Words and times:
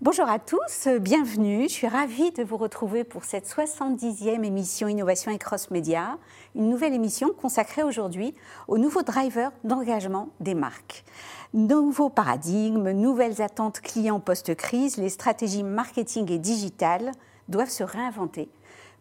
Bonjour 0.00 0.28
à 0.28 0.38
tous, 0.38 0.86
bienvenue. 1.00 1.64
Je 1.64 1.72
suis 1.72 1.88
ravie 1.88 2.30
de 2.30 2.44
vous 2.44 2.56
retrouver 2.56 3.02
pour 3.02 3.24
cette 3.24 3.48
70e 3.48 4.44
émission 4.44 4.86
Innovation 4.86 5.32
et 5.32 5.38
Cross 5.38 5.72
Média, 5.72 6.18
une 6.54 6.70
nouvelle 6.70 6.94
émission 6.94 7.30
consacrée 7.30 7.82
aujourd'hui 7.82 8.32
aux 8.68 8.78
nouveaux 8.78 9.02
drivers 9.02 9.50
d'engagement 9.64 10.28
des 10.38 10.54
marques. 10.54 11.04
Nouveaux 11.52 12.10
paradigmes, 12.10 12.92
nouvelles 12.92 13.42
attentes 13.42 13.80
clients 13.80 14.20
post-crise, 14.20 14.98
les 14.98 15.08
stratégies 15.08 15.64
marketing 15.64 16.30
et 16.30 16.38
digitales 16.38 17.10
doivent 17.48 17.68
se 17.68 17.82
réinventer 17.82 18.48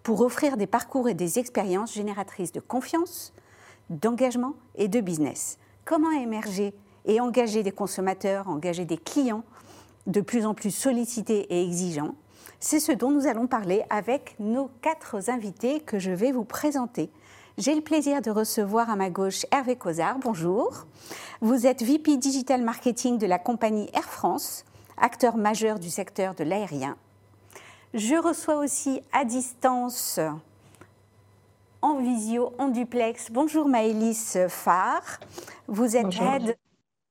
pour 0.01 0.21
offrir 0.21 0.57
des 0.57 0.65
parcours 0.65 1.09
et 1.09 1.13
des 1.13 1.37
expériences 1.37 1.93
génératrices 1.93 2.53
de 2.53 2.59
confiance, 2.59 3.33
d'engagement 3.91 4.55
et 4.73 4.87
de 4.87 4.99
business. 4.99 5.59
Comment 5.85 6.09
émerger 6.09 6.73
et 7.05 7.21
engager 7.21 7.61
des 7.61 7.71
consommateurs, 7.71 8.49
engager 8.49 8.83
des 8.83 8.97
clients 8.97 9.43
de 10.07 10.21
plus 10.21 10.45
en 10.45 10.53
plus 10.53 10.71
sollicités 10.71 11.53
et 11.53 11.63
exigeants. 11.63 12.15
C'est 12.59 12.79
ce 12.79 12.91
dont 12.91 13.11
nous 13.11 13.27
allons 13.27 13.45
parler 13.45 13.83
avec 13.89 14.35
nos 14.39 14.71
quatre 14.81 15.29
invités 15.29 15.79
que 15.81 15.99
je 15.99 16.11
vais 16.11 16.31
vous 16.31 16.45
présenter. 16.45 17.11
J'ai 17.57 17.75
le 17.75 17.81
plaisir 17.81 18.21
de 18.21 18.31
recevoir 18.31 18.89
à 18.89 18.95
ma 18.95 19.09
gauche 19.09 19.45
Hervé 19.51 19.75
Cozard. 19.75 20.17
Bonjour. 20.19 20.85
Vous 21.41 21.67
êtes 21.67 21.83
VP 21.83 22.17
Digital 22.17 22.63
Marketing 22.63 23.17
de 23.17 23.27
la 23.27 23.37
compagnie 23.37 23.89
Air 23.93 24.05
France, 24.05 24.65
acteur 24.97 25.37
majeur 25.37 25.77
du 25.77 25.89
secteur 25.89 26.33
de 26.35 26.43
l'aérien. 26.43 26.97
Je 27.93 28.15
reçois 28.15 28.57
aussi 28.57 29.01
à 29.11 29.25
distance, 29.25 30.19
en 31.81 31.97
visio, 31.97 32.53
en 32.57 32.67
duplex. 32.69 33.31
Bonjour 33.31 33.67
Maëlys 33.67 34.37
Farr. 34.49 35.01
Vous 35.67 35.95
êtes 35.95 36.03
Bonjour. 36.05 36.23
Head 36.23 36.57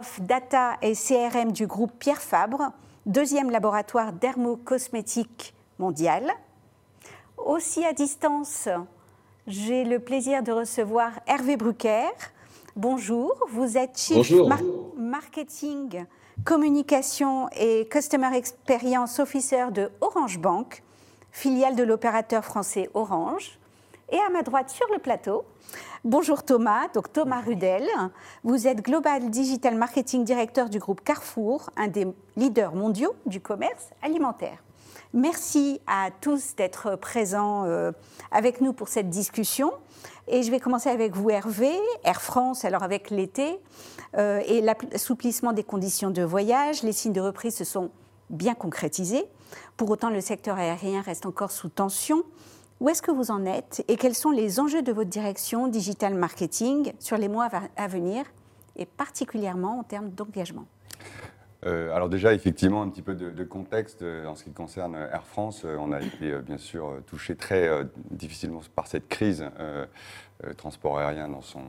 of 0.01 0.21
Data 0.21 0.77
et 0.83 0.95
CRM 0.95 1.53
du 1.53 1.67
groupe 1.67 1.93
Pierre 1.99 2.23
Fabre 2.23 2.73
deuxième 3.07 3.51
laboratoire 3.51 4.13
dermocosmétique 4.13 5.55
mondial. 5.79 6.31
Aussi 7.39 7.85
à 7.85 7.93
distance, 7.93 8.69
j'ai 9.47 9.85
le 9.85 10.01
plaisir 10.01 10.43
de 10.43 10.51
recevoir 10.51 11.13
Hervé 11.27 11.57
Brucker. 11.57 12.11
Bonjour, 12.75 13.33
vous 13.49 13.79
êtes 13.79 13.97
Chief 13.97 14.33
Marketing, 14.97 16.05
Communication 16.45 17.49
et 17.57 17.87
Customer 17.89 18.37
Experience 18.37 19.21
Officer 19.21 19.67
de 19.71 19.91
Orange 20.01 20.39
Bank, 20.41 20.83
filiale 21.31 21.77
de 21.77 21.85
l'opérateur 21.85 22.45
français 22.45 22.91
Orange. 22.93 23.59
Et 24.09 24.19
à 24.19 24.31
ma 24.31 24.43
droite 24.43 24.71
sur 24.71 24.87
le 24.93 25.01
plateau, 25.01 25.45
bonjour 26.05 26.45
Thomas, 26.45 26.87
donc 26.95 27.13
Thomas 27.13 27.41
Rudel. 27.41 27.89
Vous 28.45 28.69
êtes 28.69 28.81
Global 28.81 29.31
Digital 29.31 29.75
Marketing 29.75 30.23
Directeur 30.23 30.69
du 30.69 30.79
groupe 30.79 31.03
Carrefour, 31.03 31.71
un 31.77 31.89
des 31.89 32.07
leaders 32.37 32.73
mondiaux 32.77 33.17
du 33.27 33.41
commerce 33.41 33.91
alimentaire. 34.03 34.63
Merci 35.13 35.81
à 35.89 36.11
tous 36.21 36.55
d'être 36.55 36.95
présents 36.95 37.65
euh, 37.65 37.91
avec 38.31 38.61
nous 38.61 38.73
pour 38.73 38.87
cette 38.87 39.11
discussion. 39.11 39.73
Et 40.29 40.45
je 40.45 40.53
vais 40.53 40.61
commencer 40.61 40.89
avec 40.89 41.17
vous, 41.17 41.31
Hervé, 41.31 41.73
Air 42.05 42.23
France, 42.23 42.65
alors 42.65 42.85
avec 42.85 43.11
l'été 43.11 43.59
euh, 44.17 44.41
et 44.47 44.61
l'assouplissement 44.61 45.53
des 45.53 45.65
conditions 45.65 46.11
de 46.11 46.23
voyage. 46.23 46.85
Les 46.85 46.93
signes 46.93 47.13
de 47.13 47.21
reprise 47.21 47.57
se 47.57 47.65
sont 47.65 47.91
bien 48.31 48.55
concrétisés. 48.55 49.25
Pour 49.77 49.91
autant, 49.91 50.11
le 50.11 50.21
secteur 50.21 50.59
aérien 50.59 51.01
reste 51.01 51.27
encore 51.27 51.51
sous 51.51 51.69
tension. 51.69 52.23
Où 52.79 52.91
est-ce 52.91 53.01
que 53.01 53.11
vous 53.11 53.31
en 53.31 53.47
êtes 53.47 53.83
et 53.89 53.97
quels 53.97 54.15
sont 54.15 54.31
les 54.31 54.61
enjeux 54.61 54.83
de 54.83 54.93
votre 54.93 55.09
direction 55.09 55.67
digital 55.67 56.15
marketing 56.15 56.93
sur 56.99 57.17
les 57.17 57.29
mois 57.29 57.49
à 57.77 57.89
venir 57.89 58.25
et 58.77 58.85
particulièrement 58.85 59.79
en 59.79 59.83
termes 59.83 60.11
d'engagement? 60.11 60.67
Euh, 61.65 61.95
alors 61.95 62.09
déjà, 62.09 62.35
effectivement, 62.35 62.83
un 62.83 62.89
petit 62.91 63.03
peu 63.03 63.15
de, 63.15 63.45
contexte 63.45 64.03
euh, 64.03 64.27
en 64.27 64.35
ce 64.35 64.45
qui 64.45 64.53
concerne 64.53 64.95
Air 64.95 65.25
France. 65.25 65.63
Euh, 65.65 65.77
on 65.81 65.91
a 65.91 66.01
été 66.01 66.39
bien 66.43 66.59
sûr 66.59 67.03
touché 67.07 67.35
très 67.35 67.69
difficilement 68.11 68.61
par 68.75 68.87
cette 68.87 69.09
crise, 69.09 69.45
transport 70.59 70.99
aérien 70.99 71.29
dans 71.29 71.41
son, 71.41 71.63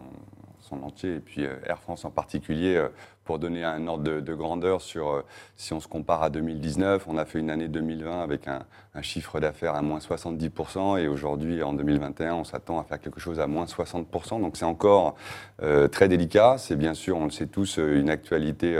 son, 0.67 0.83
entier, 0.83 1.15
et 1.15 1.19
puis 1.19 1.43
Air 1.43 1.79
France 1.79 2.05
en 2.05 2.11
particulier, 2.11 2.87
pour 3.27 3.39
donner 3.39 3.65
un 3.65 3.85
ordre 3.87 4.21
de, 4.21 4.33
grandeur 4.33 4.81
sur, 4.81 5.09
euh, 5.09 5.21
si 5.57 5.73
on 5.73 5.81
se 5.81 5.87
compare 5.89 6.23
à 6.23 6.29
2019, 6.29 7.03
on 7.07 7.17
a 7.17 7.25
fait 7.25 7.39
une 7.39 7.49
année 7.49 7.67
2020 7.67 8.23
avec 8.23 8.47
un, 8.47 8.63
chiffre 9.01 9.39
d'affaires 9.39 9.75
à 9.75 9.83
moins 9.83 9.99
70%, 9.99 10.97
et 10.97 11.07
aujourd'hui, 11.07 11.61
en 11.61 11.73
2021, 11.73 12.33
on 12.33 12.43
s'attend 12.43 12.79
à 12.79 12.83
faire 12.83 12.99
quelque 12.99 13.19
chose 13.19 13.39
à 13.39 13.45
moins 13.45 13.65
60%. 13.65 14.41
Donc 14.41 14.57
c'est 14.57 14.65
encore 14.65 15.13
euh, 15.61 15.87
très 15.87 16.07
délicat. 16.07 16.55
C'est 16.57 16.75
bien 16.75 16.95
sûr, 16.95 17.15
on 17.17 17.25
le 17.25 17.29
sait 17.29 17.45
tous, 17.45 17.77
euh, 17.77 17.99
une 17.99 18.09
actualité 18.09 18.75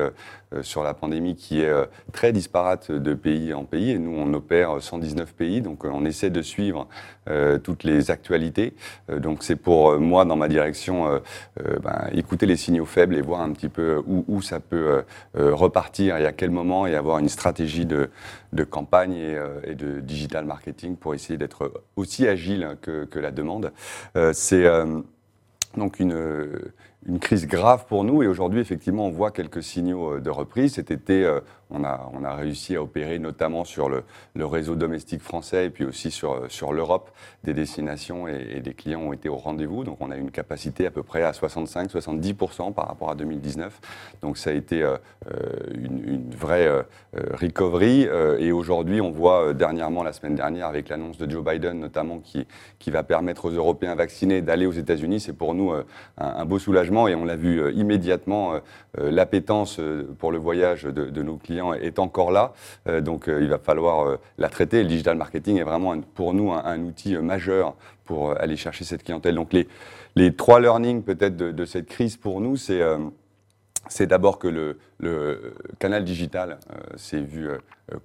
sur 0.62 0.81
la 0.81 0.94
pandémie 0.94 1.36
qui 1.36 1.59
est 1.59 1.74
très 2.14 2.31
disparate 2.31 2.90
de 2.90 3.14
pays 3.14 3.54
en 3.54 3.66
pays, 3.66 3.92
et 3.92 4.00
nous, 4.00 4.18
on 4.18 4.34
opère 4.34 4.81
119 4.81 5.34
pays, 5.34 5.62
donc 5.62 5.84
on 5.84 6.06
essaie 6.06 6.30
de 6.30 6.42
suivre 6.42 6.88
toutes 7.64 7.84
les 7.84 8.12
actualités. 8.12 8.74
donc 9.09 9.44
c'est 9.44 9.58
pour 9.58 10.00
moi, 10.00 10.24
dans 10.24 10.38
ma 10.38 10.48
direction, 10.48 11.22
ben, 11.79 12.09
écouter 12.13 12.45
les 12.45 12.57
signaux 12.57 12.85
faibles 12.85 13.15
et 13.15 13.21
voir 13.21 13.41
un 13.41 13.51
petit 13.51 13.69
peu 13.69 14.01
où 14.05 14.25
où 14.27 14.41
ça 14.41 14.59
peut 14.59 14.75
euh, 14.75 15.01
euh, 15.38 15.55
repartir 15.55 16.17
et 16.17 16.25
à 16.25 16.33
quel 16.33 16.51
moment 16.51 16.88
et 16.88 16.95
avoir 16.95 17.19
une 17.19 17.29
stratégie 17.29 17.85
de, 17.85 18.09
campagne 18.69 19.15
euh, 19.17 19.59
et, 19.63 19.75
de 19.75 19.99
digital 19.99 20.45
marketing 20.45 20.95
pour 20.95 21.13
essayer 21.13 21.38
d'être 21.38 21.71
aussi 21.95 22.27
agile 22.27 22.77
que, 22.81 23.07
la 23.17 23.31
demande. 23.31 23.71
C'est 24.33 24.67
donc 25.75 25.99
une, 25.99 26.51
une, 27.06 27.19
crise 27.19 27.47
grave 27.47 27.85
pour 27.88 28.03
nous 28.03 28.24
et 28.24 28.28
aujourd'hui 28.28 28.59
effectivement 28.59 29.06
on 29.06 29.12
voit 29.12 29.31
quelques 29.31 29.63
signaux 29.63 30.19
de 30.19 30.30
reprise. 30.30 30.74
Cet 30.74 30.91
été 30.91 31.40
on 31.69 31.84
a, 31.84 32.09
on 32.13 32.24
a, 32.24 32.34
réussi 32.34 32.75
à 32.75 32.81
opérer 32.81 33.19
notamment 33.19 33.66
sur 33.66 33.90
le, 33.90 34.03
réseau 34.38 34.75
domestique 34.75 35.22
français 35.22 35.66
et 35.66 35.69
puis 35.69 35.84
aussi 35.84 36.12
sur, 36.12 36.50
sur 36.50 36.72
l'Europe 36.72 37.12
des 37.44 37.53
destinations 37.53 38.28
et, 38.28 38.62
des 38.62 38.74
clients 38.74 39.02
ont 39.02 39.13
été 39.13 39.30
au 39.30 39.36
rendez-vous. 39.36 39.84
Donc 39.84 39.97
on 40.00 40.09
a 40.09 40.16
une 40.16 40.31
capacité 40.31 40.86
à 40.86 40.91
peu 40.91 41.03
près 41.03 41.24
à 41.24 41.31
65-70% 41.31 42.74
par 42.74 42.88
rapport 42.88 43.09
à 43.09 43.16
2019. 43.16 43.80
Donc 44.22 44.38
ça 44.38 44.52
a 44.52 44.53
été 44.53 44.84
euh, 44.84 44.97
une, 45.74 46.30
vraie 46.31 46.68
euh, 46.68 46.84
recovery. 47.13 48.07
Euh, 48.07 48.38
et 48.40 48.52
aujourd'hui 48.52 49.02
on 49.02 49.12
voit 49.12 49.53
dernièrement, 49.53 50.03
la 50.03 50.13
semaine 50.13 50.36
dernière, 50.36 50.68
avec 50.68 50.90
l'annonce 50.90 51.18
de 51.18 51.30
Joe 51.30 51.44
Biden 51.44 51.80
notamment 51.80 52.19
qui, 52.19 52.47
qui 52.80 52.91
va 52.91 53.03
permettre 53.03 53.46
aux 53.46 53.52
Européens 53.52 53.96
vaccinés 53.96 54.41
d'aller 54.41 54.66
aux 54.66 54.72
États-Unis. 54.72 55.19
C'est 55.19 55.34
pour 55.34 55.53
nous 55.53 55.74
un, 56.18 56.46
beau 56.46 56.59
soulagement 56.59 56.87
et 57.08 57.16
on 57.16 57.25
l'a 57.25 57.36
vu 57.36 57.72
immédiatement, 57.74 58.59
l'appétence 58.96 59.80
pour 60.20 60.31
le 60.31 60.38
voyage 60.38 60.84
de, 60.84 61.22
nos 61.22 61.38
clients 61.38 61.74
est 61.74 62.00
encore 62.00 62.31
là, 62.31 62.53
euh, 62.88 63.02
donc 63.02 63.28
euh, 63.28 63.42
il 63.42 63.50
va 63.50 63.59
falloir 63.59 64.08
euh, 64.08 64.18
la 64.38 64.50
traiter. 64.50 64.81
Le 64.84 64.90
digital 64.90 65.18
marketing 65.18 65.58
est 65.58 65.64
vraiment 65.64 66.00
pour 66.16 66.34
nous 66.34 66.52
un, 66.52 66.80
outil 66.81 67.16
majeur 67.18 67.75
pour 68.06 68.40
aller 68.40 68.56
chercher 68.56 68.86
cette 68.86 69.03
clientèle. 69.03 69.36
Donc 69.36 69.53
les 70.16 70.36
trois 70.36 70.59
learnings 70.59 71.03
peut-être 71.03 71.36
de, 71.36 71.66
cette 71.66 71.88
crise 71.88 72.18
pour 72.18 72.40
nous, 72.40 72.56
c'est 72.56 72.81
c'est 73.90 74.08
d'abord 74.08 74.40
que 74.40 74.48
le, 74.48 74.78
canal 75.80 76.03
digital 76.03 76.59
s'est 76.96 77.22
vu, 77.22 77.50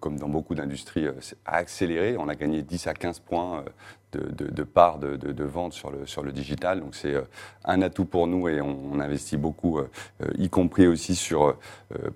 comme 0.01 0.19
dans 0.19 0.29
beaucoup 0.29 0.55
d'industries, 0.55 1.07
a 1.47 1.57
accéléré. 1.57 2.17
On 2.19 2.29
a 2.29 2.35
gagné 2.35 2.63
10 2.63 2.87
à 2.87 2.95
15 2.95 3.21
points 3.21 3.65
de, 4.13 4.51
de, 4.51 4.63
part 4.63 4.99
de, 4.99 5.17
de, 5.17 5.45
vente 5.45 5.73
sur 5.73 5.91
le, 5.91 6.07
sur 6.07 6.23
le 6.23 6.33
digital. 6.33 6.81
Donc 6.81 6.95
c'est 6.95 7.15
euh, 7.15 7.23
un 7.65 7.83
atout 7.83 8.05
pour 8.05 8.27
nous 8.27 8.49
et 8.49 8.61
on, 8.61 9.01
investit 9.01 9.37
beaucoup, 9.37 9.79
euh, 9.79 9.91
euh, 10.23 10.31
y 10.39 10.49
compris 10.49 10.87
aussi 10.87 11.17
sur, 11.17 11.57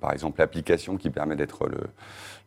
par 0.01 0.13
exemple, 0.13 0.41
l'application 0.41 0.97
qui 0.97 1.11
permet 1.11 1.37
d'être 1.37 1.67
le, 1.67 1.79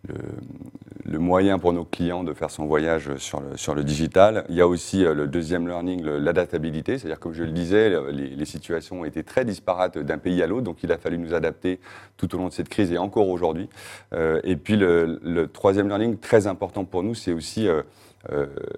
le, 0.07 1.19
moyen 1.19 1.59
pour 1.59 1.73
nos 1.73 1.83
clients 1.83 2.23
de 2.23 2.33
faire 2.33 2.49
son 2.49 2.65
voyage 2.65 3.15
sur 3.17 3.41
le, 3.41 3.57
sur 3.57 3.75
le 3.75 3.83
digital. 3.83 4.45
Il 4.49 4.55
y 4.55 4.61
a 4.61 4.67
aussi 4.67 5.03
le 5.03 5.27
deuxième 5.27 5.67
learning, 5.67 6.03
l'adaptabilité, 6.03 6.97
c'est-à-dire 6.97 7.19
comme 7.19 7.33
je 7.33 7.43
le 7.43 7.51
disais, 7.51 7.89
les, 8.11 8.29
les, 8.29 8.45
situations 8.45 9.03
été 9.03 9.23
très 9.23 9.43
disparates 9.43 9.97
d'un 9.97 10.17
pays 10.17 10.41
à 10.41 10.47
l'autre, 10.47 10.63
donc 10.63 10.81
il 10.83 10.91
a 10.91 10.97
fallu 10.97 11.17
nous 11.17 11.33
adapter 11.33 11.79
tout 12.15 12.33
au 12.35 12.37
long 12.37 12.47
de 12.47 12.53
cette 12.53 12.69
crise 12.69 12.91
et 12.91 12.97
encore 12.97 13.27
aujourd'hui. 13.27 13.69
et 14.13 14.55
puis 14.55 14.77
le, 14.77 15.19
le, 15.23 15.47
troisième 15.47 15.87
learning 15.87 16.17
très 16.17 16.47
important 16.47 16.85
pour 16.85 17.03
nous, 17.03 17.15
c'est 17.15 17.33
aussi 17.33 17.67
euh, 17.67 17.83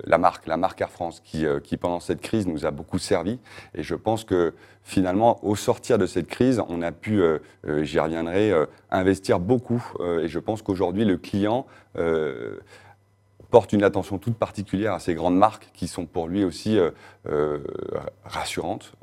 la 0.06 0.18
marque, 0.18 0.48
la 0.48 0.58
marque 0.58 0.80
Air 0.82 0.90
France, 0.90 1.22
qui, 1.24 1.46
euh, 1.46 1.60
qui, 1.60 1.78
pendant 1.78 2.00
cette 2.00 2.22
crise 2.22 2.48
nous 2.48 2.66
a 2.66 2.72
beaucoup 2.72 3.00
servi. 3.00 3.40
Et 3.74 3.84
je 3.84 3.96
pense 3.96 4.24
que 4.24 4.54
finalement, 4.84 5.44
au 5.44 5.56
sortir 5.56 5.98
de 5.98 6.06
cette 6.06 6.28
crise, 6.28 6.62
on 6.70 6.82
a 6.82 6.92
pu, 6.92 7.22
euh, 7.22 7.40
j'y 7.84 8.00
reviendrai, 8.00 8.52
investir 8.90 9.40
beaucoup. 9.40 9.84
et 10.22 10.28
je 10.28 10.40
pense 10.40 10.62
qu'aujourd'hui, 10.62 11.06
le 11.06 11.18
client 11.18 11.66
porte 13.52 13.74
une 13.74 13.84
attention 13.84 14.18
toute 14.18 14.36
particulière 14.36 14.94
à 14.94 15.00
ces 15.00 15.14
grandes 15.14 15.38
marques 15.38 15.70
qui 15.74 15.88
sont 15.88 16.06
pour 16.06 16.28
lui 16.28 16.44
aussi 16.44 16.80
rassurante. 18.26 18.94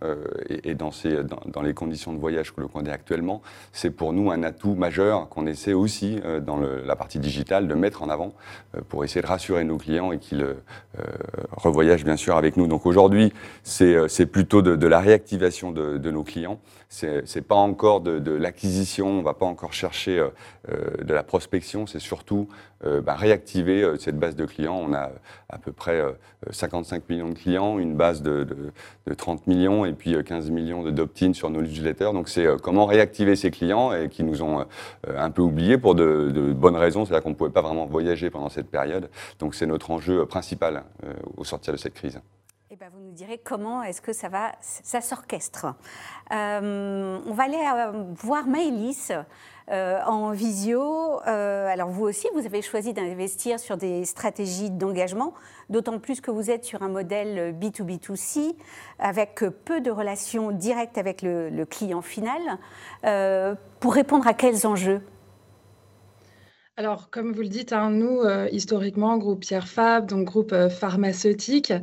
Et, 0.48 0.74
dans, 0.74 0.90
ces, 0.90 1.18
dans, 1.22 1.62
les 1.62 1.74
conditions 1.74 2.12
de 2.12 2.18
voyage 2.18 2.52
que 2.52 2.60
l'on 2.60 2.68
connaît 2.68 2.90
actuellement, 2.90 3.42
c'est 3.72 3.90
pour 3.90 4.12
nous 4.12 4.30
un 4.30 4.42
atout 4.42 4.74
majeur 4.74 5.28
qu'on 5.28 5.46
essaie 5.46 5.74
aussi 5.74 6.18
dans 6.44 6.58
la 6.58 6.96
partie 6.96 7.18
digitale 7.18 7.68
de 7.68 7.74
mettre 7.74 8.02
en 8.02 8.08
avant 8.08 8.32
pour 8.88 9.04
essayer 9.04 9.22
de 9.22 9.26
rassurer 9.26 9.62
nos 9.64 9.76
clients 9.76 10.10
et 10.12 10.18
qu'ils 10.18 10.46
revoyagent 11.52 12.04
bien 12.04 12.16
sûr 12.16 12.36
avec 12.36 12.56
nous. 12.56 12.66
Donc 12.66 12.86
aujourd'hui, 12.86 13.32
c'est 13.62 14.26
plutôt 14.26 14.62
de, 14.62 14.86
la 14.86 15.00
réactivation 15.00 15.70
de, 15.70 15.98
de 15.98 16.10
nos 16.10 16.24
clients. 16.24 16.58
C'est 16.88 17.46
pas 17.46 17.54
encore 17.54 18.00
de, 18.00 18.32
l'acquisition, 18.32 19.08
on 19.08 19.22
va 19.22 19.34
pas 19.34 19.46
encore 19.46 19.74
chercher 19.74 20.26
de 20.66 21.14
la 21.14 21.22
prospection, 21.22 21.86
c'est 21.86 21.98
surtout 21.98 22.48
bah, 22.84 23.14
réactiver 23.14 23.84
cette 23.98 24.18
base 24.18 24.36
de 24.36 24.44
clients. 24.44 24.78
On 24.80 24.92
a 24.92 25.10
à 25.48 25.58
peu 25.58 25.72
près 25.72 26.02
55 26.50 27.08
millions 27.08 27.30
de 27.30 27.34
clients, 27.34 27.78
une 27.78 27.94
base 27.94 28.22
de, 28.22 28.46
30 29.16 29.46
millions 29.46 29.84
et 29.84 29.92
puis 29.92 30.16
15 30.22 30.50
millions 30.50 30.82
de 30.82 30.90
d'opt-in 30.90 31.32
sur 31.32 31.50
nos 31.50 31.60
newsletters. 31.60 32.12
Donc 32.12 32.28
c'est 32.28 32.46
comment 32.62 32.86
réactiver 32.86 33.36
ces 33.36 33.50
clients 33.50 33.90
qui 34.10 34.22
nous 34.22 34.42
ont 34.42 34.64
un 35.06 35.30
peu 35.30 35.42
oubliés 35.42 35.78
pour 35.78 35.94
de, 35.94 36.52
bonnes 36.54 36.76
raisons, 36.76 37.04
c'est-à-dire 37.04 37.24
qu'on 37.24 37.30
ne 37.30 37.34
pouvait 37.34 37.50
pas 37.50 37.62
vraiment 37.62 37.86
voyager 37.86 38.30
pendant 38.30 38.48
cette 38.48 38.70
période. 38.70 39.10
Donc 39.38 39.54
c'est 39.54 39.66
notre 39.66 39.90
enjeu 39.90 40.26
principal 40.26 40.84
au 41.36 41.44
sortir 41.44 41.72
de 41.72 41.78
cette 41.78 41.94
crise. 41.94 42.20
Eh 42.70 42.76
ben, 42.76 42.90
vous 42.92 43.00
nous 43.00 43.12
direz 43.12 43.38
comment 43.38 43.82
est-ce 43.82 44.02
que 44.02 44.12
ça 44.12 44.28
va, 44.28 44.52
ça 44.60 45.00
s'orchestre. 45.00 45.66
on 46.30 47.32
va 47.32 47.42
aller 47.42 48.12
voir 48.14 48.46
Maëlys. 48.46 49.10
Euh, 49.70 50.00
en 50.06 50.30
visio. 50.30 51.20
Euh, 51.26 51.68
alors 51.68 51.90
vous 51.90 52.04
aussi, 52.04 52.26
vous 52.32 52.46
avez 52.46 52.62
choisi 52.62 52.94
d'investir 52.94 53.60
sur 53.60 53.76
des 53.76 54.06
stratégies 54.06 54.70
d'engagement, 54.70 55.34
d'autant 55.68 55.98
plus 55.98 56.22
que 56.22 56.30
vous 56.30 56.50
êtes 56.50 56.64
sur 56.64 56.82
un 56.82 56.88
modèle 56.88 57.54
B2B2C 57.54 58.54
avec 58.98 59.44
peu 59.66 59.82
de 59.82 59.90
relations 59.90 60.52
directes 60.52 60.96
avec 60.96 61.20
le, 61.20 61.64
client 61.66 62.00
final. 62.00 62.40
Euh, 63.04 63.54
pour 63.80 63.92
répondre 63.92 64.26
à 64.26 64.32
quels 64.32 64.66
enjeux? 64.66 65.02
Alors, 66.78 67.10
comme 67.10 67.32
vous 67.32 67.42
le 67.42 67.48
dites, 67.48 67.72
hein, 67.72 67.90
nous, 67.90 68.20
euh, 68.20 68.48
historiquement, 68.52 69.18
groupe 69.18 69.40
Pierre 69.40 69.66
Fab, 69.66 70.06
donc 70.06 70.26
groupe 70.26 70.52
euh, 70.52 70.68
pharmaceutique, 70.68 71.72
euh, 71.72 71.82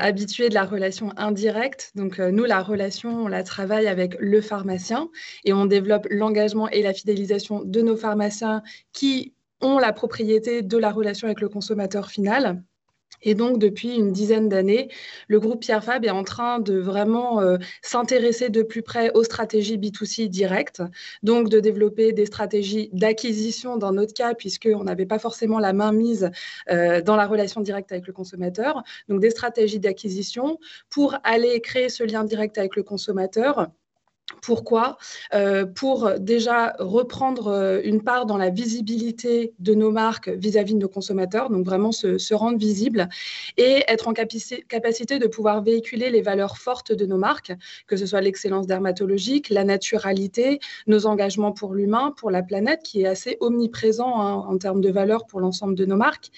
habitué 0.00 0.48
de 0.48 0.54
la 0.54 0.64
relation 0.64 1.12
indirecte. 1.16 1.92
Donc, 1.94 2.18
nous, 2.18 2.42
la 2.42 2.60
relation, 2.60 3.10
on 3.10 3.28
la 3.28 3.44
travaille 3.44 3.86
avec 3.86 4.16
le 4.18 4.40
pharmacien 4.40 5.08
et 5.44 5.52
on 5.52 5.66
développe 5.66 6.08
l'engagement 6.10 6.68
et 6.68 6.82
la 6.82 6.92
fidélisation 6.92 7.62
de 7.64 7.80
nos 7.80 7.96
pharmaciens 7.96 8.64
qui 8.92 9.34
ont 9.60 9.78
la 9.78 9.92
propriété 9.92 10.62
de 10.62 10.78
la 10.78 10.90
relation 10.90 11.28
avec 11.28 11.40
le 11.40 11.48
consommateur 11.48 12.08
final. 12.08 12.64
Et 13.22 13.34
donc, 13.34 13.58
depuis 13.58 13.96
une 13.96 14.12
dizaine 14.12 14.48
d'années, 14.48 14.88
le 15.28 15.40
groupe 15.40 15.60
Pierre 15.60 15.82
Fab 15.82 16.04
est 16.04 16.10
en 16.10 16.24
train 16.24 16.58
de 16.58 16.78
vraiment 16.78 17.40
euh, 17.40 17.56
s'intéresser 17.82 18.50
de 18.50 18.62
plus 18.62 18.82
près 18.82 19.10
aux 19.14 19.24
stratégies 19.24 19.78
B2C 19.78 20.28
directes, 20.28 20.82
donc 21.22 21.48
de 21.48 21.60
développer 21.60 22.12
des 22.12 22.26
stratégies 22.26 22.90
d'acquisition 22.92 23.76
dans 23.76 23.92
notre 23.92 24.14
cas, 24.14 24.34
puisqu'on 24.34 24.84
n'avait 24.84 25.06
pas 25.06 25.18
forcément 25.18 25.58
la 25.58 25.72
main 25.72 25.92
mise 25.92 26.30
euh, 26.70 27.00
dans 27.00 27.16
la 27.16 27.26
relation 27.26 27.60
directe 27.60 27.92
avec 27.92 28.06
le 28.06 28.12
consommateur, 28.12 28.82
donc 29.08 29.20
des 29.20 29.30
stratégies 29.30 29.80
d'acquisition 29.80 30.58
pour 30.90 31.16
aller 31.24 31.60
créer 31.60 31.88
ce 31.88 32.04
lien 32.04 32.24
direct 32.24 32.58
avec 32.58 32.76
le 32.76 32.82
consommateur 32.82 33.70
pourquoi? 34.42 34.96
Euh, 35.34 35.66
Pour 35.66 36.10
déjà 36.18 36.74
reprendre 36.78 37.48
euh, 37.48 37.80
une 37.84 38.02
part 38.02 38.26
dans 38.26 38.36
la 38.36 38.50
visibilité 38.50 39.54
de 39.58 39.74
nos 39.74 39.90
marques 39.90 40.28
vis-à-vis 40.28 40.74
de 40.74 40.78
nos 40.78 40.88
consommateurs, 40.88 41.50
donc 41.50 41.64
vraiment 41.64 41.92
se, 41.92 42.34
rendre 42.34 42.58
visible 42.58 43.08
et 43.56 43.84
être 43.86 44.08
en 44.08 44.12
capacité 44.12 45.18
de 45.18 45.26
pouvoir 45.26 45.62
véhiculer 45.62 46.10
les 46.10 46.20
valeurs 46.20 46.56
fortes 46.56 46.92
de 46.92 47.06
nos 47.06 47.16
marques, 47.16 47.52
que 47.86 47.96
ce 47.96 48.06
soit 48.06 48.20
l'excellence 48.20 48.66
dermatologique, 48.66 49.50
la 49.50 49.64
naturalité, 49.64 50.58
nos 50.86 51.06
engagements 51.06 51.52
pour 51.52 51.74
l'humain, 51.74 52.12
pour 52.16 52.30
la 52.30 52.42
planète, 52.42 52.80
qui 52.82 53.02
est 53.02 53.06
assez 53.06 53.36
omniprésent 53.40 54.20
hein, 54.20 54.44
en 54.48 54.58
termes 54.58 54.80
de 54.80 54.90
valeurs 54.90 55.26
pour 55.26 55.40
l'ensemble 55.40 55.74
de 55.74 55.84
nos 55.84 55.96
marques. 55.96 56.30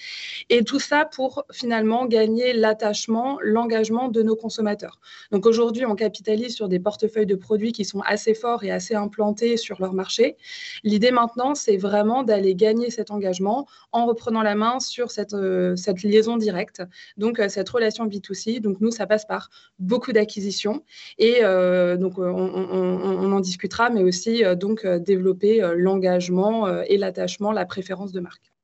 Et 0.49 0.63
tout 0.63 0.79
ça 0.79 1.05
pour 1.05 1.45
finalement 1.51 2.05
gagner 2.05 2.53
l'attachement, 2.53 3.37
l'engagement 3.41 4.09
de 4.09 4.21
nos 4.21 4.35
consommateurs. 4.35 4.99
Donc 5.31 5.45
aujourd'hui, 5.45 5.85
on 5.85 5.95
capitalise 5.95 6.53
sur 6.53 6.67
des 6.67 6.79
portefeuilles 6.79 7.25
de 7.25 7.35
produits 7.35 7.71
qui 7.77 7.85
sont 7.85 8.01
assez 8.01 8.33
forts 8.33 8.63
et 8.63 8.71
assez 8.71 8.95
implantés 8.95 9.55
sur 9.55 9.79
leur 9.79 9.93
marché. 9.93 10.35
L'idée 10.83 11.11
maintenant, 11.11 11.53
c'est 11.53 11.77
vraiment 11.77 12.23
d'aller 12.23 12.55
gagner 12.55 12.89
cet 12.89 13.11
engagement 13.11 13.67
en 13.91 14.07
reprenant 14.07 14.41
la 14.41 14.55
main 14.55 14.79
sur 14.79 15.11
cette, 15.11 15.35
euh, 15.35 15.75
cette 15.75 16.01
liaison 16.01 16.37
directe, 16.37 16.81
donc 17.17 17.39
euh, 17.39 17.49
cette 17.49 17.69
relation 17.69 18.07
B2C. 18.07 18.61
Donc 18.61 18.81
nous, 18.81 18.89
ça 18.89 19.05
passe 19.05 19.25
par 19.25 19.51
beaucoup 19.77 20.11
d'acquisitions 20.11 20.83
et 21.19 21.43
euh, 21.43 21.97
donc 21.97 22.17
on, 22.17 22.23
on, 22.23 23.31
en 23.31 23.39
discutera, 23.41 23.91
mais 23.91 24.01
aussi 24.01 24.41
donc 24.55 24.87
développer 24.87 25.61
l'engagement 25.75 26.81
et 26.81 26.97
l'attachement, 26.97 27.51
la 27.51 27.65
préférence 27.65 28.11
de 28.11 28.19
marque. 28.19 28.56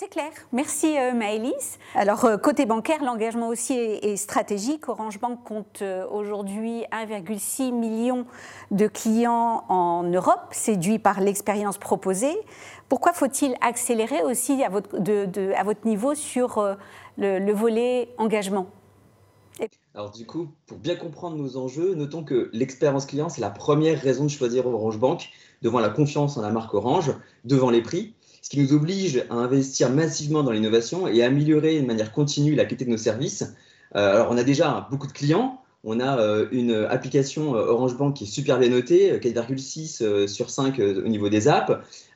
C'est 0.00 0.08
clair. 0.08 0.30
Merci 0.52 0.96
euh, 0.96 1.12
Maëlys. 1.12 1.78
Alors 1.94 2.24
euh, 2.24 2.38
côté 2.38 2.64
bancaire, 2.64 3.04
l'engagement 3.04 3.48
aussi 3.48 3.74
est, 3.74 4.16
stratégique. 4.16 4.88
Orange 4.88 5.20
Bank 5.20 5.44
compte 5.44 5.82
euh, 5.82 6.06
aujourd'hui 6.10 6.84
1,6 6.90 7.70
million 7.70 8.24
de 8.70 8.86
clients 8.86 9.62
en 9.68 10.04
Europe, 10.04 10.40
séduits 10.52 10.98
par 10.98 11.20
l'expérience 11.20 11.76
proposée. 11.76 12.34
Pourquoi 12.88 13.12
faut-il 13.12 13.54
accélérer 13.60 14.22
aussi 14.22 14.64
à 14.64 14.70
votre, 14.70 14.96
à 14.96 15.64
votre 15.64 15.86
niveau 15.86 16.14
sur 16.14 16.66
le, 17.18 17.52
volet 17.52 18.08
engagement? 18.16 18.68
Alors 19.94 20.12
du 20.12 20.24
coup, 20.24 20.48
pour 20.64 20.78
bien 20.78 20.96
comprendre 20.96 21.36
nos 21.36 21.58
enjeux, 21.58 21.94
notons 21.94 22.24
que 22.24 22.48
l'expérience 22.54 23.04
client, 23.04 23.28
c'est 23.28 23.42
la 23.42 23.50
première 23.50 24.00
raison 24.00 24.24
de 24.24 24.30
choisir 24.30 24.66
Orange 24.66 24.98
Bank 24.98 25.28
devant 25.60 25.78
la 25.78 25.90
confiance 25.90 26.38
en 26.38 26.40
la 26.40 26.48
marque 26.48 26.72
Orange, 26.72 27.12
devant 27.44 27.68
les 27.68 27.82
prix 27.82 28.14
ce 28.42 28.48
qui 28.48 28.60
nous 28.60 28.72
oblige 28.72 29.24
à 29.30 29.34
investir 29.34 29.90
massivement 29.90 30.42
dans 30.42 30.50
l'innovation 30.50 31.06
et 31.06 31.22
à 31.22 31.26
améliorer 31.26 31.80
de 31.80 31.86
manière 31.86 32.12
continue 32.12 32.54
la 32.54 32.64
qualité 32.64 32.84
de 32.84 32.90
nos 32.90 32.96
services. 32.96 33.54
Euh, 33.96 34.14
alors, 34.14 34.28
on 34.30 34.38
a 34.38 34.44
déjà 34.44 34.86
beaucoup 34.90 35.06
de 35.06 35.12
clients. 35.12 35.60
On 35.82 35.98
a 35.98 36.18
euh, 36.18 36.46
une 36.52 36.72
application 36.90 37.54
euh, 37.54 37.66
Orange 37.66 37.96
Bank 37.96 38.14
qui 38.14 38.24
est 38.24 38.26
super 38.26 38.58
bien 38.58 38.68
notée, 38.68 39.18
4,6 39.18 40.26
sur 40.26 40.50
5 40.50 40.78
au 40.78 41.08
niveau 41.08 41.28
des 41.28 41.48
apps. 41.48 41.72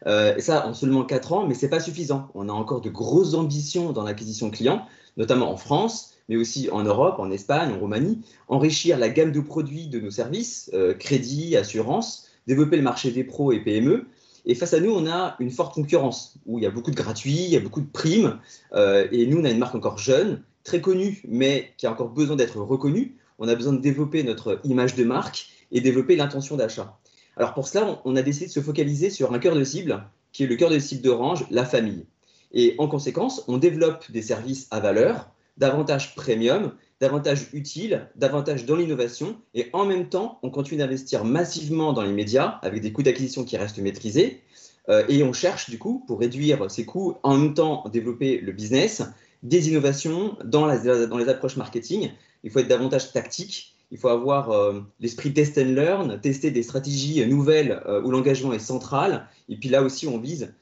et 0.07 0.41
ça 0.41 0.67
en 0.67 0.75
seulement 0.75 1.05
4 1.05 1.33
ans, 1.33 1.47
mais 1.47 1.55
ce 1.55 1.65
n'est 1.65 1.71
pas 1.71 1.81
suffisant. 1.81 2.29
On 2.35 2.49
a 2.49 2.53
encore 2.53 2.81
de 2.81 2.91
grosses 2.91 3.35
ambitions 3.35 3.93
dans 3.93 4.05
l'acquisition 4.05 4.51
clients, 4.51 4.87
notamment 5.17 5.51
en 5.51 5.57
France, 5.57 6.13
mais 6.29 6.37
aussi 6.37 6.69
en 6.71 6.83
Europe, 6.83 7.17
en 7.19 7.31
Espagne, 7.31 7.73
en 7.73 7.79
Roumanie. 7.79 8.21
Enrichir 8.49 8.99
la 8.99 9.09
gamme 9.09 9.33
de 9.33 9.41
produits 9.41 9.89
de 9.89 10.01
nos 10.01 10.11
services, 10.11 10.71
crédit, 10.99 11.57
assurance, 11.57 12.29
développer 12.47 12.77
le 12.77 12.83
marché 12.83 13.11
des 13.11 13.25
pros 13.25 13.53
et 13.53 13.61
PME, 13.61 14.07
et 14.47 14.55
face 14.55 14.75
à 14.75 14.81
nous, 14.81 14.91
on 14.91 15.07
a 15.07 15.37
une 15.41 15.51
forte 15.51 15.75
concurrence 15.75 16.37
où 16.47 16.59
il 16.59 16.63
y 16.63 16.67
a 16.67 16.71
beaucoup 16.71 16.91
de 16.91 16.97
gratuits, 16.97 17.45
il 17.45 17.51
y 17.51 17.57
a 17.57 17.61
beaucoup 17.61 17.81
de 17.81 17.91
primes. 17.91 18.39
Euh, 18.75 19.09
et 19.11 19.27
nous, 19.27 19.41
on 19.41 19.45
a 19.45 19.51
une 19.51 19.59
marque 19.59 19.75
encore 19.75 19.99
jeune, 19.99 20.43
très 20.65 20.81
connue, 20.81 21.23
mais 21.27 21.73
qui 21.79 21.87
a 21.87 21.93
encore 21.93 22.11
besoin 22.11 22.37
d'être 22.37 22.59
reconnue. 22.61 23.17
On 23.39 23.49
a 23.49 23.55
besoin 23.55 23.73
de 23.73 23.81
développer 23.81 24.23
notre 24.23 24.61
image 24.65 24.95
de 24.95 25.05
marque 25.05 25.47
et 25.73 25.81
développer 25.81 26.17
l'intention 26.17 26.57
d'achat. 26.57 26.99
Alors 27.37 27.55
pour 27.55 27.67
cela, 27.67 28.01
on 28.05 28.17
a 28.17 28.23
décidé 28.23 28.47
de 28.47 28.53
se 28.53 28.61
focaliser 28.61 29.11
sur 29.11 29.33
un 29.33 29.39
cœur 29.39 29.57
de 29.57 29.65
cible, 29.65 30.05
qui 30.33 30.45
est 30.45 30.47
le 30.47 30.57
cœur 30.57 30.71
de 30.71 30.79
cible 30.79 31.03
d'Orange, 31.03 31.47
la 31.51 31.65
famille. 31.65 32.07
Et 32.53 32.77
en 32.79 32.87
conséquence, 32.87 33.45
on 33.49 33.57
développe 33.57 34.11
des 34.13 34.23
services 34.23 34.69
à 34.71 34.79
valeur, 34.79 35.31
davantage 35.57 36.15
premium, 36.15 36.73
davantage 37.05 37.49
utile, 37.53 38.09
davantage 38.17 38.65
dans 38.65 38.77
l'innovation, 38.77 39.37
et 39.53 39.69
en 39.75 39.85
même 39.85 40.09
temps, 40.09 40.39
on 40.43 40.49
continue 40.49 40.79
d'investir 40.79 41.23
massivement 41.23 41.93
dans 41.93 42.01
les 42.01 42.15
médias 42.15 42.59
avec 42.63 42.81
des 42.81 42.93
coûts 42.95 43.03
d'acquisition 43.03 43.45
qui 43.45 43.59
restent 43.59 43.79
maîtrisés, 43.79 44.41
euh, 44.89 45.05
et 45.11 45.23
on 45.23 45.35
cherche 45.35 45.69
du 45.69 45.79
coup, 45.79 46.03
pour 46.07 46.19
réduire 46.21 46.71
ces 46.71 46.87
coûts, 46.87 47.17
en 47.23 47.37
même 47.37 47.53
temps 47.53 47.85
développer 47.93 48.41
le 48.41 48.53
business, 48.53 49.03
des 49.43 49.69
innovations 49.69 50.39
dans, 50.47 50.67
les 50.67 51.29
approches 51.29 51.59
marketing. 51.59 52.11
Il 52.43 52.51
faut 52.51 52.61
être 52.61 52.69
davantage 52.69 53.13
tactique, 53.13 53.77
il 53.91 53.99
faut 53.99 54.09
avoir 54.09 54.51
euh, 54.53 54.81
l'esprit 54.99 55.35
test 55.35 55.59
and 55.59 55.75
learn, 55.75 56.19
tester 56.23 56.51
des 56.51 56.63
stratégies 56.63 57.27
nouvelles 57.27 57.83
euh, 57.85 58.01
où 58.01 58.11
l'engagement 58.13 58.55
est 58.55 58.59
central, 58.59 59.29
et 59.51 59.59
puis 59.59 59.69
là 59.69 59.83
aussi 59.83 60.07
on 60.07 60.19
vise, 60.19 60.55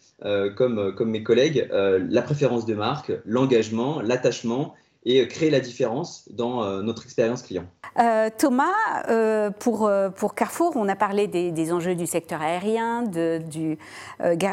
comme 0.56 0.92
mes 1.06 1.22
collègues, 1.24 1.68
la 1.72 2.22
préférence 2.22 2.64
de 2.64 2.74
marque, 2.74 3.12
l'engagement, 3.24 4.00
l'attachement 4.00 4.74
et 5.04 5.26
créer 5.26 5.50
la 5.50 5.60
différence 5.60 6.28
dans 6.30 6.62
euh, 6.62 6.82
notre 6.82 7.04
expérience 7.04 7.42
client. 7.42 7.64
Euh, 7.98 8.30
Thomas, 8.36 8.72
euh, 9.08 9.50
pour, 9.50 9.90
pour 10.16 10.34
Carrefour, 10.34 10.72
on 10.76 10.88
a 10.88 10.96
parlé 10.96 11.26
des, 11.26 11.72
enjeux 11.72 11.94
du 11.94 12.06
secteur 12.06 12.40
aérien, 12.40 13.02
de, 13.02 13.38
du 13.38 13.78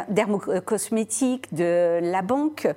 dermocosmétique, 0.09 1.53
de 1.53 1.99
la 2.01 2.21
banque, 2.21 2.67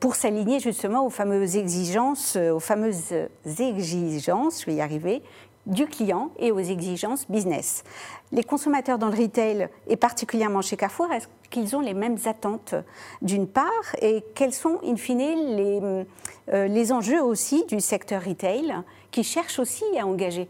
pour 0.00 0.14
s'aligner 0.14 0.58
justement 0.58 1.06
aux 1.06 1.10
fameuses 1.10 1.56
exigences, 1.56 2.36
aux 2.36 2.60
fameuses 2.60 3.12
exigences, 3.44 4.62
je 4.62 4.66
vais 4.66 4.74
y 4.74 4.80
arriver, 4.80 5.22
du 5.66 5.86
client 5.86 6.30
et 6.38 6.52
aux 6.52 6.60
exigences 6.60 7.28
business. 7.28 7.84
Les 8.32 8.44
consommateurs 8.44 8.98
dans 8.98 9.08
le 9.08 9.16
retail, 9.16 9.68
et 9.88 9.96
particulièrement 9.96 10.62
chez 10.62 10.76
Carrefour, 10.76 11.12
est-ce 11.12 11.28
qu'ils 11.50 11.76
ont 11.76 11.80
les 11.80 11.94
mêmes 11.94 12.18
attentes 12.24 12.74
d'une 13.22 13.46
part 13.46 13.66
et 14.00 14.24
quels 14.34 14.52
sont, 14.52 14.80
in 14.84 14.96
fine, 14.96 15.18
les, 15.56 16.04
euh, 16.52 16.66
les 16.66 16.92
enjeux 16.92 17.22
aussi 17.22 17.64
du 17.66 17.80
secteur 17.80 18.22
retail 18.24 18.74
qui 19.10 19.22
cherche 19.22 19.58
aussi 19.58 19.84
à 19.98 20.06
engager? 20.06 20.48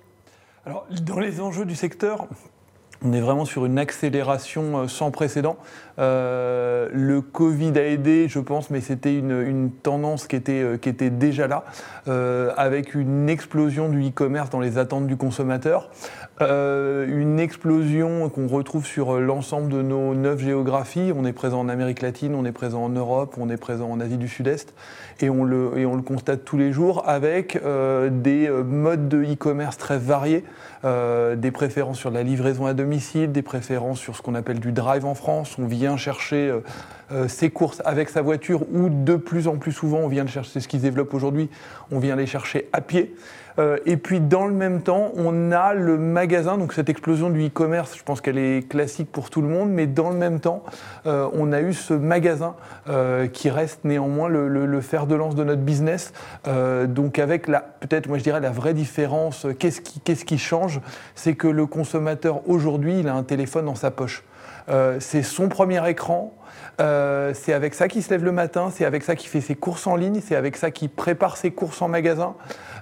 Alors, 0.65 0.87
dans 1.03 1.19
les 1.19 1.41
enjeux 1.41 1.65
du 1.65 1.77
secteur, 1.77 2.27
on 3.07 3.13
est 3.13 3.21
vraiment 3.21 3.45
sur 3.45 3.65
une 3.67 3.79
accélération 3.79 4.79
euh, 4.79 4.89
sans 4.89 5.11
précédent. 5.11 5.57
Euh, 5.99 6.89
le 6.93 7.21
Covid 7.21 7.73
a 7.77 7.87
aidé, 7.87 8.27
je 8.29 8.39
pense, 8.39 8.69
mais 8.71 8.81
c'était 8.81 9.17
une, 9.17 9.71
tendance 9.83 10.27
qui 10.27 10.37
était, 10.37 10.63
euh, 10.63 10.77
qui 10.77 10.89
était 10.89 11.11
déjà 11.11 11.47
là, 11.47 11.65
avec 12.57 12.95
une 12.95 13.29
explosion 13.29 13.89
du 13.89 14.09
e-commerce 14.09 14.51
dans 14.51 14.61
les 14.61 14.79
attentes 14.79 15.07
du 15.07 15.17
consommateur, 15.17 15.91
une 16.41 17.41
explosion 17.41 18.29
qu'on 18.29 18.47
retrouve 18.47 18.87
sur 18.87 19.19
l'ensemble 19.19 19.69
de 19.71 19.83
nos 19.83 20.15
neuf 20.15 20.41
géographies. 20.41 21.13
On 21.17 21.25
est 21.25 21.33
présent 21.33 21.61
en 21.61 21.69
Amérique 21.69 22.03
latine, 22.03 22.35
on 22.35 22.45
est 22.45 22.53
présent 22.53 22.85
en 22.85 22.89
Europe, 22.89 23.37
on 23.39 23.51
est 23.51 23.57
présent 23.57 23.91
en 23.91 23.99
Asie 24.01 24.19
du 24.19 24.29
Sud-Est, 24.29 24.75
et 25.21 25.31
on 25.31 25.45
le 25.45 26.03
constate 26.03 26.45
tous 26.45 26.57
les 26.57 26.73
jours 26.73 27.03
avec 27.07 27.59
des 27.63 28.49
modes 28.49 29.09
de 29.09 29.23
e-commerce 29.25 29.77
très 29.77 29.99
variés, 29.99 30.45
des 30.85 31.51
préférences 31.51 31.99
sur 31.99 32.11
la 32.11 32.23
livraison 32.23 32.67
à 32.67 32.75
domicile, 32.75 33.33
des 33.33 33.43
préférences 33.43 33.99
sur 33.99 34.17
ce 34.17 34.23
qu'on 34.23 34.35
appelle 34.35 34.61
du 34.61 34.73
drive 34.73 35.05
en 35.05 35.15
France. 35.15 35.57
On 35.59 35.67
vient 35.67 35.97
chercher 35.97 36.49
euh, 36.49 36.61
euh, 37.13 37.29
ses 37.29 37.51
courses 37.51 37.83
avec 37.85 38.09
sa 38.09 38.21
voiture 38.21 38.63
ou 38.73 38.89
de 38.89 39.15
plus 39.15 39.47
en 39.47 39.57
plus 39.57 39.73
souvent, 39.73 39.99
on 39.99 40.09
vient 40.09 40.25
le 40.25 40.29
chercher, 40.29 40.51
c'est 40.55 40.61
ce 40.61 40.67
qui 40.67 40.79
se 40.79 40.83
développe 40.83 41.15
aujourd'hui, 41.15 41.49
on 41.93 42.01
vient 42.01 42.17
les 42.17 42.27
chercher 42.27 42.69
à 42.73 42.81
pied. 42.81 43.15
Euh, 43.59 43.79
et 43.87 43.97
puis 43.97 44.21
dans 44.21 44.47
le 44.47 44.53
même 44.53 44.83
temps, 44.83 45.13
on 45.17 45.53
a 45.53 45.73
le 45.73 45.99
magasin, 45.99 46.59
donc 46.59 46.73
cette 46.73 46.89
explosion 46.89 47.31
du 47.31 47.47
e-commerce, 47.47 47.97
je 47.97 48.03
pense 48.03 48.21
qu'elle 48.21 48.39
est 48.39 48.69
classique 48.69 49.11
pour 49.13 49.31
tout 49.31 49.41
le 49.41 49.49
monde, 49.49 49.71
mais 49.71 49.87
dans 49.87 50.11
le 50.11 50.17
même 50.17 50.41
temps, 50.41 50.65
on 51.05 51.53
a 51.53 51.61
eu 51.61 51.73
ce 51.73 51.95
magasin 51.95 52.55
qui 53.33 53.49
reste 53.49 53.85
néanmoins 53.85 54.29
le, 54.29 54.81
fer 54.81 55.07
de 55.07 55.15
lance 55.15 55.35
de 55.37 55.45
notre 55.45 55.63
business. 55.63 56.13
donc 56.89 57.19
avec 57.19 57.49
la, 57.49 57.61
peut-être, 57.61 58.09
moi 58.09 58.19
je 58.19 58.25
dirais 58.25 58.41
la 58.41 58.51
vraie 58.51 58.75
différence, 58.75 59.47
qu'est-ce 59.59 60.25
qui 60.25 60.39
change, 60.39 60.66
c'est 61.15 61.35
que 61.35 61.49
le 61.49 61.67
consommateur 61.67 62.49
aujourd'hui, 62.49 63.01
il 63.01 63.09
a 63.09 63.15
un 63.15 63.23
téléphone 63.23 63.67
dans 63.67 63.75
sa 63.75 63.91
poche. 63.91 64.25
Euh, 64.69 64.97
c'est 65.01 65.23
son 65.23 65.49
premier 65.49 65.89
écran. 65.89 66.37
Euh, 66.81 67.33
c'est 67.35 67.53
avec 67.53 67.75
ça 67.75 67.89
qu'il 67.89 68.03
se 68.03 68.11
lève 68.11 68.25
le 68.25 68.33
matin, 68.33 68.71
c'est 68.71 68.85
avec 68.85 69.03
ça 69.03 69.17
qu'il 69.17 69.31
fait 69.31 69.41
ses 69.41 69.55
courses 69.55 69.87
en 69.87 69.97
ligne, 69.97 70.21
c'est 70.23 70.37
avec 70.37 70.57
ça 70.57 70.71
qu'il 70.71 70.91
prépare 70.91 71.37
ses 71.37 71.51
courses 71.51 71.81
en 71.81 71.89
magasin. 71.89 72.35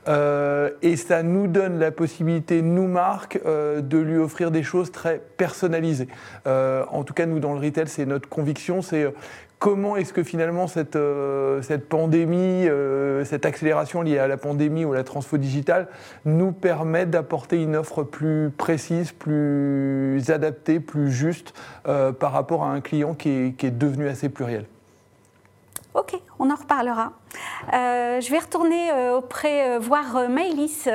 Euh, 0.08 0.70
et 0.82 0.96
ça 0.96 1.22
nous 1.22 1.46
donne 1.46 1.78
la 1.78 1.92
possibilité, 1.92 2.60
nous 2.60 2.88
marques, 2.88 3.40
de 3.44 3.98
lui 3.98 4.18
offrir 4.18 4.50
des 4.50 4.62
choses 4.62 4.90
très 4.90 5.20
personnalisées. 5.36 6.08
en 6.46 7.04
tout 7.04 7.14
cas, 7.14 7.26
nous, 7.26 7.38
dans 7.38 7.54
le 7.54 7.60
retail, 7.60 7.86
c'est 7.88 8.06
notre 8.06 8.28
conviction, 8.28 8.82
c'est 8.82 9.12
comment 9.64 9.96
est-ce 9.96 10.12
que 10.12 10.22
finalement 10.22 10.66
cette, 10.66 10.94
euh, 10.94 11.62
pandémie, 11.88 12.68
euh, 12.68 13.24
cette 13.24 13.46
accélération 13.46 14.02
liée 14.02 14.18
à 14.18 14.28
la 14.28 14.36
pandémie 14.36 14.84
ou 14.84 14.92
la 14.92 15.04
transfo 15.04 15.38
digitale 15.38 15.88
nous 16.26 16.52
permet 16.52 17.06
d'apporter 17.06 17.62
une 17.62 17.74
offre 17.74 18.02
plus 18.02 18.50
précise, 18.50 19.12
plus 19.12 20.22
adaptée, 20.28 20.80
plus 20.80 21.10
juste 21.10 21.54
euh, 21.88 22.12
par 22.12 22.32
rapport 22.32 22.62
à 22.62 22.72
un 22.72 22.82
client 22.82 23.14
qui 23.14 23.30
est, 23.30 23.52
qui 23.56 23.64
est, 23.64 23.70
devenu 23.70 24.06
assez 24.06 24.28
pluriel? 24.28 24.66
Ok, 25.94 26.12
on 26.38 26.50
en 26.50 26.56
reparlera. 26.56 27.12
je 27.72 28.30
vais 28.30 28.38
retourner 28.40 28.90
auprès, 29.12 29.78
voir 29.78 30.28
Maëlys 30.28 30.88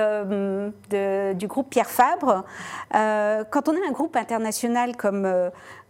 du 1.39 1.47
groupe 1.47 1.69
Pierre 1.69 1.89
Fabre. 1.89 2.43
quand 2.91 3.69
on 3.69 3.71
a 3.71 3.88
un 3.88 3.91
groupe 3.93 4.17
international 4.17 4.97
comme 4.97 5.25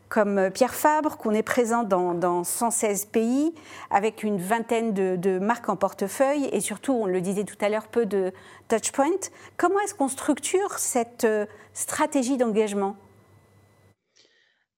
comme 0.09 0.49
Pierre 0.51 0.73
Fabre, 0.73 1.17
qu'on 1.17 1.31
est 1.31 1.43
présent 1.43 1.83
dans, 1.83 2.43
116 2.43 3.05
pays, 3.05 3.53
avec 3.91 4.23
une 4.23 4.37
vingtaine 4.37 4.93
de, 4.93 5.39
marques 5.39 5.69
en 5.69 5.75
portefeuille 5.75 6.49
et 6.51 6.59
surtout, 6.59 6.93
on 6.93 7.05
le 7.05 7.21
disait 7.21 7.43
tout 7.43 7.57
à 7.61 7.69
l'heure, 7.69 7.87
peu 7.87 8.05
de 8.05 8.33
touchpoints. 8.67 9.29
Comment 9.57 9.79
est-ce 9.81 9.93
qu'on 9.93 10.07
structure 10.07 10.79
cette 10.79 11.25
euh, 11.25 11.45
stratégie 11.73 12.37
d'engagement? 12.37 12.97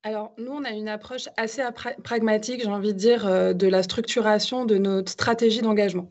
Alors, 0.03 0.33
nous, 0.39 0.51
on 0.51 0.63
a 0.63 0.71
une 0.71 0.87
approche 0.87 1.29
assez 1.37 1.61
pragmatique, 2.03 2.61
j'ai 2.63 2.69
envie 2.69 2.91
de 2.91 2.97
dire, 2.97 3.27
euh, 3.27 3.53
de 3.53 3.67
la 3.67 3.83
structuration 3.83 4.65
de 4.65 4.79
notre 4.79 5.11
stratégie 5.11 5.61
d'engagement. 5.61 6.09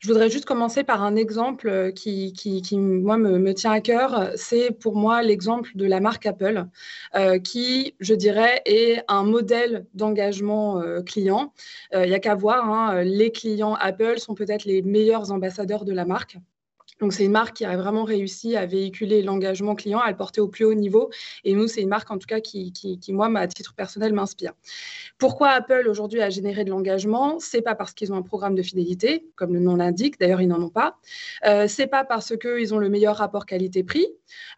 Je 0.00 0.08
voudrais 0.08 0.28
juste 0.28 0.44
commencer 0.44 0.84
par 0.84 1.02
un 1.02 1.16
exemple 1.16 1.66
euh, 1.70 1.90
qui, 1.90 2.34
qui, 2.34 2.76
moi, 2.76 3.16
me, 3.16 3.54
tient 3.54 3.72
à 3.72 3.80
cœur. 3.80 4.32
C'est 4.36 4.72
pour 4.72 4.94
moi 4.94 5.22
l'exemple 5.22 5.70
de 5.74 5.86
la 5.86 6.00
marque 6.00 6.26
Apple, 6.26 6.66
euh, 7.14 7.38
qui, 7.38 7.94
je 7.98 8.12
dirais, 8.12 8.60
est 8.66 9.02
un 9.08 9.22
modèle 9.22 9.86
d'engagement 9.94 10.82
client. 11.06 11.54
Il 11.94 12.08
n'y 12.08 12.14
a 12.14 12.20
qu'à 12.20 12.34
voir, 12.34 12.70
hein, 12.70 13.02
les 13.04 13.32
clients 13.32 13.74
Apple 13.74 14.18
sont 14.18 14.34
peut-être 14.34 14.66
les 14.66 14.82
meilleurs 14.82 15.32
ambassadeurs 15.32 15.86
de 15.86 15.92
la 15.92 16.04
marque. 16.04 16.36
Donc, 17.00 17.12
c'est 17.12 17.24
une 17.24 17.32
marque 17.32 17.56
qui 17.56 17.64
a 17.64 17.76
vraiment 17.76 18.04
réussi 18.04 18.56
à 18.56 18.66
véhiculer 18.66 19.22
l'engagement 19.22 19.74
client, 19.74 20.00
à 20.00 20.10
le 20.10 20.16
porter 20.16 20.40
au 20.40 20.48
plus 20.48 20.64
haut 20.64 20.74
niveau. 20.74 21.10
Et 21.44 21.54
nous, 21.54 21.66
c'est 21.66 21.80
une 21.80 21.88
marque, 21.88 22.10
en 22.10 22.18
tout 22.18 22.26
cas, 22.26 22.40
qui, 22.40 22.72
moi, 23.08 23.30
à 23.36 23.46
titre 23.46 23.74
personnel, 23.74 24.12
m'inspire. 24.12 24.52
Pourquoi 25.18 25.50
Apple, 25.50 25.86
aujourd'hui, 25.88 26.20
a 26.20 26.30
généré 26.30 26.64
de 26.64 26.70
l'engagement? 26.70 27.38
C'est 27.38 27.62
pas 27.62 27.74
parce 27.74 27.92
qu'ils 27.92 28.12
ont 28.12 28.16
un 28.16 28.22
programme 28.22 28.54
de 28.54 28.62
fidélité, 28.62 29.26
comme 29.36 29.54
le 29.54 29.60
nom 29.60 29.76
l'indique. 29.76 30.18
D'ailleurs, 30.20 30.40
ils 30.40 30.48
n'en 30.48 30.62
ont 30.62 30.70
pas. 30.70 30.98
Euh, 31.46 31.66
c'est 31.68 31.86
pas 31.86 32.04
parce 32.04 32.36
qu'ils 32.36 32.74
ont 32.74 32.78
le 32.78 32.88
meilleur 32.88 33.16
rapport 33.16 33.46
qualité-prix. 33.46 34.06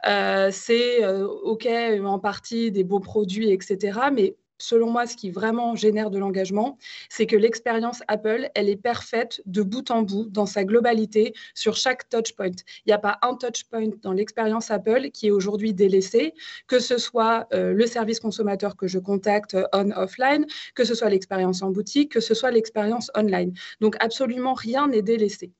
Euh, 0.08 0.50
c'est, 0.52 1.04
euh, 1.04 1.26
OK, 1.26 1.66
en 1.66 2.18
partie 2.18 2.72
des 2.72 2.84
beaux 2.84 3.00
produits, 3.00 3.50
etc. 3.50 4.00
Mais 4.12 4.36
selon 4.62 4.90
moi, 4.90 5.06
ce 5.06 5.16
qui 5.16 5.30
vraiment 5.30 5.74
génère 5.74 6.10
de 6.10 6.18
l'engagement, 6.18 6.78
c'est 7.08 7.26
que 7.26 7.36
l'expérience 7.36 8.02
Apple, 8.08 8.48
elle 8.54 8.68
est 8.68 8.76
parfaite 8.76 9.42
de 9.46 9.62
bout 9.62 9.90
en 9.90 10.02
bout, 10.02 10.26
dans 10.30 10.46
sa 10.46 10.64
globalité, 10.64 11.34
sur 11.54 11.76
chaque 11.76 12.08
touchpoint. 12.08 12.50
Il 12.86 12.88
n'y 12.88 12.92
a 12.92 12.98
pas 12.98 13.18
un 13.22 13.34
touchpoint 13.34 13.90
dans 14.02 14.12
l'expérience 14.12 14.70
Apple 14.70 15.10
qui 15.10 15.26
est 15.26 15.30
aujourd'hui 15.30 15.74
délaissé, 15.74 16.34
que 16.68 16.78
ce 16.78 16.98
soit 16.98 17.46
euh, 17.52 17.72
le 17.72 17.86
service 17.86 18.20
consommateur 18.20 18.76
que 18.76 18.86
je 18.86 18.98
contacte 18.98 19.56
on-offline, 19.72 20.46
que 20.74 20.84
ce 20.84 20.94
soit 20.94 21.10
l'expérience 21.10 21.62
en 21.62 21.70
boutique, 21.70 22.12
que 22.12 22.20
ce 22.20 22.34
soit 22.34 22.50
l'expérience 22.50 23.10
online. 23.16 23.52
Donc, 23.80 23.96
absolument 24.00 24.54
rien 24.54 24.86
n'est 24.88 25.02
délaissé. 25.02 25.52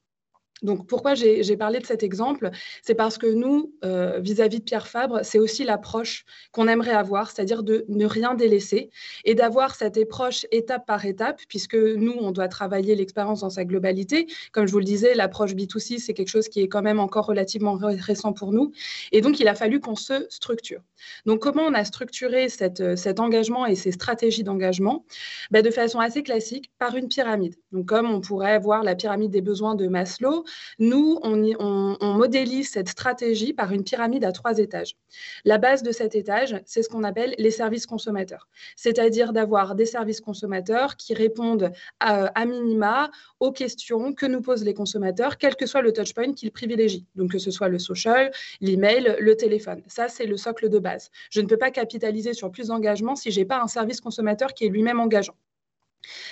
Donc, 0.63 0.87
pourquoi 0.87 1.15
j'ai 1.15 1.57
parlé 1.57 1.81
de 1.81 1.87
cet 1.87 2.03
exemple? 2.03 2.51
C'est 2.83 2.95
parce 2.95 3.19
que 3.19 3.27
nous, 3.27 3.75
euh, 3.85 4.21
vis-à-vis 4.21 4.61
de 4.61 4.65
Pierre 4.65 4.87
Fabre, 4.87 5.21
c'est 5.23 5.39
aussi 5.39 5.65
l'approche 5.65 6.25
qu'on 6.53 6.69
aimerait 6.69 6.93
avoir, 6.93 7.31
c'est-à-dire 7.31 7.63
de 7.63 7.85
ne 7.89 8.07
rien 8.07 8.35
délaisser 8.35 8.91
et 9.25 9.35
d'avoir 9.35 9.75
cette 9.75 9.97
approche 9.97 10.47
étape 10.51 10.87
par 10.87 11.05
étape, 11.05 11.41
puisque 11.49 11.75
nous, 11.75 12.13
on 12.13 12.31
doit 12.31 12.49
travailler 12.49 12.95
l'expérience 12.95 13.41
dans 13.41 13.51
sa 13.51 13.65
globalité. 13.65 14.27
Comme 14.53 14.67
je 14.67 14.73
vous 14.73 14.79
le 14.79 14.85
disais, 14.85 15.15
l'approche 15.15 15.55
B2C, 15.55 15.99
c'est 15.99 16.15
quelque 16.15 16.29
chose 16.29 16.49
qui 16.49 16.61
est 16.61 16.69
quand 16.69 16.83
même 16.83 17.01
encore 17.01 17.27
relativement 17.27 17.79
récent 17.81 18.33
pour 18.33 18.53
nous. 18.53 18.73
Et 19.11 19.21
donc, 19.21 19.41
il 19.41 19.49
a 19.49 19.55
fallu 19.55 19.81
qu'on 19.81 19.97
se 19.97 20.27
structure. 20.29 20.81
Donc, 21.27 21.41
comment 21.41 21.63
on 21.63 21.75
a 21.75 21.85
structuré 21.85 22.49
cette, 22.49 22.97
cet 22.97 23.19
engagement 23.21 23.67
et 23.67 23.75
ces 23.75 23.93
stratégies 23.93 24.45
d'engagement? 24.45 25.05
Ben, 25.51 25.63
De 25.63 25.71
façon 25.71 25.99
assez 25.99 26.23
classique, 26.23 26.71
par 26.79 26.97
une 26.97 27.09
pyramide. 27.09 27.57
Donc, 27.73 27.87
comme 27.87 28.11
on 28.11 28.21
pourrait 28.21 28.59
voir 28.59 28.83
la 28.83 28.95
pyramide 28.95 29.31
des 29.31 29.41
besoins 29.41 29.75
de 29.75 29.89
Maslow, 29.89 30.45
nous, 30.79 31.19
on, 31.23 31.33
modélise 32.03 32.71
cette 32.71 32.89
stratégie 32.89 33.53
par 33.53 33.73
une 33.73 33.85
pyramide 33.85 34.25
à 34.25 34.33
trois 34.33 34.59
étages. 34.59 34.97
La 35.45 35.59
base 35.59 35.83
de 35.83 35.91
cet 35.91 36.15
étage, 36.15 36.61
c'est 36.67 36.83
ce 36.83 36.89
qu'on 36.89 37.05
appelle 37.05 37.35
les 37.39 37.51
services 37.51 37.87
consommateurs, 37.87 38.49
c'est-à-dire 38.77 39.33
d'avoir 39.33 39.75
des 39.75 39.87
services 39.87 40.21
consommateurs 40.21 40.97
qui 40.97 41.15
répondent 41.15 41.73
à, 42.01 42.45
minima 42.45 43.11
aux 43.41 43.53
questions 43.53 44.13
que 44.13 44.27
nous 44.27 44.43
posent 44.43 44.65
les 44.65 44.75
consommateurs, 44.75 45.39
quel 45.39 45.57
que 45.57 45.67
soit 45.67 45.83
le 45.83 45.93
touchpoint 45.93 46.33
qu'ils 46.35 46.53
privilégient. 46.53 47.07
Donc, 47.15 47.33
que 47.33 47.39
ce 47.39 47.51
soit 47.51 47.69
le 47.69 47.79
social, 47.79 48.31
l'email, 48.61 49.17
le 49.19 49.37
téléphone. 49.37 49.83
Ça, 49.87 50.09
c'est 50.09 50.27
le 50.27 50.37
socle 50.37 50.69
de 50.69 50.79
base. 50.79 51.11
Je 51.31 51.41
ne 51.41 51.47
peux 51.47 51.57
pas 51.57 51.71
capitaliser 51.71 52.35
sur 52.35 52.51
plus 52.51 52.69
d'engagement 52.69 53.17
si 53.17 53.31
je 53.31 53.41
n'ai 53.41 53.47
pas 53.47 53.61
un 53.61 53.69
service 53.69 54.01
consommateur 54.01 54.53
qui 54.55 54.67
est 54.67 54.69
lui-même 54.69 55.01
engageant. 55.01 55.35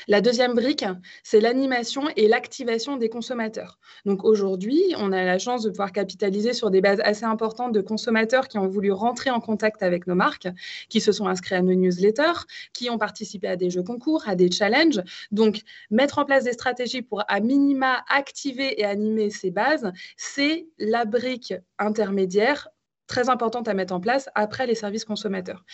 La 0.09 0.21
deuxième 0.21 0.55
brique, 0.55 0.85
c'est 1.23 1.41
l'animation 1.41 2.09
et 2.17 2.29
l'activation 2.29 2.97
des 2.97 3.09
consommateurs. 3.09 3.79
Donc 4.05 4.25
aujourd'hui, 4.25 4.83
on 4.99 5.13
a 5.13 5.25
la 5.25 5.39
chance 5.39 5.63
de 5.63 5.71
pouvoir 5.71 5.93
capitaliser 5.93 6.53
sur 6.53 6.71
des 6.71 6.81
bases 6.81 7.01
assez 7.05 7.25
importantes 7.25 7.73
de 7.73 7.81
consommateurs 7.81 8.49
qui 8.49 8.59
ont 8.59 8.69
voulu 8.69 8.93
rentrer 8.93 9.31
en 9.31 9.41
contact 9.41 9.83
avec 9.83 10.07
nos 10.07 10.15
marques, 10.15 10.49
qui 10.89 11.01
se 11.01 11.13
sont 11.13 11.27
inscrits 11.27 11.55
à 11.55 11.63
nos 11.63 11.75
newsletters, 11.75 12.47
qui 12.73 12.91
ont 12.91 12.99
participé 12.99 13.49
à 13.49 13.57
des 13.57 13.71
jeux 13.71 13.83
concours, 13.83 14.29
à 14.29 14.35
des 14.35 14.51
challenges. 14.51 15.03
Donc 15.31 15.61
mettre 15.91 16.19
en 16.19 16.25
place 16.25 16.45
des 16.45 16.53
stratégies 16.53 17.03
pour 17.03 17.23
à 17.29 17.41
minima 17.41 18.05
activer 18.09 18.81
et 18.81 18.85
animer 18.85 19.31
ces 19.31 19.51
bases, 19.51 19.93
c'est 20.17 20.67
la 20.79 21.05
brique 21.05 21.55
intermédiaire 21.79 22.69
très 23.11 23.29
importante 23.29 23.67
à 23.67 23.75
mettre 23.75 23.93
en 23.93 24.01
place 24.01 24.31
après 24.37 24.67
les 24.67 24.77
services 24.77 25.05
consommateurs. 25.05 25.65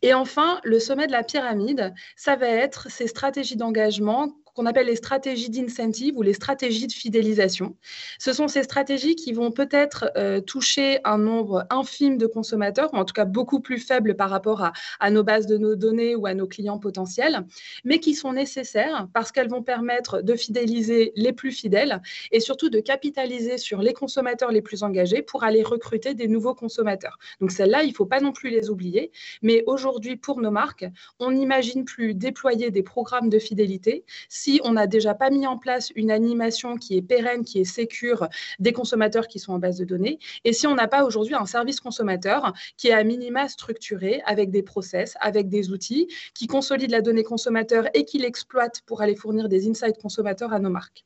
Et 0.00 0.14
enfin, 0.14 0.60
le 0.64 0.80
sommet 0.80 1.06
de 1.06 1.12
la 1.12 1.22
pyramide, 1.22 1.92
ça 2.16 2.36
va 2.36 2.48
être 2.48 2.90
ces 2.90 3.06
stratégies 3.06 3.56
d'engagement 3.56 4.32
qu'on 4.56 4.66
appelle 4.66 4.86
les 4.86 4.96
stratégies 4.96 5.50
d'incentive 5.50 6.16
ou 6.16 6.22
les 6.22 6.32
stratégies 6.32 6.86
de 6.86 6.92
fidélisation. 6.92 7.76
Ce 8.18 8.32
sont 8.32 8.48
ces 8.48 8.62
stratégies 8.62 9.14
qui 9.14 9.32
vont 9.32 9.50
peut-être 9.52 10.10
euh, 10.16 10.40
toucher 10.40 10.98
un 11.04 11.18
nombre 11.18 11.66
infime 11.68 12.16
de 12.16 12.26
consommateurs, 12.26 12.92
ou 12.94 12.96
en 12.96 13.04
tout 13.04 13.12
cas 13.12 13.26
beaucoup 13.26 13.60
plus 13.60 13.78
faible 13.78 14.16
par 14.16 14.30
rapport 14.30 14.62
à, 14.62 14.72
à 14.98 15.10
nos 15.10 15.22
bases 15.22 15.46
de 15.46 15.58
nos 15.58 15.76
données 15.76 16.16
ou 16.16 16.26
à 16.26 16.32
nos 16.32 16.46
clients 16.46 16.78
potentiels, 16.78 17.46
mais 17.84 18.00
qui 18.00 18.14
sont 18.14 18.32
nécessaires 18.32 19.08
parce 19.12 19.30
qu'elles 19.30 19.50
vont 19.50 19.62
permettre 19.62 20.22
de 20.22 20.34
fidéliser 20.34 21.12
les 21.16 21.32
plus 21.32 21.52
fidèles 21.52 22.00
et 22.32 22.40
surtout 22.40 22.70
de 22.70 22.80
capitaliser 22.80 23.58
sur 23.58 23.82
les 23.82 23.92
consommateurs 23.92 24.50
les 24.50 24.62
plus 24.62 24.82
engagés 24.82 25.20
pour 25.20 25.44
aller 25.44 25.62
recruter 25.62 26.14
des 26.14 26.28
nouveaux 26.28 26.54
consommateurs. 26.54 27.18
Donc 27.40 27.50
celles-là, 27.50 27.82
il 27.82 27.90
ne 27.90 27.94
faut 27.94 28.06
pas 28.06 28.20
non 28.20 28.32
plus 28.32 28.48
les 28.48 28.70
oublier. 28.70 29.12
Mais 29.42 29.62
aujourd'hui, 29.66 30.16
pour 30.16 30.40
nos 30.40 30.50
marques, 30.50 30.86
on 31.18 31.32
n'imagine 31.32 31.84
plus 31.84 32.14
déployer 32.14 32.70
des 32.70 32.82
programmes 32.82 33.28
de 33.28 33.38
fidélité 33.38 34.04
si 34.28 34.45
on 34.64 34.72
n'a 34.72 34.86
déjà 34.86 35.14
pas 35.14 35.30
mis 35.30 35.46
en 35.46 35.58
place 35.58 35.90
une 35.94 36.10
animation 36.10 36.76
qui 36.76 36.96
est 36.96 37.02
pérenne, 37.02 37.44
qui 37.44 37.60
est 37.60 37.64
sécure 37.64 38.28
des 38.58 38.72
consommateurs 38.72 39.28
qui 39.28 39.38
sont 39.38 39.52
en 39.52 39.58
base 39.58 39.78
de 39.78 39.84
données, 39.84 40.18
et 40.44 40.52
si 40.52 40.66
on 40.66 40.74
n'a 40.74 40.88
pas 40.88 41.04
aujourd'hui 41.04 41.34
un 41.34 41.46
service 41.46 41.80
consommateur 41.80 42.52
qui 42.76 42.88
est 42.88 42.92
à 42.92 43.04
minima 43.04 43.48
structuré 43.48 44.22
avec 44.26 44.50
des 44.50 44.62
process, 44.62 45.14
avec 45.20 45.48
des 45.48 45.70
outils, 45.70 46.08
qui 46.34 46.46
consolide 46.46 46.90
la 46.90 47.00
donnée 47.00 47.24
consommateur 47.24 47.88
et 47.94 48.04
qui 48.04 48.18
l'exploite 48.18 48.82
pour 48.86 49.02
aller 49.02 49.16
fournir 49.16 49.48
des 49.48 49.68
insights 49.68 50.00
consommateurs 50.00 50.52
à 50.52 50.58
nos 50.58 50.70
marques. 50.70 51.04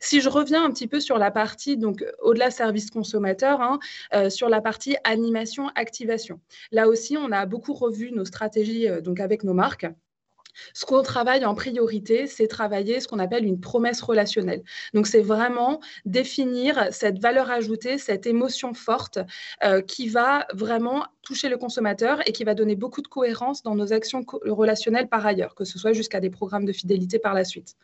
Si 0.00 0.20
je 0.20 0.28
reviens 0.28 0.64
un 0.64 0.70
petit 0.70 0.86
peu 0.86 1.00
sur 1.00 1.18
la 1.18 1.30
partie, 1.30 1.76
donc 1.76 2.04
au-delà 2.20 2.50
service 2.50 2.90
consommateur, 2.90 3.60
hein, 3.60 3.78
euh, 4.14 4.30
sur 4.30 4.48
la 4.48 4.60
partie 4.60 4.96
animation, 5.04 5.68
activation. 5.74 6.40
Là 6.70 6.88
aussi, 6.88 7.16
on 7.16 7.32
a 7.32 7.44
beaucoup 7.46 7.74
revu 7.74 8.12
nos 8.12 8.24
stratégies 8.24 8.88
euh, 8.88 9.00
donc 9.00 9.20
avec 9.20 9.44
nos 9.44 9.54
marques. 9.54 9.86
Ce 10.74 10.84
qu'on 10.84 11.02
travaille 11.02 11.44
en 11.44 11.54
priorité, 11.54 12.26
c'est 12.26 12.48
travailler 12.48 13.00
ce 13.00 13.08
qu'on 13.08 13.18
appelle 13.18 13.44
une 13.44 13.60
promesse 13.60 14.00
relationnelle. 14.00 14.62
Donc, 14.94 15.06
c'est 15.06 15.20
vraiment 15.20 15.80
définir 16.04 16.88
cette 16.90 17.18
valeur 17.20 17.50
ajoutée, 17.50 17.98
cette 17.98 18.26
émotion 18.26 18.74
forte 18.74 19.18
euh, 19.64 19.80
qui 19.80 20.08
va 20.08 20.46
vraiment 20.54 21.04
toucher 21.28 21.50
le 21.50 21.58
consommateur 21.58 22.26
et 22.26 22.32
qui 22.32 22.42
va 22.42 22.54
donner 22.54 22.74
beaucoup 22.74 23.02
de 23.02 23.06
cohérence 23.06 23.62
dans 23.62 23.74
nos 23.74 23.92
actions 23.92 24.24
relationnelles 24.46 25.08
par 25.08 25.26
ailleurs, 25.26 25.54
que 25.54 25.64
ce 25.64 25.78
soit 25.78 25.92
jusqu'à 25.92 26.20
des 26.20 26.30
programmes 26.30 26.64
de 26.64 26.72
fidélité 26.72 27.18
par 27.18 27.34
la 27.34 27.44
suite. 27.44 27.74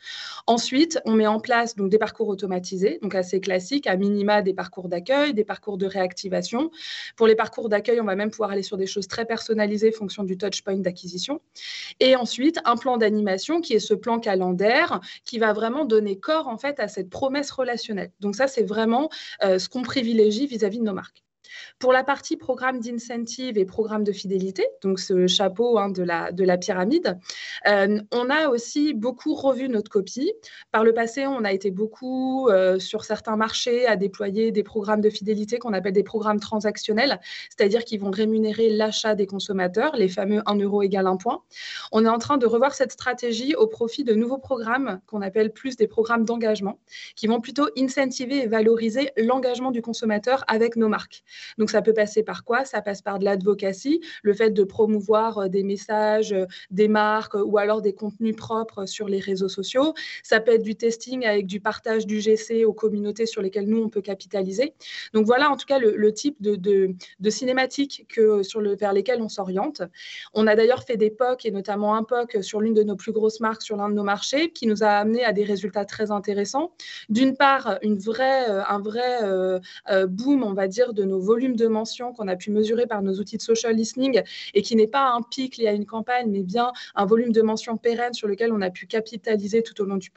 Ensuite, 0.47 0.99
on 1.05 1.13
met 1.13 1.27
en 1.27 1.41
place 1.41 1.77
donc, 1.77 1.91
des 1.91 1.99
parcours 1.99 2.29
automatisés, 2.29 2.99
donc 3.03 3.15
assez 3.15 3.41
classiques, 3.41 3.87
à 3.87 3.97
minima 3.97 4.41
des 4.41 4.55
parcours 4.55 4.89
d'accueil, 4.89 5.35
des 5.35 5.45
parcours 5.45 5.77
de 5.77 5.85
réactivation. 5.85 6.71
Pour 7.17 7.27
les 7.27 7.35
parcours 7.35 7.69
d'accueil, 7.69 8.01
on 8.01 8.05
va 8.05 8.17
même 8.17 8.31
pouvoir 8.31 8.51
aller 8.51 8.63
sur 8.63 8.79
des 8.79 8.87
choses 8.87 9.09
très 9.09 9.27
personnalisées 9.27 9.93
en 9.95 9.99
fonction 9.99 10.25
du 10.25 10.39
touchpoint 10.39 10.79
d'acquisition. 10.79 11.43
Et 12.01 12.17
ensuite, 12.17 12.61
un 12.65 12.77
plan 12.77 12.97
d'animation 12.97 13.61
qui 13.61 13.75
est 13.75 13.81
ce 13.81 13.95
plan 13.95 14.19
calendaire 14.19 15.01
qui 15.25 15.39
va 15.39 15.53
vraiment 15.53 15.85
donner 15.85 16.19
corps 16.19 16.49
en 16.49 16.59
fait 16.59 16.81
à 16.81 16.89
cette 16.89 17.11
promesse 17.11 17.51
relationnelle. 17.51 18.13
Donc 18.21 18.37
ça, 18.37 18.47
c'est 18.47 18.65
vraiment 18.65 19.09
euh, 19.43 19.59
ce 19.59 19.69
qu'on 19.69 19.83
privilégie 19.83 20.47
vis 20.47 20.65
à 20.65 20.69
-vis 20.69 20.79
de 20.79 20.85
nos 20.85 20.95
marques. 20.95 21.24
Pour 21.79 21.93
la 21.93 22.05
partie 22.05 22.37
programme 22.37 22.81
d'incentive 22.81 23.59
et 23.59 23.65
programme 23.65 24.05
de 24.05 24.13
fidélité, 24.13 24.67
donc 24.83 24.99
ce 24.99 25.27
chapeau 25.27 25.79
hein, 25.79 25.91
de, 25.91 26.03
la, 26.03 26.33
de 26.33 26.45
la 26.45 26.57
pyramide, 26.57 27.19
euh, 27.67 28.01
on 28.13 28.31
a 28.31 28.49
aussi 28.49 28.95
beaucoup 28.95 29.35
revu 29.35 29.69
notre 29.69 29.91
copie. 29.91 30.33
Par 30.73 30.85
le 30.85 30.93
passé, 30.95 31.27
on 31.27 31.45
a 31.45 31.53
été 31.53 31.71
beaucoup 31.71 32.49
euh, 32.49 32.79
sur 32.79 33.05
certains 33.05 33.37
marchés 33.37 33.87
à 33.87 33.97
déployer 33.97 34.53
des 34.53 34.63
programmes 34.63 35.01
de 35.01 35.11
fidélité 35.11 35.59
qu'on 35.59 35.73
appelle 35.73 35.93
des 35.93 36.03
programmes 36.03 36.41
transactionnels, 36.41 37.21
c'est-à-dire 37.51 37.85
qui 37.85 37.99
vont 37.99 38.11
rémunérer 38.11 38.71
l'achat 38.71 39.15
des 39.15 39.27
consommateurs, 39.27 39.97
les 39.97 40.09
fameux 40.09 40.43
1 40.47 40.57
euro 40.57 40.83
égale 40.83 41.07
1 41.07 41.17
point. 41.17 41.43
On 41.93 42.05
est 42.05 42.09
en 42.09 42.19
train 42.19 42.39
de 42.39 42.47
revoir 42.47 42.75
cette 42.75 42.93
stratégie 42.93 43.55
au 43.55 43.67
profit 43.67 44.05
de 44.05 44.15
nouveaux 44.15 44.39
programmes 44.39 45.01
qu'on 45.07 45.23
appelle 45.23 45.53
plus 45.53 45.77
des 45.77 45.87
programmes 45.87 46.25
d'engagement, 46.25 46.79
qui 47.17 47.27
vont 47.27 47.41
plutôt 47.41 47.69
incentiver 47.79 48.43
et 48.43 48.47
valoriser 48.47 49.11
l'engagement 49.17 49.71
du 49.71 49.83
consommateur 49.83 50.45
avec 50.49 50.77
nos 50.77 50.89
marques. 50.89 51.25
Donc 51.59 51.71
ça 51.71 51.83
peut 51.83 51.93
passer 51.93 52.23
par 52.23 52.45
quoi? 52.45 52.65
Ça 52.65 52.83
passe 52.83 53.03
par 53.03 53.19
de 53.19 53.25
l'advocacy, 53.25 54.01
le 54.23 54.35
fait 54.35 54.51
de 54.51 54.65
promouvoir 54.65 55.39
euh, 55.39 55.49
des 55.49 55.63
messages, 55.63 56.33
euh, 56.33 56.47
des 56.71 56.89
marques 56.89 57.35
ou 57.35 57.59
alors 57.59 57.83
des 57.83 57.93
contenus 57.93 58.37
propres 58.37 58.87
sur 58.87 59.09
les 59.09 59.21
réseaux 59.21 59.49
sociaux. 59.49 59.95
Ça 60.23 60.41
peut 60.41 60.53
être 60.53 60.63
du 60.63 60.75
testing 60.77 61.25
avec 61.25 61.47
du 61.47 61.61
partage 61.61 62.07
du 62.07 62.21
GC 62.21 62.65
aux 62.65 62.73
communautés 62.73 63.27
sur 63.27 63.43
lesquelles 63.43 63.67
nous, 63.67 63.83
on 63.83 63.89
peut 63.89 64.03
capitaliser. 64.03 64.75
Donc 65.13 65.27
voilà 65.27 65.51
en 65.51 65.57
tout 65.57 65.67
cas 65.67 65.79
le, 65.79 66.13
type 66.13 66.41
de, 66.41 66.57
de, 66.57 67.31
cinématique 67.31 68.07
que, 68.09 68.43
vers 68.77 68.93
lesquelles 68.93 69.23
on 69.23 69.29
s'oriente. 69.29 69.83
On 70.33 70.47
a 70.47 70.55
d'ailleurs 70.55 70.85
fait 70.85 70.97
des 70.97 71.11
POC 71.11 71.47
et 71.47 71.51
notamment 71.51 71.95
un 71.95 72.03
POC 72.03 72.43
sur 72.43 72.61
l'une 72.61 72.75
de 72.75 72.83
nos 72.83 72.97
plus 72.97 73.13
grosses 73.13 73.41
marques 73.41 73.63
sur 73.63 73.77
l'un 73.77 73.89
de 73.89 73.95
nos 73.95 74.05
marchés 74.05 74.51
qui 74.51 74.67
nous 74.67 74.83
a 74.83 74.89
amené 74.89 75.25
à 75.25 75.33
des 75.33 75.45
résultats 75.45 75.85
très 75.85 76.11
intéressants. 76.11 76.73
D'une 77.09 77.37
part, 77.37 77.79
euh, 77.85 78.63
un 78.69 78.81
vrai 78.81 80.07
boom, 80.09 80.43
on 80.43 80.55
va 80.55 80.69
dire, 80.69 80.93
de 80.93 81.05
nos 81.05 81.21
volume 81.25 81.57
de 81.57 81.67
mentions 81.67 82.13
qu'on 82.13 82.29
a 82.29 82.37
pu 82.37 82.51
mesurer 82.51 82.87
par 82.87 83.03
nos 83.03 83.15
outils 83.15 83.37
de 83.37 83.43
social 83.43 83.75
listening 83.75 84.23
et 84.55 84.63
qui 84.63 84.77
n'est 84.77 84.87
pas 84.87 85.11
un 85.11 85.23
pic 85.23 85.57
lié 85.57 85.69
à 85.69 85.73
une 85.73 85.87
campagne, 85.87 86.31
mais 86.31 86.43
bien 86.43 86.73
un 86.95 87.07
volume 87.07 87.33
de 87.33 87.43
mentions 87.43 87.77
pérenne 87.77 88.15
sur 88.15 88.29
lequel 88.29 88.53
on 88.53 88.61
a 88.61 88.71
pu 88.71 88.87
capitaliser 88.87 89.63
tout 89.63 89.81
au 89.81 89.85
long 89.85 89.97
du 89.97 90.11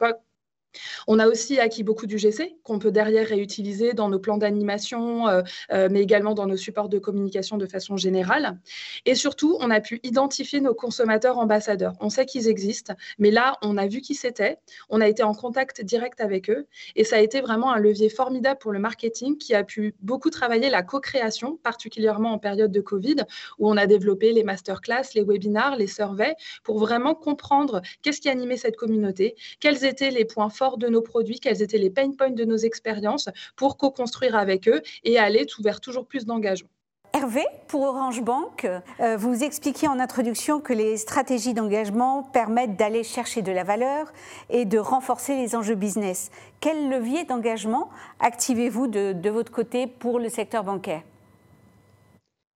on 1.07 1.19
a 1.19 1.27
aussi 1.27 1.59
acquis 1.59 1.83
beaucoup 1.83 2.05
du 2.05 2.17
GC 2.17 2.57
qu'on 2.63 2.79
peut 2.79 2.91
derrière 2.91 3.27
réutiliser 3.27 3.93
dans 3.93 4.09
nos 4.09 4.19
plans 4.19 4.37
d'animation, 4.37 5.27
euh, 5.27 5.41
euh, 5.71 5.87
mais 5.91 6.01
également 6.01 6.33
dans 6.33 6.45
nos 6.45 6.57
supports 6.57 6.89
de 6.89 6.99
communication 6.99 7.57
de 7.57 7.65
façon 7.65 7.97
générale. 7.97 8.59
Et 9.05 9.15
surtout, 9.15 9.57
on 9.59 9.71
a 9.71 9.79
pu 9.79 9.99
identifier 10.03 10.61
nos 10.61 10.73
consommateurs 10.73 11.37
ambassadeurs. 11.37 11.93
On 11.99 12.09
sait 12.09 12.25
qu'ils 12.25 12.47
existent, 12.47 12.93
mais 13.19 13.31
là, 13.31 13.57
on 13.61 13.77
a 13.77 13.87
vu 13.87 14.01
qui 14.01 14.15
c'était, 14.15 14.57
on 14.89 15.01
a 15.01 15.07
été 15.07 15.23
en 15.23 15.33
contact 15.33 15.81
direct 15.81 16.21
avec 16.21 16.49
eux, 16.49 16.67
et 16.95 17.03
ça 17.03 17.17
a 17.17 17.19
été 17.19 17.41
vraiment 17.41 17.71
un 17.71 17.79
levier 17.79 18.09
formidable 18.09 18.59
pour 18.59 18.71
le 18.71 18.79
marketing 18.79 19.37
qui 19.37 19.53
a 19.53 19.63
pu 19.63 19.95
beaucoup 20.01 20.29
travailler 20.29 20.69
la 20.69 20.83
co-création, 20.83 21.57
particulièrement 21.57 22.33
en 22.33 22.39
période 22.39 22.71
de 22.71 22.81
Covid, 22.81 23.17
où 23.59 23.69
on 23.69 23.77
a 23.77 23.85
développé 23.85 24.33
les 24.33 24.43
masterclass, 24.43 25.13
les 25.15 25.21
webinars, 25.21 25.75
les 25.75 25.87
surveys, 25.87 26.35
pour 26.63 26.79
vraiment 26.79 27.15
comprendre 27.15 27.81
qu'est-ce 28.01 28.21
qui 28.21 28.29
animait 28.29 28.57
cette 28.57 28.75
communauté, 28.75 29.35
quels 29.59 29.85
étaient 29.85 30.11
les 30.11 30.25
points 30.25 30.49
forts 30.49 30.66
de 30.75 30.89
nos 30.89 31.01
produits, 31.01 31.39
quels 31.39 31.61
étaient 31.61 31.77
les 31.77 31.89
pain 31.89 32.11
points 32.11 32.31
de 32.31 32.43
nos 32.43 32.57
expériences 32.57 33.29
pour 33.55 33.77
co-construire 33.77 34.35
avec 34.35 34.67
eux 34.67 34.81
et 35.05 35.17
aller 35.17 35.45
vers 35.59 35.79
toujours 35.79 36.05
plus 36.05 36.25
d'engagement. 36.25 36.69
Hervé, 37.13 37.45
pour 37.67 37.81
Orange 37.81 38.21
Bank, 38.21 38.67
euh, 38.99 39.17
vous 39.17 39.43
expliquiez 39.43 39.87
en 39.87 39.99
introduction 39.99 40.59
que 40.59 40.73
les 40.73 40.97
stratégies 40.97 41.53
d'engagement 41.53 42.21
permettent 42.21 42.75
d'aller 42.75 43.03
chercher 43.03 43.41
de 43.41 43.51
la 43.51 43.63
valeur 43.63 44.11
et 44.49 44.65
de 44.65 44.77
renforcer 44.77 45.35
les 45.35 45.55
enjeux 45.55 45.75
business. 45.75 46.29
Quel 46.59 46.89
levier 46.89 47.23
d'engagement 47.23 47.89
activez-vous 48.19 48.87
de, 48.87 49.13
de, 49.13 49.29
votre 49.29 49.51
côté 49.51 49.87
pour 49.87 50.19
le 50.19 50.29
secteur 50.29 50.63
bancaire? 50.63 51.01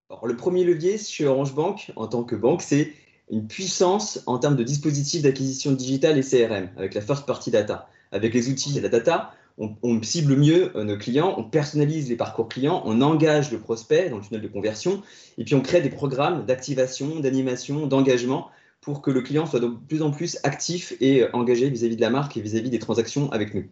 Alors, 0.09 0.27
Le 0.27 0.35
premier 0.35 0.63
levier 0.63 0.97
sur 0.97 1.31
Orange 1.31 1.55
Bank, 1.55 1.91
en 1.95 2.07
tant 2.07 2.23
que 2.23 2.35
banque, 2.35 2.61
c'est 2.61 2.93
une 3.31 3.47
puissance 3.47 4.21
en 4.27 4.37
termes 4.37 4.57
de 4.57 4.63
dispositifs 4.63 5.23
d'acquisition 5.23 5.71
digitale 5.71 6.17
et 6.17 6.21
CRM, 6.21 6.69
avec 6.77 6.93
la 6.93 7.01
first 7.01 7.25
party 7.25 7.49
data 7.49 7.89
avec 8.11 8.33
les 8.33 8.49
outils 8.49 8.77
et 8.77 8.81
la 8.81 8.89
data, 8.89 9.33
on, 9.57 10.01
cible 10.01 10.35
mieux 10.35 10.75
euh, 10.75 10.83
nos 10.83 10.97
clients, 10.97 11.35
on 11.37 11.43
personnalise 11.43 12.09
les 12.09 12.15
parcours 12.15 12.47
clients, 12.47 12.81
on 12.85 13.01
engage 13.01 13.51
le 13.51 13.59
prospect 13.59 14.09
dans 14.09 14.17
le 14.17 14.23
tunnel 14.23 14.41
de 14.41 14.47
conversion, 14.47 15.03
et 15.37 15.43
puis 15.43 15.55
on 15.55 15.61
crée 15.61 15.81
des 15.81 15.89
programmes 15.89 16.45
d'activation, 16.45 17.19
d'animation, 17.19 17.85
d'engagement 17.85 18.49
pour 18.79 19.01
que 19.01 19.11
le 19.11 19.21
client 19.21 19.45
soit 19.45 19.59
de 19.59 19.67
plus 19.67 20.01
en 20.01 20.09
plus 20.09 20.39
actif 20.43 20.93
et 20.99 21.23
euh, 21.23 21.29
engagé 21.33 21.69
vis-à-vis 21.69 21.95
de 21.95 22.01
la 22.01 22.09
marque 22.09 22.37
et 22.37 22.41
vis-à-vis 22.41 22.69
-vis 22.69 22.71
des 22.71 22.79
transactions 22.79 23.31
avec 23.31 23.53
nous. 23.53 23.65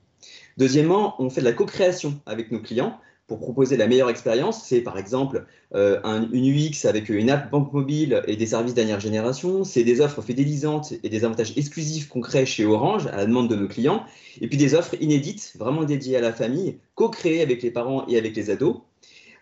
Deuxièmement, 0.58 1.16
on 1.20 1.30
fait 1.30 1.42
de 1.42 1.46
la 1.46 1.54
co-création 1.54 2.20
avec 2.26 2.52
nos 2.52 2.60
clients 2.60 3.00
pour 3.30 3.40
proposer 3.40 3.78
la 3.78 3.88
meilleure 3.88 4.10
expérience. 4.10 4.64
C'est 4.66 4.82
par 4.82 4.98
exemple 4.98 5.46
euh, 5.76 6.02
une 6.34 6.46
UX 6.46 6.86
avec 6.86 7.08
une 7.08 7.30
app 7.30 7.50
banque 7.50 7.72
mobile 7.72 8.22
et 8.28 8.36
des 8.36 8.48
services 8.48 8.74
dernière 8.74 9.00
génération. 9.00 9.64
C'est 9.64 9.84
des 9.84 10.02
offres 10.02 10.22
fidélisantes 10.22 10.94
et 11.04 11.10
des 11.10 11.24
avantages 11.24 11.54
exclusifs 11.56 12.10
crée 12.10 12.46
chez 12.46 12.66
Orange 12.66 13.08
à 13.08 13.18
la 13.18 13.26
demande 13.26 13.48
de 13.48 13.56
nos 13.56 13.68
clients. 13.68 14.04
Et 14.42 14.48
puis 14.48 14.58
des 14.58 14.74
offres 14.74 14.96
inédites, 15.00 15.54
vraiment 15.58 15.84
dédiées 15.84 16.18
à 16.18 16.22
la 16.22 16.34
famille, 16.34 16.80
co-créées 16.96 17.42
avec 17.42 17.62
les 17.62 17.72
parents 17.72 18.06
et 18.08 18.18
avec 18.18 18.36
les 18.36 18.50
ados. 18.50 18.78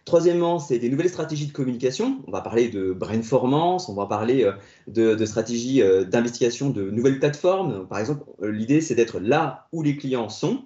Troisièmement, 0.04 0.60
c'est 0.60 0.80
des 0.80 0.90
nouvelles 0.90 1.10
stratégies 1.10 1.48
de 1.48 1.52
communication. 1.54 2.20
On 2.28 2.32
va 2.32 2.42
parler 2.42 2.70
de 2.70 2.94
brainformance, 2.94 3.90
on 3.90 3.94
va 3.94 4.06
parler 4.06 4.44
euh, 4.44 4.52
de, 4.88 5.16
de 5.16 5.26
stratégies 5.26 5.82
euh, 5.82 6.04
d'investigation 6.04 6.70
de 6.70 6.90
nouvelles 6.92 7.20
plateformes. 7.20 7.88
Par 7.88 8.00
exemple, 8.00 8.24
l'idée, 8.42 8.82
c'est 8.82 8.96
d'être 8.96 9.20
là 9.20 9.68
où 9.72 9.82
les 9.82 9.96
clients 9.96 10.30
sont 10.30 10.66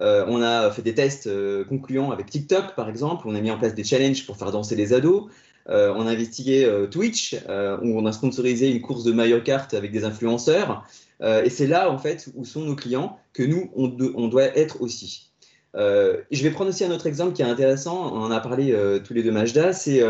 euh, 0.00 0.24
on 0.28 0.42
a 0.42 0.70
fait 0.70 0.82
des 0.82 0.94
tests 0.94 1.26
euh, 1.26 1.64
concluants 1.64 2.10
avec 2.10 2.30
TikTok, 2.30 2.74
par 2.76 2.88
exemple. 2.88 3.26
On 3.26 3.34
a 3.34 3.40
mis 3.40 3.50
en 3.50 3.58
place 3.58 3.74
des 3.74 3.84
challenges 3.84 4.26
pour 4.26 4.36
faire 4.36 4.52
danser 4.52 4.76
les 4.76 4.92
ados. 4.92 5.24
Euh, 5.68 5.92
on 5.96 6.06
a 6.06 6.12
investigué 6.12 6.66
Twitch, 6.90 7.34
où 7.34 7.98
on 7.98 8.06
a 8.06 8.12
sponsorisé 8.12 8.70
une 8.70 8.80
course 8.80 9.04
de 9.04 9.12
Mario 9.12 9.40
Kart 9.40 9.72
avec 9.74 9.92
des 9.92 10.04
influenceurs. 10.04 10.84
et 11.22 11.50
c'est 11.50 11.66
là, 11.66 11.90
en 11.90 11.98
fait, 11.98 12.28
où 12.34 12.44
sont 12.44 12.62
nos 12.62 12.76
clients, 12.76 13.18
que 13.34 13.42
nous, 13.42 13.70
on, 13.76 14.28
doit 14.28 14.56
être 14.56 14.80
aussi. 14.80 15.30
je 15.74 16.42
vais 16.42 16.50
prendre 16.50 16.70
aussi 16.70 16.84
un 16.84 16.90
autre 16.90 17.06
exemple 17.06 17.34
qui 17.34 17.42
est 17.42 17.46
intéressant. 17.46 18.14
On 18.14 18.22
en 18.22 18.30
a 18.30 18.40
parlé 18.40 18.74
tous 19.04 19.12
les 19.12 19.22
deux, 19.22 19.30
Majda. 19.30 19.74
C'est 19.74 20.00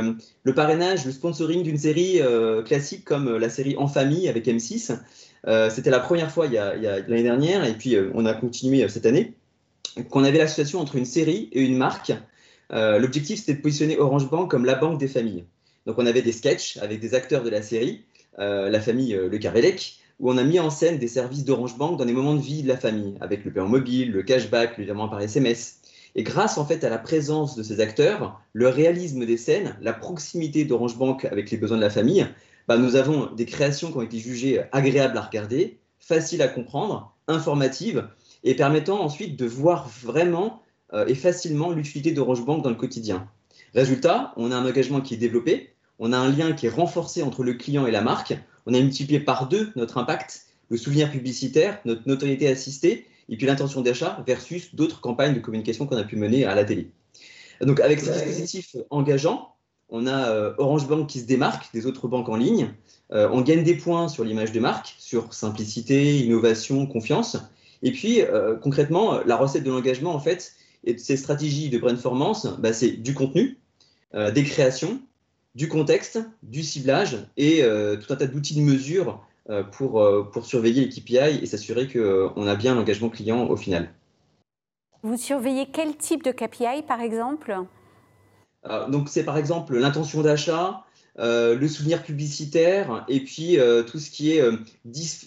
le 0.45 0.55
parrainage, 0.55 1.05
le 1.05 1.11
sponsoring 1.11 1.65
d'une 1.65 1.79
série 1.79 2.21
classique 2.65 3.05
comme 3.05 3.37
la 3.37 3.49
série 3.49 3.75
En 3.79 3.89
famille 3.89 4.29
avec 4.29 4.47
M6. 4.47 4.97
C'était 5.71 5.91
la 5.91 6.01
première 6.01 6.31
fois 6.31 6.47
il 6.47 6.53
y 6.53 6.59
a, 6.59 6.77
l'année 6.77 7.25
dernière, 7.25 7.65
et 7.65 7.73
puis 7.73 7.97
on 8.15 8.27
a 8.27 8.35
continué 8.35 8.89
cette 8.89 9.07
année, 9.07 9.35
qu'on 10.11 10.25
avait 10.25 10.39
l'association 10.39 10.81
entre 10.81 10.97
une 10.97 11.05
série 11.05 11.49
et 11.53 11.63
une 11.63 11.77
marque. 11.77 12.13
L'objectif, 12.71 13.41
c'était 13.41 13.55
de 13.55 13.63
positionner 13.63 13.99
Orange 13.99 14.29
Bank 14.29 14.51
comme 14.51 14.65
la 14.65 14.75
banque 14.75 14.99
des 14.99 15.09
familles. 15.09 15.45
Donc 15.87 15.97
on 15.99 16.07
avait 16.07 16.23
des 16.23 16.33
sketchs 16.33 16.77
avec 16.79 17.01
des 17.01 17.15
acteurs 17.15 17.43
de 17.43 17.49
la 17.49 17.63
série, 17.63 18.05
la 18.37 18.81
famille 18.81 19.15
Le 19.15 19.39
Carrelec, 19.39 19.99
où 20.21 20.31
on 20.31 20.37
a 20.37 20.45
mis 20.45 20.61
en 20.61 20.71
scène 20.71 20.99
des 20.99 21.09
services 21.09 21.45
d'Orange 21.45 21.79
Bank 21.79 21.99
dans 21.99 22.05
des 22.05 22.13
moments 22.13 22.35
de 22.35 22.41
vie 22.41 22.63
de 22.63 22.69
la 22.69 22.77
famille, 22.77 23.17
avec 23.21 23.45
le 23.45 23.53
paiement 23.53 23.69
mobile, 23.69 24.13
le 24.13 24.23
cashback, 24.23 24.77
le 24.77 24.85
virement 24.85 25.09
par 25.09 25.21
SMS. 25.21 25.81
Et 26.15 26.23
grâce 26.23 26.59
en 26.59 26.67
fait 26.67 26.85
à 26.85 26.89
la 26.89 26.99
présence 26.99 27.55
de 27.55 27.63
ces 27.63 27.81
acteurs, 27.81 28.41
le 28.53 28.69
réalisme 28.69 29.25
des 29.25 29.37
scènes, 29.37 29.77
la 29.81 29.93
proximité 29.93 30.65
d'Orange 30.65 30.99
Bank 30.99 31.25
avec 31.25 31.51
les 31.51 31.57
besoins 31.57 31.77
de 31.77 31.83
la 31.83 31.91
famille, 31.91 32.27
bah, 32.67 32.77
nous 32.77 32.97
avons 32.97 33.27
des 33.35 33.47
créations 33.47 33.91
qui 33.91 33.97
ont 33.97 34.03
été 34.03 34.19
jugées 34.19 34.63
agréables 34.73 35.17
à 35.17 35.23
regarder, 35.23 35.79
faciles 36.01 36.43
à 36.43 36.49
comprendre, 36.49 37.15
informatives, 37.29 38.09
et 38.49 38.55
permettant 38.55 39.03
ensuite 39.03 39.39
de 39.39 39.45
voir 39.45 39.91
vraiment 40.03 40.63
euh, 40.95 41.07
et 41.07 41.15
facilement 41.15 41.71
l'utilité 41.71 42.13
d'Orange 42.13 42.47
Bank 42.47 42.65
dans 42.65 42.71
le 42.71 42.77
quotidien. 42.77 43.29
Résultat, 43.75 44.33
on 44.37 44.51
a 44.51 44.57
un 44.57 44.67
engagement 44.67 45.03
qui 45.03 45.13
est 45.13 45.19
développé, 45.19 45.75
on 45.99 46.15
a 46.15 46.17
un 46.17 46.31
lien 46.31 46.53
qui 46.53 46.65
est 46.65 46.71
renforcé 46.71 47.23
entre 47.23 47.45
le 47.45 47.53
client 47.53 47.87
et 47.87 47.91
la 47.91 48.01
marque, 48.01 48.35
on 48.65 48.73
a 48.73 48.81
multiplié 48.81 49.21
par 49.21 49.49
deux 49.49 49.71
notre 49.77 49.99
impact, 49.99 50.47
le 50.71 50.79
souvenir 50.79 51.11
publicitaire, 51.11 51.79
notre 51.85 52.09
notoriété 52.09 52.49
assistée, 52.49 53.07
et 53.29 53.37
puis 53.37 53.47
l'intention 53.47 53.83
d'achat 53.83 54.23
versus 54.27 54.75
d'autres 54.75 55.03
campagnes 55.03 55.35
de 55.35 55.41
communication 55.41 55.87
qu'on 55.87 55.99
a 55.99 56.05
pu 56.05 56.17
mener 56.17 56.47
à 56.47 56.55
la 56.55 56.65
télé. 56.65 56.91
Donc 57.61 57.81
avec 57.81 58.01
ces 58.01 58.13
dispositifs 58.13 58.77
engageants, 58.89 59.57
on 59.91 60.07
a 60.07 60.31
euh, 60.31 60.55
Orange 60.57 60.89
Bank 60.89 61.07
qui 61.07 61.21
se 61.21 61.27
démarque 61.27 61.71
des 61.75 61.85
autres 61.85 62.09
banques 62.09 62.31
en 62.31 62.37
ligne. 62.37 62.73
Euh, 63.13 63.29
on 63.31 63.43
gagne 63.43 63.63
des 63.63 63.75
points 63.75 64.09
sur 64.09 64.25
l'image 64.25 64.53
de 64.53 64.61
marque, 64.61 64.95
sur 64.99 65.35
simplicité, 65.35 66.19
innovation, 66.21 66.87
confiance. 66.87 67.37
Et 67.83 67.93
puis 67.93 68.23
euh, 68.23 68.57
concrètement, 68.57 69.21
la 69.25 69.37
recette 69.37 69.65
de 69.65 69.71
l'engagement 69.71 70.15
en 70.15 70.21
fait 70.21 70.53
et 70.85 70.95
de 70.95 70.99
ces 70.99 71.17
stratégies 71.17 71.71
de 71.71 71.79
brandformance, 71.79 72.47
bah, 72.59 72.73
c'est 72.73 72.93
du 72.93 73.15
contenu, 73.15 73.59
des 74.15 74.45
créations, 74.45 75.01
du 75.55 75.69
contexte, 75.69 76.21
du 76.43 76.63
ciblage 76.63 77.27
et 77.37 77.61
tout 77.61 78.13
un 78.13 78.17
tas 78.17 78.27
d'outils 78.27 78.55
de 78.55 78.63
mesure 78.63 79.21
euh, 79.51 79.63
pour, 79.63 80.03
euh, 80.03 80.29
pour 80.31 80.45
surveiller 80.45 80.85
les 80.85 80.91
KPI 80.91 81.43
et 81.43 81.47
s'assurer 81.47 81.89
qu'on 81.89 81.99
euh, 81.99 82.47
a 82.47 82.55
bien 82.55 82.75
l'engagement 82.75 83.09
client 83.09 83.47
au 83.47 83.57
final. 83.57 83.89
Vous 85.03 85.17
surveillez 85.17 85.69
quel 85.73 85.97
type 85.97 86.23
de 86.23 86.33
KPI 86.33 86.83
par 86.87 87.01
exemple? 87.01 87.57
Donc 88.91 89.09
c'est 89.09 89.25
par 89.25 89.39
exemple 89.39 89.79
l'intention 89.79 90.21
d'achat, 90.21 90.85
le 91.19 91.69
souvenir 91.69 92.03
publicitaire 92.03 93.05
et 93.09 93.21
puis 93.21 93.59
tout 93.91 93.99
ce 93.99 94.11
qui 94.11 94.33
est 94.33 94.43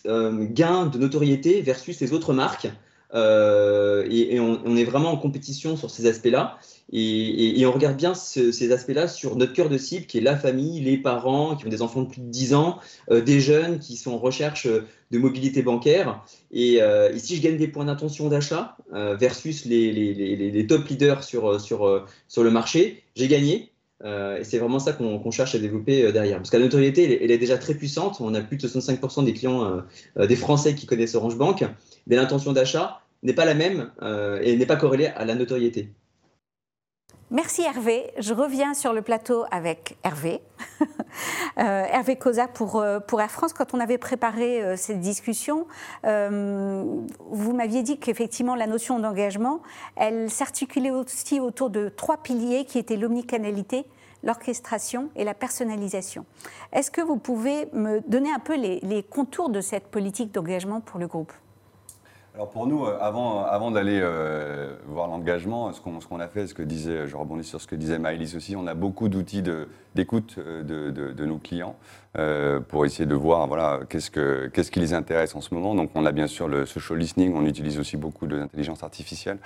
gain 0.05 0.85
de 0.85 0.97
notoriété 0.97 1.61
versus 1.61 1.99
les 1.99 2.13
autres 2.13 2.33
marques. 2.33 2.67
et, 3.13 4.39
on, 4.39 4.75
est 4.75 4.85
vraiment 4.85 5.11
en 5.11 5.17
compétition 5.17 5.75
sur 5.75 5.89
ces 5.89 6.07
aspects-là. 6.07 6.57
Et, 6.93 7.65
on 7.65 7.71
regarde 7.71 7.95
bien 7.95 8.13
ces 8.13 8.71
aspects-là 8.71 9.07
sur 9.07 9.37
notre 9.37 9.53
cœur 9.53 9.69
de 9.69 9.77
cible, 9.77 10.05
qui 10.05 10.17
est 10.17 10.21
la 10.21 10.35
famille, 10.35 10.81
les 10.81 10.97
parents 10.97 11.55
qui 11.55 11.65
ont 11.65 11.69
des 11.69 11.81
enfants 11.81 12.01
de 12.01 12.09
plus 12.09 12.21
de 12.21 12.27
10 12.27 12.53
ans, 12.53 12.79
euh, 13.09 13.21
des 13.21 13.39
jeunes 13.39 13.79
qui 13.79 13.95
sont 13.95 14.11
en 14.11 14.17
recherche 14.17 14.65
euh, 14.65 14.85
de 15.11 15.17
mobilité 15.17 15.61
bancaire. 15.61 16.21
Et, 16.51 16.81
euh, 16.81 17.17
si 17.17 17.37
je 17.37 17.41
gagne 17.41 17.57
des 17.57 17.69
points 17.69 17.85
d'intention 17.85 18.27
d'achat 18.27 18.75
versus 18.91 19.65
les, 19.65 20.65
top 20.67 20.87
leaders 20.87 21.23
sur, 21.23 21.59
sur, 21.61 22.05
sur 22.27 22.43
le 22.43 22.51
marché, 22.51 23.03
j'ai 23.15 23.27
gagné. 23.27 23.70
Et 24.03 24.43
c'est 24.43 24.57
vraiment 24.57 24.79
ça 24.79 24.93
qu'on 24.93 25.31
cherche 25.31 25.55
à 25.55 25.59
développer 25.59 26.11
derrière. 26.11 26.37
Parce 26.37 26.49
que 26.49 26.57
la 26.57 26.63
notoriété, 26.63 27.23
elle, 27.23 27.31
est 27.31 27.37
déjà 27.37 27.57
très 27.57 27.73
puissante. 27.73 28.17
On 28.19 28.33
a 28.33 28.41
plus 28.41 28.57
de 28.57 28.67
65% 28.67 29.23
des 29.25 29.33
clients, 29.33 29.83
des 30.17 30.35
Français 30.35 30.75
qui 30.75 30.85
connaissent 30.85 31.15
Orange 31.15 31.37
Bank. 31.37 31.63
Mais 32.07 32.15
l'intention 32.15 32.51
d'achat 32.51 33.01
n'est 33.23 33.33
pas 33.33 33.45
la 33.45 33.53
même 33.53 33.91
et 34.41 34.55
n'est 34.55 34.65
pas 34.65 34.75
corrélée 34.75 35.07
à 35.07 35.25
la 35.25 35.35
notoriété. 35.35 35.89
Merci 37.31 37.61
Hervé. 37.61 38.11
Je 38.17 38.33
reviens 38.33 38.73
sur 38.73 38.91
le 38.91 39.01
plateau 39.01 39.45
avec 39.51 39.97
Hervé. 40.03 40.41
Euh, 41.59 41.83
Hervé 41.91 42.15
Cosa 42.15 42.47
pour, 42.47 42.77
euh, 42.77 43.01
pour 43.01 43.19
Air 43.19 43.29
France. 43.29 43.51
Quand 43.51 43.73
on 43.73 43.81
avait 43.81 43.97
préparé 43.97 44.63
euh, 44.63 44.77
cette 44.77 45.01
discussion, 45.01 45.67
vous 46.03 47.53
m'aviez 47.53 47.83
dit 47.83 47.99
qu'effectivement 47.99 48.55
la 48.55 48.67
notion 48.67 48.97
d'engagement, 48.99 49.61
elle 49.97 50.29
s'articulait 50.31 50.91
aussi 50.91 51.41
autour 51.41 51.69
de 51.69 51.89
trois 51.89 52.15
piliers 52.15 52.63
qui 52.63 52.79
étaient 52.79 52.95
l'omnicanalité, 52.95 53.85
l'orchestration 54.23 55.09
et 55.17 55.25
la 55.25 55.33
personnalisation. 55.33 56.25
Est-ce 56.71 56.89
que 56.89 57.01
vous 57.01 57.17
pouvez 57.17 57.67
me 57.73 57.99
donner 58.07 58.31
un 58.31 58.39
peu 58.39 58.55
les 58.55 59.03
contours 59.03 59.49
de 59.49 59.59
cette 59.59 59.87
politique 59.87 60.31
d'engagement 60.31 60.79
pour 60.79 60.97
le 61.01 61.07
groupe? 61.07 61.33
Alors 62.33 62.49
pour 62.49 62.65
nous, 62.65 62.85
euh, 62.85 62.97
avant, 63.01 63.43
avant 63.43 63.71
d'aller 63.71 63.99
euh, 64.01 64.73
voir 64.87 65.07
l'engagement, 65.07 65.73
ce 65.73 65.81
qu'on 65.81 66.19
a 66.19 66.27
fait, 66.29 66.47
ce 66.47 66.53
que 66.53 66.63
disait, 66.63 67.05
je 67.05 67.17
rebondis 67.17 67.43
sur 67.43 67.59
ce 67.59 67.67
que 67.67 67.75
disait 67.75 67.99
Maëlys 67.99 68.35
aussi, 68.35 68.55
on 68.55 68.67
a 68.67 68.73
beaucoup 68.73 69.09
d'outils 69.09 69.43
d'écoute 69.95 70.35
euh, 70.37 70.63
de, 70.63 71.25
nos 71.25 71.39
clients. 71.39 71.75
Euh, 72.17 72.59
pour 72.59 72.85
essayer 72.85 73.05
de 73.05 73.15
voir 73.15 73.47
voilà, 73.47 73.79
qu'est-ce, 73.87 74.11
que, 74.11 74.49
qu'est-ce 74.53 74.69
qui 74.69 74.81
les 74.81 74.93
intéresse 74.93 75.33
en 75.33 75.39
ce 75.39 75.53
moment. 75.53 75.75
Donc 75.75 75.91
on 75.95 76.05
a 76.05 76.11
bien 76.11 76.27
sûr 76.27 76.49
le 76.49 76.65
social 76.65 76.99
listening, 76.99 77.33
on 77.33 77.45
utilise 77.45 77.79
aussi 77.79 77.95
beaucoup 77.95 78.27
de 78.27 78.35
l'intelligence 78.35 78.83
artificielle. 78.83 79.37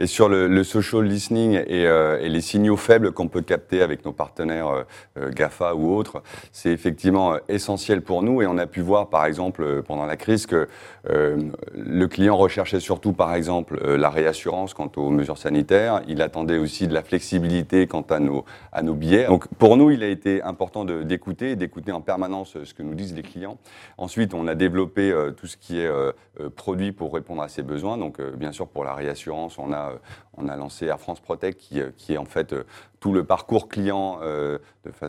Et 0.00 0.08
sur 0.08 0.28
le, 0.28 0.48
le 0.48 0.64
social 0.64 1.04
listening 1.04 1.62
et, 1.68 1.86
euh, 1.86 2.18
et, 2.20 2.28
les 2.28 2.40
signaux 2.40 2.76
faibles 2.76 3.12
qu'on 3.12 3.28
peut 3.28 3.42
capter 3.42 3.82
avec 3.82 4.04
nos 4.04 4.10
partenaires 4.10 4.84
euh, 5.16 5.30
GAFA 5.30 5.76
ou 5.76 5.94
autres, 5.94 6.24
c'est 6.50 6.72
effectivement 6.72 7.36
essentiel 7.48 8.02
pour 8.02 8.24
nous. 8.24 8.42
Et 8.42 8.48
on 8.48 8.58
a 8.58 8.66
pu 8.66 8.80
voir 8.80 9.10
par 9.10 9.24
exemple 9.24 9.84
pendant 9.84 10.04
la 10.04 10.16
crise 10.16 10.46
que 10.46 10.66
le 11.04 12.06
client 12.06 12.36
recherchait 12.36 12.80
surtout 12.80 13.12
par 13.12 13.34
exemple 13.34 13.82
la 13.96 14.10
réassurance 14.10 14.74
quant 14.74 14.90
aux 14.96 15.10
mesures 15.10 15.38
sanitaires. 15.38 16.02
Il 16.06 16.20
attendait 16.20 16.58
aussi 16.58 16.86
de 16.86 16.94
la 16.94 17.02
flexibilité 17.02 17.86
quant 17.86 18.04
à 18.10 18.18
nos, 18.18 18.44
à 18.72 18.82
nos 18.82 18.94
billets. 18.94 19.26
Donc 19.26 19.46
pour 19.54 19.76
nous, 19.76 19.90
il 19.90 20.02
a 20.02 20.08
été 20.08 20.42
important 20.42 20.84
d'écouter, 20.84 21.56
d'écouter 21.56 21.92
en 21.92 22.02
permanence 22.08 22.56
euh, 22.56 22.64
ce 22.64 22.72
que 22.72 22.82
nous 22.82 22.94
disent 22.94 23.14
les 23.14 23.22
clients. 23.22 23.58
Ensuite, 23.98 24.32
on 24.32 24.46
a 24.46 24.54
développé 24.54 25.12
euh, 25.12 25.30
tout 25.30 25.46
ce 25.46 25.58
qui 25.58 25.78
est 25.78 25.86
euh, 25.86 26.12
produit 26.56 26.90
pour 26.90 27.12
répondre 27.12 27.42
à 27.42 27.48
ces 27.48 27.62
besoins. 27.62 27.98
Donc, 27.98 28.18
bien 28.20 28.50
sûr, 28.50 28.66
pour 28.66 28.82
la 28.82 28.94
réassurance, 28.94 29.58
on 29.58 29.72
a, 29.74 29.92
on 30.38 30.48
a 30.48 30.56
lancé 30.56 30.86
Air 30.86 31.00
France 31.00 31.20
Protect, 31.20 31.60
qui, 31.60 31.82
qui 31.98 32.14
est 32.14 32.16
en 32.16 32.24
fait 32.24 32.54
tout 33.00 33.12
le 33.12 33.24
parcours 33.24 33.68
client, 33.68 34.20
de, 34.20 34.60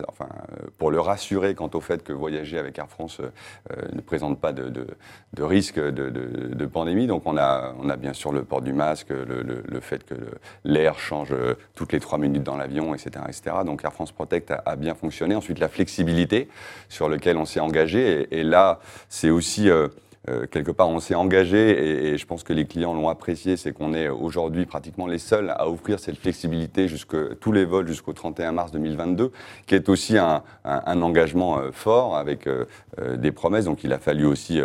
enfin, 0.08 0.28
pour 0.78 0.90
le 0.90 1.00
rassurer 1.00 1.54
quant 1.54 1.70
au 1.74 1.80
fait 1.80 2.02
que 2.02 2.12
voyager 2.12 2.58
avec 2.58 2.78
Air 2.78 2.88
France 2.88 3.20
ne 3.92 4.00
présente 4.00 4.40
pas 4.40 4.52
de, 4.52 4.68
de, 4.68 5.42
risque 5.42 5.78
de, 5.80 6.66
pandémie. 6.66 7.06
Donc, 7.06 7.22
on 7.26 7.36
a, 7.36 7.74
on 7.80 7.88
a 7.88 7.96
bien 7.96 8.12
sûr 8.12 8.32
le 8.32 8.44
port 8.44 8.62
du 8.62 8.72
masque, 8.72 9.10
le, 9.10 9.42
le, 9.42 9.80
fait 9.80 10.04
que 10.04 10.14
l'air 10.64 10.98
change 10.98 11.34
toutes 11.74 11.92
les 11.92 12.00
trois 12.00 12.18
minutes 12.18 12.42
dans 12.42 12.56
l'avion, 12.56 12.94
etc., 12.94 13.24
etc. 13.28 13.56
Donc, 13.64 13.84
Air 13.84 13.92
France 13.92 14.12
Protect 14.12 14.52
a, 14.64 14.76
bien 14.76 14.94
fonctionné. 14.94 15.34
Ensuite, 15.34 15.58
la 15.58 15.68
flexibilité 15.68 16.48
sur 16.88 17.08
lequel 17.08 17.36
on 17.36 17.44
s'est 17.44 17.60
engagé. 17.60 18.28
Et, 18.30 18.44
là, 18.44 18.80
c'est 19.08 19.30
aussi 19.30 19.70
euh, 19.70 19.88
euh, 20.30 20.46
quelque 20.46 20.70
part, 20.70 20.88
on 20.88 21.00
s'est 21.00 21.14
engagé 21.14 22.12
et, 22.12 22.18
je 22.18 22.26
pense 22.26 22.42
que 22.42 22.52
les 22.52 22.66
clients 22.66 22.94
l'ont 22.94 23.08
apprécié, 23.08 23.56
c'est 23.56 23.72
qu'on 23.72 23.94
est 23.94 24.08
aujourd'hui 24.08 24.66
pratiquement 24.66 25.06
les 25.06 25.18
seuls 25.18 25.50
à 25.50 25.68
offrir 25.68 25.98
cette 25.98 26.16
flexibilité 26.16 26.88
jusque 26.88 27.38
tous 27.38 27.52
les 27.52 27.64
vols 27.64 27.86
jusqu'au 27.86 28.12
31 28.12 28.52
mars 28.52 28.72
2022, 28.72 29.32
qui 29.66 29.74
est 29.74 29.88
aussi 29.88 30.18
un, 30.18 30.42
engagement 30.64 31.58
euh, 31.58 31.70
fort 31.72 32.16
avec 32.16 32.48
des 33.16 33.32
promesses. 33.32 33.64
Donc, 33.64 33.84
il 33.84 33.92
a 33.92 33.98
fallu 33.98 34.26
aussi 34.26 34.60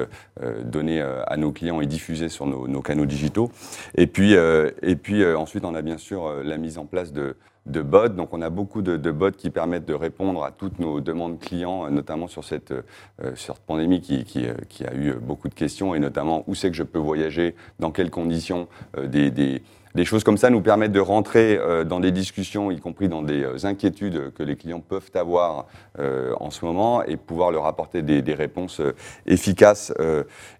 donner 0.63 1.01
à 1.01 1.37
nos 1.37 1.51
clients 1.51 1.81
et 1.81 1.85
diffuser 1.85 2.29
sur 2.29 2.45
nos, 2.45 2.67
nos 2.67 2.81
canaux 2.81 3.05
digitaux. 3.05 3.51
Et 3.95 4.07
puis, 4.07 4.33
et 4.33 4.95
puis 4.95 5.25
ensuite, 5.25 5.65
on 5.65 5.75
a 5.75 5.81
bien 5.81 5.97
sûr 5.97 6.43
la 6.43 6.57
mise 6.57 6.77
en 6.77 6.85
place 6.85 7.13
de 7.13 7.35
de 7.65 7.81
bots. 7.81 8.09
Donc 8.09 8.29
on 8.33 8.41
a 8.41 8.49
beaucoup 8.49 8.81
de, 8.81 9.11
bots 9.11 9.31
qui 9.31 9.49
permettent 9.49 9.85
de 9.85 9.93
répondre 9.93 10.43
à 10.43 10.51
toutes 10.51 10.79
nos 10.79 11.01
demandes 11.01 11.39
clients, 11.39 11.89
notamment 11.89 12.27
sur 12.27 12.43
cette, 12.43 12.71
euh, 12.71 13.31
cette 13.35 13.59
pandémie 13.59 14.01
qui, 14.01 14.23
qui, 14.23 14.45
euh, 14.45 14.53
qui, 14.69 14.85
a 14.85 14.93
eu 14.93 15.13
beaucoup 15.13 15.49
de 15.49 15.53
questions, 15.53 15.95
et 15.95 15.99
notamment 15.99 16.43
où 16.47 16.55
c'est 16.55 16.69
que 16.69 16.75
je 16.75 16.83
peux 16.83 16.99
voyager, 16.99 17.55
dans 17.79 17.91
quelles 17.91 18.11
conditions, 18.11 18.67
euh, 18.97 19.07
des, 19.07 19.31
des, 19.31 19.63
des, 19.95 20.05
choses 20.05 20.23
comme 20.23 20.37
ça 20.37 20.49
nous 20.49 20.61
permettent 20.61 20.91
de 20.91 20.99
rentrer 20.99 21.59
dans 21.85 21.99
des 21.99 22.11
discussions, 22.11 22.69
y 22.69 22.79
compris 22.79 23.07
dans 23.07 23.21
des 23.21 23.65
inquiétudes 23.65 24.33
que 24.33 24.43
les 24.43 24.57
clients 24.57 24.81
peuvent 24.81 25.09
avoir 25.13 25.67
en 25.97 26.49
ce 26.49 26.65
moment, 26.65 27.01
et 27.03 27.15
pouvoir 27.15 27.51
leur 27.51 27.65
apporter 27.65 28.01
des, 28.01 28.21
des 28.21 28.33
réponses 28.33 28.81
efficaces. 29.25 29.93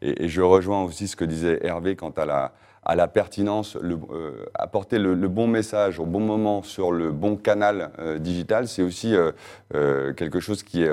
Et, 0.01 0.29
je 0.29 0.41
rejoins 0.41 0.83
aussi 0.83 1.09
ce 1.09 1.17
que 1.17 1.25
disait 1.25 1.59
Hervé 1.63 1.97
quant 1.97 2.11
à 2.11 2.25
la 2.25 2.53
à 2.85 2.95
la 2.95 3.07
pertinence, 3.07 3.75
euh, 3.77 4.45
apporter 4.53 4.99
le, 4.99 5.15
bon 5.27 5.47
message 5.47 5.99
au 5.99 6.05
bon 6.05 6.19
moment 6.19 6.61
sur 6.61 6.91
le 6.91 7.11
bon 7.11 7.35
canal 7.35 7.89
euh, 7.99 8.19
digital, 8.19 8.67
c'est 8.67 8.83
aussi 8.83 9.15
euh, 9.15 10.13
quelque 10.13 10.39
chose 10.39 10.63
qui 10.63 10.83
est 10.83 10.91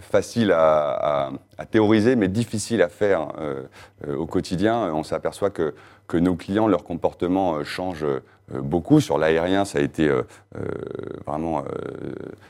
facile 0.00 0.52
à, 0.52 1.30
théoriser, 1.70 2.16
mais 2.16 2.28
difficile 2.28 2.80
à 2.80 2.88
faire 2.88 3.28
au 4.08 4.24
quotidien. 4.24 4.90
On 4.94 5.02
s'aperçoit 5.02 5.50
que 5.50 5.74
que 6.10 6.16
nos 6.16 6.34
clients, 6.34 6.66
leur 6.66 6.82
comportement 6.82 7.62
change 7.62 8.04
beaucoup. 8.52 9.00
Sur 9.00 9.16
l'aérien, 9.16 9.64
ça 9.64 9.78
a 9.78 9.80
été 9.80 10.10
vraiment, 11.24 11.62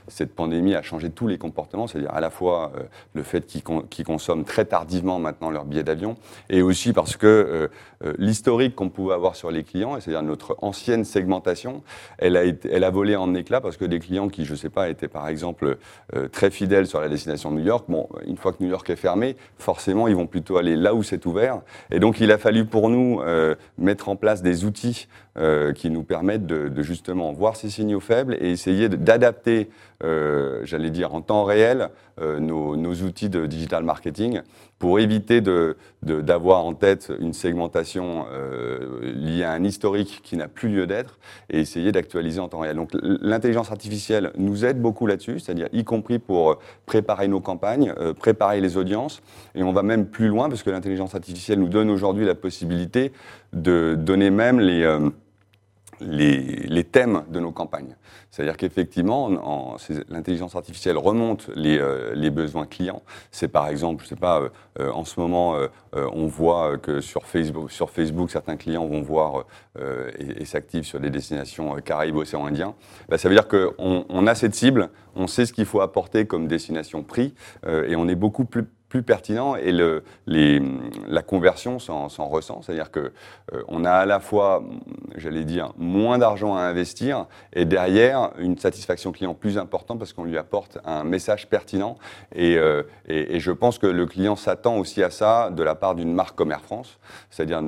cette 0.09 0.35
pandémie 0.35 0.75
a 0.75 0.81
changé 0.81 1.11
tous 1.11 1.29
les 1.29 1.37
comportements, 1.37 1.87
c'est-à-dire 1.87 2.15
à 2.15 2.23
la 2.23 2.31
fois 2.31 2.73
le 3.13 3.23
fait 3.23 3.45
qu'ils 3.45 4.05
consomment 4.07 4.45
très 4.45 4.65
tardivement 4.65 5.19
maintenant 5.19 5.51
leur 5.51 5.67
billet 5.67 5.83
d'avion, 5.83 6.17
et 6.49 6.63
aussi 6.63 6.95
parce 6.95 7.19
que 7.19 7.69
l'historique 8.17 8.75
qu'on 8.75 8.89
pouvait 8.89 9.13
avoir 9.13 9.37
sur 9.37 9.51
les 9.51 9.63
clients, 9.63 10.01
c'est-à-dire 10.01 10.23
notre 10.23 10.57
ancienne 10.63 11.05
segmentation, 11.05 11.83
elle 12.17 12.39
a, 12.39 12.45
elle 12.45 12.85
a 12.85 12.91
volé 12.91 13.15
en 13.15 13.35
éclats 13.35 13.61
parce 13.61 13.77
que 13.77 13.85
des 13.85 13.99
clients 13.99 14.31
qui, 14.31 14.47
je 14.47 14.53
ne 14.53 14.57
sais 14.57 14.71
pas, 14.71 14.89
étaient 14.89 15.07
par 15.07 15.29
exemple 15.29 15.77
très 16.33 16.51
fidèles 16.51 16.87
sur 16.87 17.03
la 17.03 17.11
destination 17.11 17.51
de 17.51 17.57
New 17.57 17.67
York, 17.67 17.85
bon, 17.89 18.09
une 18.27 18.39
fois 18.39 18.55
que 18.55 18.63
New 18.65 18.71
York 18.71 18.89
est 18.89 18.97
fermé, 18.97 19.37
forcément, 19.59 20.09
ils 20.09 20.17
vont 20.17 20.27
plutôt 20.27 20.57
aller 20.57 20.77
là 20.77 20.95
où 20.95 21.03
c'est 21.03 21.27
ouvert. 21.27 21.61
Et 21.91 21.99
donc, 21.99 22.21
il 22.21 22.33
a 22.33 22.39
fallu 22.39 22.65
pour 22.65 22.89
nous 22.89 23.21
mettre 23.79 24.09
en 24.09 24.17
place 24.17 24.43
des 24.43 24.65
outils 24.65 25.09
euh, 25.39 25.73
qui 25.73 25.91
nous 25.91 26.03
permettent 26.03 26.47
de, 26.47 26.83
justement 26.83 27.33
voir 27.33 27.57
ces 27.57 27.71
signaux 27.71 28.01
faibles 28.01 28.37
et 28.41 28.51
essayer 28.51 28.89
d'adapter, 28.89 29.71
euh, 30.03 30.61
j'allais 30.65 30.91
dire 30.91 31.15
en 31.15 31.21
temps 31.21 31.45
réel, 31.45 31.91
euh, 32.21 32.39
nos, 32.41 32.95
outils 33.03 33.29
de 33.29 33.47
digital 33.47 33.85
marketing 33.85 34.41
pour 34.79 34.99
éviter 34.99 35.43
d'avoir 36.03 36.65
en 36.65 36.75
tête 36.75 37.13
une 37.21 37.35
segmentation 37.35 38.25
liée 39.03 39.45
à 39.45 39.53
un 39.53 39.63
historique 39.63 40.21
qui 40.23 40.37
n'a 40.37 40.49
plus 40.49 40.71
lieu 40.71 40.87
d'être 40.87 41.19
et 41.51 41.61
essayer 41.61 41.93
d'actualiser 41.93 42.41
en 42.41 42.49
temps 42.49 42.61
réel. 42.61 42.77
Donc 42.77 42.91
l'intelligence 43.03 43.71
artificielle 43.71 44.33
nous 44.37 44.65
aide 44.65 44.81
beaucoup 44.81 45.07
là-dessus, 45.07 45.39
c'est-à-dire 45.39 45.69
y 45.73 45.85
compris 45.85 46.19
pour 46.19 46.59
préparer 46.87 47.29
nos 47.29 47.41
campagnes, 47.41 47.95
préparer 48.19 48.61
les 48.61 48.79
audiences 48.79 49.23
et 49.55 49.63
on 49.63 49.73
va 49.73 49.83
même 49.83 50.07
plus 50.07 50.29
loin 50.29 50.49
parce 50.49 50.63
que 50.63 50.71
l'intelligence 50.71 51.15
artificielle 51.15 51.61
nous 51.61 51.69
donne 51.69 51.91
aujourd'hui 51.91 52.25
la 52.25 52.35
possibilité 52.35 53.13
de 53.53 53.95
donner 53.99 54.31
même 54.31 54.61
les 54.61 54.85
les, 56.01 56.85
thèmes 56.85 57.25
de 57.29 57.41
nos 57.41 57.53
campagnes. 57.53 57.97
C'est-à-dire 58.31 58.57
qu'effectivement, 58.57 59.29
l'intelligence 60.09 60.57
artificielle 60.57 60.99
remonte 60.99 61.51
euh, 61.57 62.15
les, 62.15 62.31
besoins 62.31 62.67
clients. 62.67 63.03
C'est 63.31 63.49
par 63.49 63.69
exemple, 63.69 64.05
je 64.05 64.09
sais 64.09 64.17
pas, 64.17 64.41
euh, 64.41 64.49
euh, 64.81 64.93
en 64.93 65.05
ce 65.05 65.19
moment, 65.21 65.57
on 65.93 66.27
voit 66.27 66.79
que 66.79 67.01
sur 67.01 67.25
Facebook, 67.27 68.31
certains 68.31 68.57
clients 68.57 68.87
vont 68.87 69.03
voir 69.03 69.45
et, 70.19 70.45
s'activent 70.45 70.85
sur 70.85 71.01
des 71.01 71.11
destinations 71.11 71.77
Caraïbes, 71.77 72.17
océan 72.17 72.47
Indien. 72.47 72.75
Bah, 73.09 73.19
ça 73.19 73.29
veut 73.29 73.35
dire 73.35 73.49
qu'on 73.49 74.05
on 74.09 74.27
a 74.27 74.35
cette 74.35 74.55
cible, 74.55 74.91
on 75.15 75.27
sait 75.27 75.47
ce 75.47 75.53
qu'il 75.53 75.67
faut 75.67 75.81
apporter 75.81 76.27
comme 76.27 76.47
destination 76.47 77.03
prix, 77.03 77.35
et 77.67 77.97
on 77.97 78.09
est 78.09 78.15
beaucoup 78.15 78.45
plus 78.45 78.67
plus 78.91 79.03
pertinent 79.05 79.55
et 79.55 79.71
le, 79.71 80.03
les, 80.27 80.61
la 81.07 81.23
conversion 81.23 81.79
s'en 81.79 82.09
ressent. 82.09 82.61
C'est-à-dire 82.61 82.91
qu'on 82.91 83.01
euh, 83.55 83.63
on 83.69 83.85
a 83.85 83.93
à 83.93 84.05
la 84.05 84.19
fois, 84.19 84.65
j'allais 85.17 85.45
dire, 85.45 85.73
moins 85.79 86.19
d'argent 86.19 86.57
à 86.57 86.63
investir 86.63 87.27
et 87.53 87.65
derrière 87.65 88.33
une 88.37 88.59
satisfaction 88.59 89.13
client 89.13 89.33
plus 89.33 89.59
importante 89.59 90.01
parce 90.01 90.13
qu'on 90.13 90.25
lui 90.25 90.37
apporte 90.37 90.79
un 90.85 91.05
message 91.05 91.49
pertinent. 91.49 91.99
Et, 92.35 92.59
euh, 92.59 92.83
et, 93.07 93.39
je 93.39 93.53
pense 93.53 93.79
que 93.79 93.87
le 93.87 94.07
client 94.07 94.35
s'attend 94.35 94.77
aussi 94.77 95.05
à 95.05 95.11
ça 95.11 95.51
de 95.51 95.63
la 95.63 95.77
part 95.77 95.95
d'une 95.95 96.13
marque 96.13 96.37
comme 96.37 96.51
Air 96.51 96.61
France. 96.61 96.99
C'est-à-dire, 97.31 97.63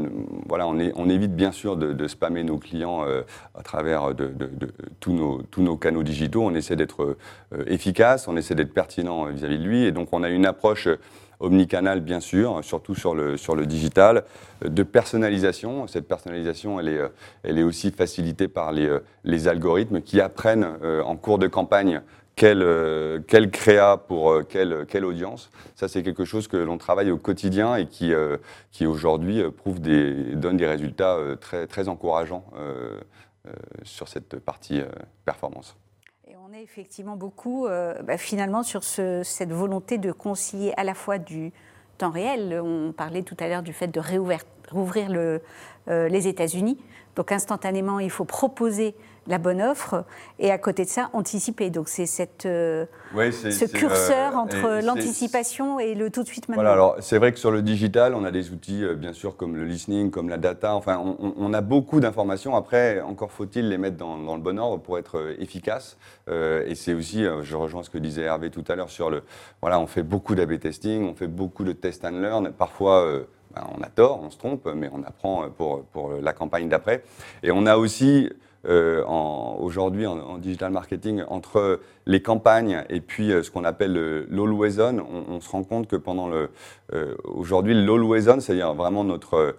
voilà, 0.49 0.67
on, 0.67 0.79
est, 0.81 0.93
on, 0.97 1.09
évite 1.09 1.37
bien 1.37 1.53
sûr 1.53 1.77
de, 1.77 2.07
spammer 2.09 2.43
nos 2.43 2.59
clients 2.59 3.05
euh, 3.07 3.23
à 3.55 3.63
travers 3.63 4.13
de, 4.13 4.27
de, 4.27 4.51
tous, 4.99 5.13
nos, 5.13 5.41
tous 5.43 5.63
nos 5.63 5.77
canaux 5.77 6.03
digitaux. 6.03 6.43
On 6.43 6.55
essaie 6.55 6.75
d'être 6.75 7.17
efficace, 7.67 8.27
on 8.27 8.37
essaie 8.37 8.57
d'être 8.57 8.75
pertinent 8.75 9.27
vis-à-vis 9.27 9.55
-vis 9.55 9.63
de 9.63 9.65
lui. 9.65 9.85
Et 9.85 9.93
donc, 9.93 10.09
on 10.11 10.25
a 10.25 10.29
une 10.29 10.47
approche 10.47 10.89
omnicanal 11.43 12.01
bien 12.01 12.21
sûr, 12.21 12.61
surtout 12.63 12.95
sur 12.95 13.15
le, 13.15 13.37
sur 13.37 13.55
le 13.55 13.67
digital, 13.67 14.25
de 14.65 14.83
personnalisation. 14.83 15.87
Cette 15.87 16.09
personnalisation, 16.09 16.81
elle 16.81 16.89
est, 16.89 16.99
euh, 16.99 17.09
elle 17.43 17.59
est 17.59 17.63
aussi 17.63 17.91
facilitée 17.91 18.49
par 18.49 18.73
les, 18.73 18.87
euh, 18.87 19.01
les 19.25 19.49
algorithmes 19.49 20.01
qui 20.01 20.21
apprennent 20.21 20.67
euh, 20.83 21.03
en 21.03 21.17
cours 21.17 21.39
de 21.39 21.49
campagne 21.49 22.01
quelle, 22.35 22.67
quel 23.29 23.51
créa 23.51 23.99
pour 23.99 24.49
quelle, 24.49 24.87
quelle, 24.89 25.05
audience. 25.05 25.51
Ça, 25.77 25.87
c'est 25.87 26.03
quelque 26.03 26.25
chose 26.25 26.49
que 26.49 26.57
l'on 26.57 26.79
travaille 26.79 27.11
au 27.11 27.19
quotidien 27.19 27.77
et 27.77 27.87
qui, 27.87 28.11
qui 28.71 28.87
aujourd'hui 28.87 29.43
prouve 29.51 29.83
des, 29.83 30.35
donne 30.35 30.57
des 30.57 30.67
résultats 30.67 31.19
très, 31.39 31.67
très 31.67 31.91
encourageants 31.91 32.47
sur 33.85 34.09
cette 34.09 34.39
partie 34.39 34.81
performance 35.27 35.77
effectivement 36.63 37.17
beaucoup 37.17 37.67
euh, 37.67 38.01
bah, 38.03 38.17
finalement 38.17 38.63
sur 38.63 38.85
cette 38.85 39.53
volonté 39.53 39.99
de 39.99 40.13
concilier 40.13 40.73
à 40.77 40.85
la 40.85 40.95
fois 40.95 41.19
du 41.19 41.53
temps 41.99 42.11
réel. 42.11 42.61
On 42.63 42.93
parlait 42.93 43.23
tout 43.23 43.37
à 43.41 43.49
l'heure 43.49 43.63
du 43.63 43.73
fait 43.73 43.89
de 43.89 43.99
réouvrir 44.73 45.11
le, 45.11 45.41
euh, 45.89 46.09
les 46.09 46.29
États-Unis. 46.29 46.79
Donc 47.17 47.33
instantanément, 47.33 47.99
il 47.99 48.09
faut 48.09 48.25
proposer 48.25 48.95
la 49.27 49.39
bonne 49.39 49.61
offre 49.61 50.05
et 50.39 50.51
à 50.51 50.59
côté 50.59 50.85
de 50.85 50.89
ça, 50.89 51.11
anticiper. 51.13 51.71
Donc 51.71 51.89
c'est 51.89 52.07
cette, 52.07 52.47
euh, 52.47 52.87
ce 53.15 53.65
curseur 53.67 54.37
entre 54.37 54.81
l'anticipation 54.85 55.81
et 55.81 55.95
le 55.95 56.11
tout 56.11 56.23
de 56.23 56.29
suite 56.29 56.49
maintenant. 56.49 56.63
Voilà, 56.63 56.73
alors 56.73 56.97
c'est 57.01 57.19
vrai 57.19 57.33
que 57.33 57.39
sur 57.39 57.51
le 57.51 57.63
digital, 57.63 58.15
on 58.15 58.25
a 58.25 58.31
des 58.31 58.51
outils 58.51 58.85
bien 58.97 59.13
sûr 59.13 59.37
comme 59.37 59.57
le 59.57 59.65
listening, 59.65 60.11
comme 60.13 60.29
la 60.29 60.39
data. 60.39 60.75
Enfin, 60.75 60.99
on, 61.19 61.53
a 61.53 61.61
beaucoup 61.61 61.99
d'informations. 62.01 62.55
Après, 62.55 63.01
encore 63.01 63.33
faut-il 63.33 63.69
les 63.69 63.79
mettre 63.79 63.97
dans, 63.97 64.19
dans, 64.19 64.37
le 64.37 64.43
bon 64.43 64.59
ordre 64.59 64.79
pour 64.79 64.99
être 64.99 65.35
efficace. 65.39 65.99
et 66.29 66.75
c'est 66.77 66.95
aussi, 66.95 67.25
je 67.43 67.57
rejoins 67.57 67.83
ce 67.83 67.91
que 67.91 67.99
disait 67.99 68.23
Hervé 68.23 68.51
tout 68.51 68.65
à 68.69 68.77
l'heure 68.77 68.91
sur 68.91 69.11
le. 69.11 69.23
Voilà, 69.61 69.79
on 69.81 69.87
fait 69.87 70.05
beaucoup 70.05 70.35
d'AB 70.35 70.59
testing, 70.59 71.09
on 71.09 71.15
fait 71.15 71.29
beaucoup 71.29 71.65
de 71.65 71.73
test 71.73 72.05
and 72.05 72.21
learn. 72.21 72.53
Parfois 72.53 73.27
ben, 73.55 73.67
on 73.77 73.83
a 73.83 73.89
tort, 73.89 74.21
on 74.23 74.31
se 74.31 74.39
trompe, 74.39 74.69
mais 74.75 74.89
on 74.93 75.03
apprend 75.03 75.49
pour, 75.51 75.85
pour 75.85 76.13
la 76.21 76.33
campagne 76.33 76.69
d'après. 76.69 77.03
Et 77.43 77.51
on 77.51 77.67
a 77.67 77.77
aussi 77.77 78.29
euh, 78.65 79.05
aujourd'hui 79.05 80.07
en, 80.07 80.39
digital 80.39 80.71
marketing 80.71 81.25
entre 81.27 81.81
les 82.07 82.23
campagnes 82.23 82.85
et 82.91 83.01
puis 83.01 83.33
euh, 83.33 83.43
ce 83.43 83.51
qu'on 83.51 83.65
appelle 83.65 83.93
l'always 84.31 84.79
on, 84.81 85.41
se 85.41 85.51
rend 85.51 85.65
compte 85.65 85.89
que 85.89 85.97
pendant 85.97 86.29
le 86.29 86.49
euh, 86.93 87.17
aujourd'hui 87.25 87.75
l'always 87.75 88.23
c'est-à-dire 88.23 88.73
vraiment 88.75 89.03
notre 89.03 89.57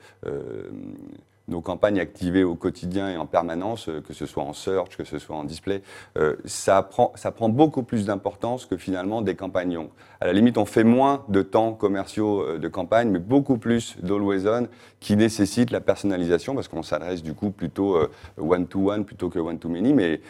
nos 1.48 1.62
campagnes 1.62 2.00
activées 2.00 2.44
au 2.44 2.56
quotidien 2.56 3.10
et 3.10 3.18
en 3.18 3.26
permanence, 3.26 3.90
euh, 3.90 4.02
que 4.02 4.14
ce 4.14 4.26
soit 4.26 4.44
en 4.44 4.54
search, 4.54 4.96
que 4.98 5.04
ce 5.04 5.20
soit 5.20 5.36
en 5.36 5.44
display, 5.44 5.82
euh, 6.18 6.36
ça, 6.46 6.82
prend, 6.82 7.14
beaucoup 7.50 7.84
plus 7.84 8.06
d'importance 8.06 8.66
que 8.66 8.78
finalement 8.78 9.22
des 9.22 9.36
campagnes 9.36 9.78
À 10.22 10.28
la 10.28 10.34
limite, 10.34 10.58
on 10.58 10.66
fait 10.66 10.84
moins 10.84 11.26
de 11.28 11.42
temps 11.42 11.74
commerciaux 11.74 12.42
euh, 12.42 12.60
de 12.60 12.68
campagne, 12.68 13.10
mais 13.10 13.20
beaucoup 13.20 13.58
plus 13.58 13.98
d'always 14.02 14.48
on 14.48 14.68
qui 15.00 15.16
nécessite 15.18 15.72
la 15.72 15.82
personnalisation 15.82 16.56
parce 16.56 16.68
qu'on 16.68 16.84
s'adresse 16.84 17.24
du 17.24 17.34
coup 17.34 17.52
plutôt 17.52 17.98
one-to-one 18.38 19.04
plutôt 19.04 19.30
que 19.30 19.40
one-to-many. 19.40 19.94
Mais 19.94 20.22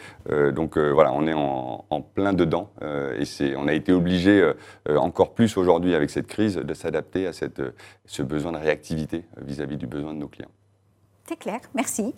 donc 0.52 0.76
voilà, 0.76 1.12
on 1.12 1.26
est 1.26 1.32
en, 1.32 2.00
plein 2.14 2.32
dedans 2.32 2.70
et 2.82 3.56
on 3.56 3.68
a 3.68 3.72
été 3.72 3.92
obligé 3.92 4.52
encore 4.88 5.34
plus 5.34 5.56
aujourd'hui 5.56 5.94
avec 5.94 6.10
cette 6.10 6.26
crise 6.26 6.56
de 6.56 6.74
s'adapter 6.74 7.28
à 7.28 7.32
ce 7.32 8.22
besoin 8.22 8.52
de 8.52 8.58
réactivité 8.58 9.24
vis-à-vis 9.40 9.76
du 9.76 9.86
besoin 9.86 10.12
de 10.12 10.18
nos 10.18 10.28
clients. 10.28 10.50
C'est 11.26 11.38
clair, 11.38 11.60
merci. 11.74 12.14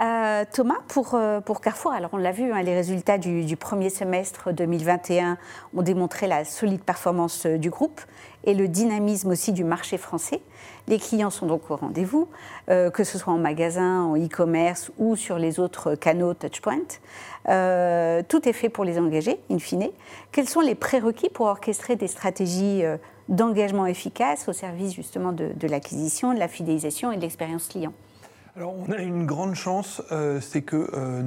Euh, 0.00 0.44
Thomas, 0.50 0.78
pour, 0.88 1.14
euh, 1.14 1.42
pour, 1.42 1.60
Carrefour, 1.60 1.92
alors 1.92 2.08
on 2.14 2.16
l'a 2.16 2.32
vu, 2.32 2.50
hein, 2.52 2.62
les 2.62 2.74
résultats 2.74 3.18
du, 3.18 3.54
premier 3.58 3.90
semestre 3.90 4.50
2021 4.50 5.36
ont 5.76 5.82
démontré 5.82 6.26
la 6.26 6.46
solide 6.46 6.80
performance 6.82 7.44
euh, 7.44 7.58
du 7.58 7.68
groupe 7.68 8.00
et 8.44 8.54
le 8.54 8.66
dynamisme 8.66 9.28
aussi 9.28 9.52
du 9.52 9.62
marché 9.62 9.98
français. 9.98 10.40
Les 10.88 10.98
clients 10.98 11.28
sont 11.28 11.44
donc 11.44 11.70
au 11.70 11.76
rendez-vous, 11.76 12.28
que 12.68 13.04
ce 13.04 13.18
soit 13.18 13.34
en 13.34 13.38
magasin, 13.38 14.04
en 14.04 14.16
e-commerce 14.16 14.90
ou 14.96 15.14
sur 15.14 15.38
les 15.38 15.60
autres 15.60 15.94
canaux 15.94 16.32
Touchpoint. 16.32 16.78
tout 17.44 18.48
est 18.48 18.52
fait 18.54 18.70
pour 18.70 18.84
les 18.84 18.98
engager, 18.98 19.38
in 19.50 19.58
fine. 19.58 19.90
Quels 20.32 20.48
sont 20.48 20.62
les 20.62 20.74
prérequis 20.74 21.28
pour 21.28 21.46
orchestrer 21.46 21.96
des 21.96 22.08
stratégies 22.08 22.82
d'engagement 23.28 23.84
efficaces 23.84 24.48
au 24.48 24.54
service 24.54 24.94
justement 24.94 25.32
de 25.32 25.68
l'acquisition, 25.68 26.32
de 26.32 26.38
la 26.38 26.48
fidélisation 26.48 27.12
et 27.12 27.18
de 27.18 27.20
l'expérience 27.20 27.68
client? 27.68 27.92
Alors 28.56 28.74
on 28.76 28.90
a 28.90 28.98
une 28.98 29.26
grande 29.26 29.54
chance, 29.54 30.02
euh, 30.10 30.40
c'est 30.40 30.62
que 30.62 30.90
euh, 30.94 31.22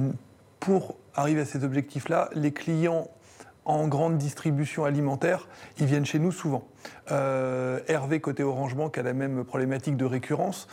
pour 0.60 0.96
arriver 1.14 1.40
à 1.40 1.44
ces 1.44 1.64
objectifs-là, 1.64 2.28
les 2.34 2.52
clients 2.52 3.08
en 3.64 3.88
grande 3.88 4.18
distribution 4.18 4.84
alimentaire, 4.84 5.48
ils 5.78 5.86
viennent 5.86 6.04
chez 6.04 6.18
nous 6.18 6.32
souvent. 6.32 6.68
Euh, 7.10 7.80
Hervé 7.88 8.20
côté 8.20 8.42
Orange 8.42 8.74
Bank 8.76 8.98
a 8.98 9.02
la 9.02 9.14
même 9.14 9.42
problématique 9.42 9.96
de 9.96 10.04
récurrence, 10.04 10.68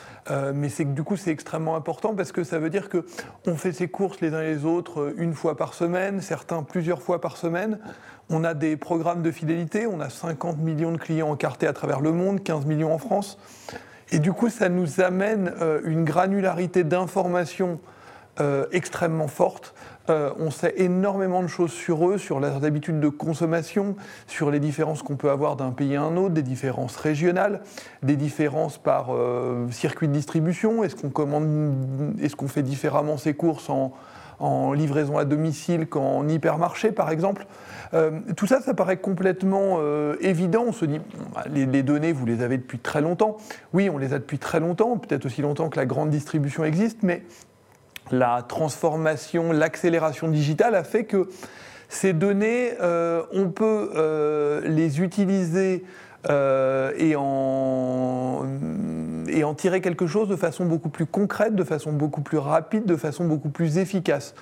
mais 0.53 0.67
c'est 0.67 0.93
du 0.93 1.01
coup 1.03 1.15
c'est 1.15 1.31
extrêmement 1.31 1.77
important 1.77 2.15
parce 2.15 2.33
que 2.33 2.43
ça 2.43 2.59
veut 2.59 2.69
dire 2.69 2.89
que 2.89 3.05
on 3.47 3.55
fait 3.55 3.71
ses 3.71 3.87
courses 3.87 4.19
les 4.19 4.33
uns 4.33 4.41
les 4.41 4.65
autres 4.65 5.13
une 5.15 5.33
fois 5.33 5.55
par 5.55 5.73
semaine, 5.73 6.19
certains 6.19 6.63
plusieurs 6.63 7.01
fois 7.01 7.21
par 7.21 7.37
semaine. 7.37 7.79
On 8.29 8.43
a 8.43 8.53
des 8.53 8.75
programmes 8.75 9.21
de 9.21 9.31
fidélité, 9.31 9.87
on 9.87 10.01
a 10.01 10.09
50 10.09 10.57
millions 10.57 10.91
de 10.91 10.97
clients 10.97 11.29
encartés 11.29 11.67
à 11.67 11.73
travers 11.73 12.01
le 12.01 12.11
monde, 12.11 12.43
15 12.43 12.65
millions 12.65 12.93
en 12.93 12.97
France. 12.97 13.37
Et 14.11 14.19
du 14.19 14.33
coup, 14.33 14.49
ça 14.49 14.69
nous 14.69 14.99
amène 14.99 15.53
euh, 15.61 15.79
une 15.85 16.03
granularité 16.03 16.83
d'informations 16.83 17.79
euh, 18.39 18.65
extrêmement 18.71 19.27
forte 19.27 19.73
Euh, 20.09 20.33
on 20.39 20.49
sait 20.49 20.73
énormément 20.77 21.43
de 21.43 21.47
choses 21.47 21.71
sur 21.71 22.09
eux, 22.09 22.17
sur 22.17 22.39
leurs 22.39 22.65
habitudes 22.65 22.99
de 22.99 23.07
consommation, 23.07 23.95
sur 24.25 24.49
les 24.49 24.59
différences 24.59 25.03
qu'on 25.03 25.15
peut 25.15 25.29
avoir 25.29 25.55
d'un 25.55 25.69
pays 25.71 25.95
à 25.95 26.01
un 26.01 26.17
autre, 26.17 26.33
des 26.33 26.41
différences 26.41 26.97
régionales, 26.97 27.61
des 28.01 28.15
différences 28.15 28.79
par 28.79 29.11
circuit 29.69 30.07
de 30.07 30.13
distribution. 30.13 30.83
Est-ce 30.83 30.95
qu'on 30.95 31.11
commande, 31.11 32.15
est-ce 32.19 32.35
qu'on 32.35 32.47
fait 32.47 32.63
différemment 32.63 33.17
ses 33.17 33.35
courses 33.35 33.69
en, 33.69 33.93
livraison 34.73 35.17
à 35.17 35.25
domicile 35.25 35.87
qu'en 35.87 36.27
hypermarché, 36.27 36.91
par 36.91 37.09
exemple 37.09 37.45
euh, 37.93 38.11
tout 38.37 38.47
ça, 38.47 38.61
ça 38.61 38.73
paraît 38.73 38.97
complètement 38.97 39.79
évident. 40.21 40.63
On 40.67 40.71
se 40.71 40.85
dit, 40.85 41.01
bah, 41.35 41.43
les, 41.53 41.83
données, 41.83 42.13
vous 42.13 42.25
les 42.25 42.41
avez 42.41 42.57
depuis 42.57 42.79
très 42.79 43.01
longtemps. 43.01 43.35
Oui, 43.73 43.89
on 43.89 43.97
les 43.97 44.13
a 44.13 44.19
depuis 44.19 44.39
très 44.39 44.61
longtemps, 44.61 44.97
peut-être 44.97 45.25
aussi 45.25 45.41
longtemps 45.41 45.67
que 45.67 45.77
la 45.77 45.85
grande 45.85 46.09
distribution 46.09 46.63
existe, 46.63 46.99
mais 47.03 47.23
la 48.11 48.43
transformation, 48.47 49.51
l'accélération 49.51 50.27
digitale 50.29 50.75
a 50.75 50.83
fait 50.83 51.03
que 51.03 51.27
ces 51.89 52.13
données, 52.13 52.71
euh, 52.81 53.23
on 53.33 53.49
peut 53.49 53.91
euh, 53.95 54.61
les 54.65 55.01
utiliser 55.01 55.83
euh, 56.29 56.91
et, 56.97 57.15
en, 57.17 58.45
et 59.31 59.43
en 59.43 59.53
tirer 59.53 59.81
quelque 59.81 60.07
chose 60.07 60.27
de 60.27 60.35
façon 60.35 60.65
beaucoup 60.65 60.89
plus 60.89 61.05
concrète, 61.05 61.55
de 61.55 61.63
façon 61.63 61.91
beaucoup 61.91 62.21
plus 62.21 62.37
rapide, 62.37 62.85
de 62.85 62.95
façon 62.95 63.25
beaucoup 63.25 63.49
plus 63.49 63.77
efficace. 63.77 64.35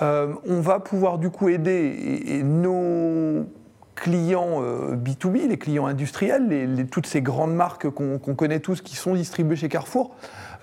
on 0.00 0.60
va 0.60 0.80
pouvoir 0.80 1.18
du 1.18 1.30
coup 1.30 1.48
aider 1.48 2.42
nos 2.44 3.46
clients 3.94 4.62
B2B, 4.62 5.48
les 5.48 5.58
clients 5.58 5.86
industriels, 5.86 6.86
toutes 6.90 7.06
ces 7.06 7.22
grandes 7.22 7.54
marques 7.54 7.88
qu'on 7.90 8.18
connaît 8.18 8.60
tous 8.60 8.80
qui 8.80 8.96
sont 8.96 9.14
distribuées 9.14 9.56
chez 9.56 9.68
Carrefour, 9.68 10.14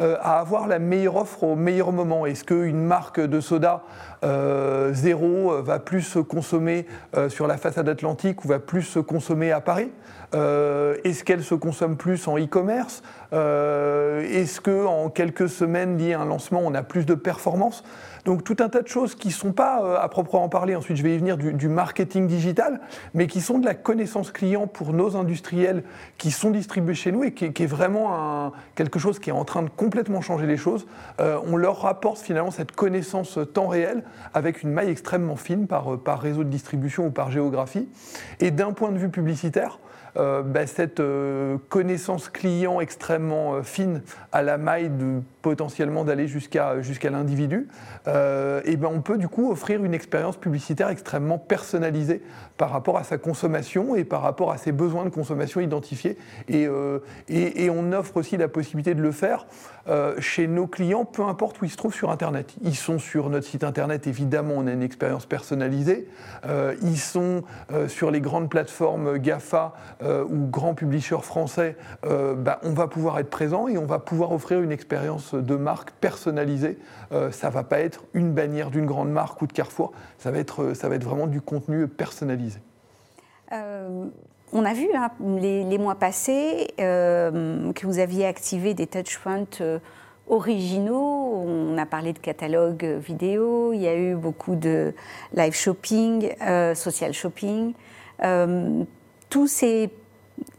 euh, 0.01 0.15
à 0.21 0.39
avoir 0.39 0.67
la 0.67 0.79
meilleure 0.79 1.17
offre 1.17 1.43
au 1.43 1.55
meilleur 1.57 1.91
moment 1.91 2.25
Est-ce 2.25 2.45
qu'une 2.45 2.81
marque 2.81 3.19
de 3.19 3.41
soda 3.41 3.83
euh, 4.23 4.93
zéro 4.93 5.51
euh, 5.51 5.61
va 5.61 5.79
plus 5.79 6.03
se 6.03 6.19
consommer 6.19 6.85
sur 7.27 7.47
la 7.47 7.57
façade 7.57 7.89
atlantique 7.89 8.45
ou 8.45 8.47
va 8.47 8.59
plus 8.59 8.83
se 8.83 8.99
consommer 8.99 9.51
à 9.51 9.59
Paris? 9.59 9.91
Est-ce 10.33 11.23
qu'elle 11.23 11.43
se 11.43 11.55
consomme 11.55 11.97
plus 11.97 12.27
en 12.27 12.37
e-commerce 12.37 13.01
Est-ce 13.31 14.61
qu'en 14.61 15.09
quelques 15.09 15.49
semaines 15.49 15.97
liées 15.97 16.13
à 16.13 16.21
un 16.21 16.25
lancement, 16.25 16.61
on 16.63 16.73
a 16.73 16.83
plus 16.83 17.05
de 17.05 17.15
performance 17.15 17.83
donc 18.25 18.43
tout 18.43 18.57
un 18.59 18.69
tas 18.69 18.81
de 18.81 18.87
choses 18.87 19.15
qui 19.15 19.29
ne 19.29 19.33
sont 19.33 19.53
pas, 19.53 19.83
euh, 19.83 19.97
à 19.99 20.07
proprement 20.09 20.49
parler, 20.49 20.75
ensuite 20.75 20.97
je 20.97 21.03
vais 21.03 21.15
y 21.15 21.17
venir, 21.17 21.37
du, 21.37 21.67
marketing 21.67 22.27
digital, 22.27 22.81
mais 23.13 23.27
qui 23.27 23.41
sont 23.41 23.59
de 23.59 23.65
la 23.65 23.73
connaissance 23.73 24.31
client 24.31 24.67
pour 24.67 24.93
nos 24.93 25.15
industriels 25.15 25.83
qui 26.17 26.31
sont 26.31 26.51
distribués 26.51 26.95
chez 26.95 27.11
nous 27.11 27.23
et 27.23 27.33
qui, 27.33 27.45
est 27.45 27.65
vraiment 27.65 28.51
quelque 28.75 28.99
chose 28.99 29.19
qui 29.19 29.29
est 29.29 29.33
en 29.33 29.45
train 29.45 29.63
de 29.63 29.69
complètement 29.69 30.21
changer 30.21 30.45
les 30.45 30.57
choses. 30.57 30.85
Euh, 31.19 31.39
on 31.45 31.55
leur 31.55 31.81
rapporte 31.81 32.19
finalement 32.19 32.51
cette 32.51 32.71
connaissance 32.71 33.39
temps 33.53 33.67
réel 33.67 34.03
avec 34.33 34.63
une 34.63 34.71
maille 34.71 34.89
extrêmement 34.89 35.35
fine 35.35 35.67
par 35.67 36.19
réseau 36.19 36.43
de 36.43 36.49
distribution 36.49 37.07
ou 37.07 37.11
par 37.11 37.31
géographie. 37.31 37.87
Et 38.39 38.51
d'un 38.51 38.71
point 38.71 38.91
de 38.91 38.97
vue 38.97 39.09
publicitaire, 39.09 39.79
euh, 40.17 40.41
bah, 40.41 40.65
cette 40.67 40.99
euh, 40.99 41.57
connaissance 41.69 42.29
client 42.29 42.79
extrêmement 42.81 43.55
euh, 43.55 43.63
fine 43.63 44.01
à 44.31 44.41
la 44.41 44.57
maille 44.57 44.91
potentiellement 45.41 46.03
d'aller 46.03 46.27
jusqu'à 46.27 46.81
jusqu'à 46.81 47.09
l'individu, 47.09 47.67
et 48.07 48.75
ben 48.75 48.89
on 48.91 49.01
peut 49.01 49.17
du 49.17 49.29
coup 49.29 49.51
offrir 49.51 49.83
une 49.83 49.93
expérience 49.93 50.35
publicitaire 50.35 50.89
extrêmement 50.89 51.37
personnalisée 51.37 52.21
par 52.59 52.69
rapport 52.69 52.97
à 52.97 53.03
sa 53.03 53.17
consommation 53.17 53.95
et 53.95 54.03
par 54.03 54.21
rapport 54.21 54.51
à 54.51 54.57
ses 54.57 54.71
besoins 54.71 55.05
de 55.05 55.09
consommation 55.09 55.61
identifiés. 55.61 56.17
Et, 56.47 56.67
et 57.29 57.69
on 57.69 57.91
offre 57.93 58.17
aussi 58.17 58.37
la 58.37 58.47
possibilité 58.47 58.93
de 58.93 59.01
le 59.01 59.11
faire 59.11 59.47
chez 60.19 60.47
nos 60.47 60.67
clients, 60.67 61.05
peu 61.05 61.23
importe 61.23 61.61
où 61.61 61.65
ils 61.65 61.71
se 61.71 61.77
trouvent 61.77 61.93
sur 61.93 62.11
Internet. 62.11 62.53
Ils 62.61 62.75
sont 62.75 62.99
sur 62.99 63.29
notre 63.29 63.47
site 63.47 63.63
Internet, 63.63 64.05
évidemment, 64.05 64.55
on 64.57 64.67
a 64.67 64.71
une 64.71 64.83
expérience 64.83 65.25
personnalisée. 65.25 66.07
ils 66.83 66.99
sont 66.99 67.43
sur 67.87 68.11
les 68.11 68.21
grandes 68.21 68.49
plateformes 68.49 69.17
GAFA 69.17 69.73
euh, 70.01 70.23
ou 70.23 70.47
grands 70.47 70.73
publishers 70.73 71.21
français, 71.21 71.75
euh, 72.05 72.35
bah, 72.35 72.59
on 72.63 72.73
va 72.73 72.87
pouvoir 72.87 73.19
être 73.19 73.29
présent 73.29 73.67
et 73.67 73.77
on 73.77 73.85
va 73.85 73.99
pouvoir 73.99 74.31
offrir 74.31 74.61
une 74.61 74.71
expérience 74.71 75.33
de 75.33 75.55
marque 75.55 75.91
personnalisée. 75.91 76.77
Euh, 77.11 77.31
ça 77.31 77.49
ne 77.49 77.53
va 77.53 77.63
pas 77.63 77.79
être 77.79 78.03
une 78.13 78.33
bannière 78.33 78.71
d'une 78.71 78.85
grande 78.85 79.11
marque 79.11 79.41
ou 79.41 79.47
de 79.47 79.53
Carrefour, 79.53 79.91
ça 80.17 80.31
va 80.31 80.39
être 80.39 81.03
vraiment 81.03 81.27
du 81.27 81.41
contenu 81.41 81.87
personnalisé. 81.87 82.48
On 83.51 84.65
a 84.65 84.73
vu 84.73 84.87
hein, 84.95 85.11
les, 85.39 85.77
mois 85.77 85.95
passés 85.95 86.67
que 86.77 87.85
vous 87.85 87.99
aviez 87.99 88.25
activé 88.25 88.73
des 88.73 88.87
touchpoints 88.87 89.45
originaux. 90.27 91.43
On 91.45 91.77
a 91.77 91.85
parlé 91.85 92.13
de 92.13 92.19
catalogue 92.19 92.83
vidéo, 92.83 93.73
il 93.73 93.81
y 93.81 93.87
a 93.87 93.95
eu 93.95 94.15
beaucoup 94.15 94.55
de 94.55 94.93
live 95.33 95.53
shopping, 95.53 96.31
social 96.75 97.13
shopping. 97.13 97.73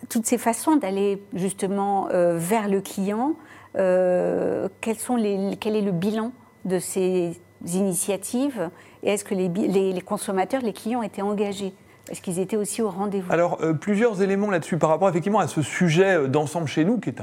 Toutes 0.09 0.27
ces 0.27 0.39
façons 0.39 0.77
d'aller 0.77 1.23
justement 1.35 2.09
euh, 2.13 2.37
vers 2.37 2.69
le 2.69 2.81
client, 2.81 3.35
euh, 3.77 4.69
quel 4.81 4.97
est 4.97 5.83
le 5.83 5.93
bilan 5.93 6.33
de 6.65 6.79
ces 6.79 7.41
initiatives? 7.65 8.71
Et 9.03 9.11
est-ce 9.11 9.25
que 9.25 9.35
les, 9.35 9.49
les, 9.49 10.01
consommateurs, 10.01 10.63
les 10.63 10.73
clients 10.73 11.03
étaient 11.03 11.23
engagés? 11.23 11.73
Est-ce 12.11 12.21
qu'ils 12.23 12.41
étaient 12.41 12.57
aussi 12.57 12.83
au 12.83 12.91
rendez-vous? 12.91 13.33
Alors, 13.33 13.59
euh, 13.63 13.73
plusieurs 13.73 14.21
éléments 14.21 14.51
là-dessus 14.51 14.79
par 14.79 14.91
rapport 14.91 15.09
effectivement 15.09 15.39
à 15.39 15.47
ce 15.47 15.63
sujet 15.63 16.17
euh, 16.17 16.27
d'ensemble 16.27 16.67
chez 16.67 16.85
nous, 16.85 16.99
qui 16.99 17.11
est 17.11 17.21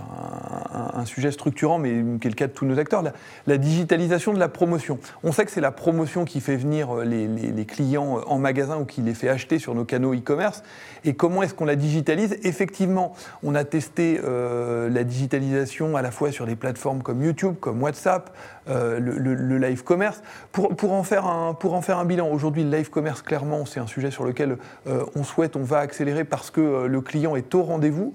un, 0.94 1.04
sujet 1.06 1.32
structurant, 1.32 1.78
mais 1.78 2.04
qui 2.20 2.28
est 2.28 2.30
le 2.30 2.36
cas 2.36 2.48
de 2.48 2.54
tous 2.54 2.66
nos 2.66 2.80
acteurs, 2.80 3.04
la, 3.48 3.58
digitalisation 3.58 4.34
de 4.34 4.40
la 4.40 4.48
promotion. 4.48 5.00
On 5.24 5.32
sait 5.32 5.46
que 5.46 5.52
c'est 5.52 5.62
la 5.62 5.72
promotion 5.72 6.24
qui 6.24 6.40
fait 6.40 6.56
venir 6.56 6.96
euh, 6.96 7.04
les, 7.04 7.66
clients 7.66 8.22
en 8.28 8.40
magasin 8.40 8.78
ou 8.78 8.86
qui 8.86 9.02
les 9.02 9.14
fait 9.14 9.28
acheter 9.28 9.60
sur 9.60 9.76
nos 9.76 9.84
canaux 9.84 10.14
e-commerce. 10.14 10.64
Et 11.04 11.14
comment 11.14 11.44
est-ce 11.44 11.54
qu'on 11.54 11.66
la 11.66 11.76
digitalise? 11.76 12.38
Effectivement, 12.44 13.14
on 13.44 13.56
a 13.56 13.66
testé 13.66 14.20
la 14.24 15.04
digitalisation 15.04 15.98
à 15.98 16.02
la 16.02 16.12
fois 16.12 16.32
sur 16.32 16.46
des 16.46 16.56
plateformes 16.56 17.04
comme 17.04 17.24
YouTube, 17.24 17.56
comme 17.60 17.82
WhatsApp, 17.84 18.34
le, 18.68 19.58
live 19.58 19.84
commerce. 19.84 20.22
Pour, 20.52 20.76
pour, 20.76 20.94
en 20.94 21.04
faire 21.04 21.26
un, 21.26 21.54
pour 21.54 21.74
en 21.74 21.82
faire 21.82 21.98
un 21.98 22.06
bilan, 22.06 22.30
aujourd'hui, 22.30 22.64
le 22.64 22.70
live 22.70 22.90
commerce, 22.90 23.22
clairement, 23.22 23.66
c'est 23.66 23.80
un 23.80 23.88
sujet 23.88 24.12
sur 24.12 24.24
lequel 24.24 24.58
euh, 24.88 25.04
on 25.16 25.24
souhaite, 25.24 25.56
on 25.56 25.64
va 25.64 25.80
accélérer 25.80 26.24
parce 26.24 26.52
que 26.52 26.62
euh, 26.62 26.88
le 26.88 27.02
client 27.02 27.36
est 27.36 27.54
au 27.56 27.64
rendez-vous. 27.64 28.14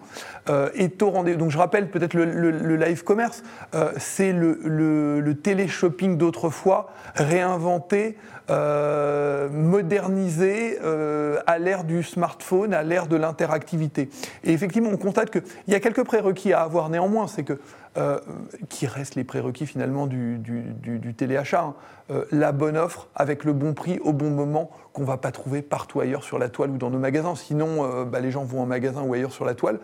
Euh, 0.49 0.71
est 0.75 1.03
rendez 1.03 1.37
Donc 1.37 1.51
je 1.51 1.59
rappelle 1.59 1.89
peut-être 1.91 2.15
le, 2.15 2.77
live 2.77 3.05
commerce, 3.05 3.43
c'est 3.97 4.33
le, 4.33 4.59
le 4.65 5.35
télé-shopping 5.35 6.17
d'autrefois 6.17 6.91
réinventé 7.15 8.17
modernisé 8.49 10.79
à 11.47 11.59
l'ère 11.59 11.85
du 11.85 12.03
smartphone, 12.03 12.75
à 12.75 12.83
l'ère 12.83 13.07
de 13.07 13.17
l'interactivité. 13.17 14.09
Et 14.45 14.53
effectivement, 14.53 14.91
on 14.93 14.97
constate 14.97 15.31
qu'il 15.31 15.43
y 15.69 15.75
a 15.75 15.81
quelques 15.81 16.05
prérequis 16.05 16.53
à 16.53 16.63
avoir 16.63 16.89
néanmoins, 16.89 17.27
c'est 17.27 17.45
que 17.45 17.59
euh, 17.99 18.19
qui 18.71 18.87
restent 18.87 19.17
les 19.17 19.25
prérequis 19.25 19.67
finalement 19.67 20.07
du, 20.07 20.41
téléachat. 21.15 21.61
Hein. 21.61 21.75
Euh, 22.11 22.25
la 22.33 22.53
bonne 22.53 22.79
offre 22.79 23.09
avec 23.15 23.45
le 23.45 23.53
bon 23.53 23.75
prix 23.75 23.99
au 23.99 24.15
bon 24.15 24.31
moment 24.31 24.71
qu'on 24.95 25.03
ne 25.03 25.07
va 25.07 25.19
pas 25.19 25.31
trouver 25.31 25.61
partout 25.61 26.01
ailleurs 26.01 26.25
sur 26.25 26.39
la 26.39 26.49
toile 26.49 26.71
ou 26.71 26.79
dans 26.79 26.89
nos 26.89 26.99
magasins. 26.99 27.35
Sinon, 27.35 27.85
euh, 27.85 28.05
bah, 28.07 28.21
les 28.21 28.31
gens 28.31 28.45
vont 28.45 28.63
en 28.63 28.67
magasin 28.67 29.03
ou 29.03 29.13
ailleurs 29.13 29.33
sur 29.33 29.45
la 29.45 29.55
toile. 29.55 29.79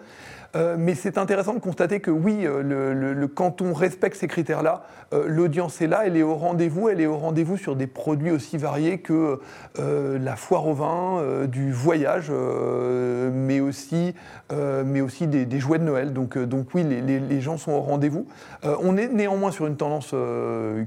Euh, 0.57 0.77
mais 0.79 0.95
c'est 0.95 1.19
intéressant 1.19 1.53
de 1.53 1.59
constater 1.59 2.01
que 2.01 2.11
oui, 2.11 2.41
euh, 2.45 3.27
quand 3.35 3.61
on 3.61 3.75
respecte 3.75 4.17
ces 4.17 4.29
critères-là, 4.29 4.85
euh, 5.13 5.25
l'audience 5.27 5.83
est 5.83 5.87
là, 5.87 6.07
elle 6.07 6.17
est 6.17 6.23
au 6.23 6.35
rendez-vous, 6.35 6.89
elle 6.89 7.03
est 7.03 7.07
au 7.07 7.19
rendez-vous 7.19 7.59
sur 7.59 7.77
des 7.77 7.87
produits 7.87 8.31
aussi 8.31 8.57
variés 8.57 8.99
que 8.99 9.41
la 9.77 10.37
foire 10.37 10.67
au 10.67 10.75
vin, 10.75 11.47
du 11.47 11.73
voyage, 11.73 12.31
mais 12.31 13.61
aussi, 13.61 14.15
des, 14.51 15.61
jouets 15.61 15.79
de 15.79 15.85
Noël. 15.85 16.13
Donc, 16.13 16.37
oui, 16.75 16.85
les, 16.85 17.41
gens 17.41 17.57
sont 17.57 17.73
au 17.73 17.81
rendez-vous. 17.81 18.27
on 18.63 18.97
est 18.97 19.09
néanmoins 19.09 19.51
sur 19.51 19.67
une 19.67 19.77
tendance 19.77 20.15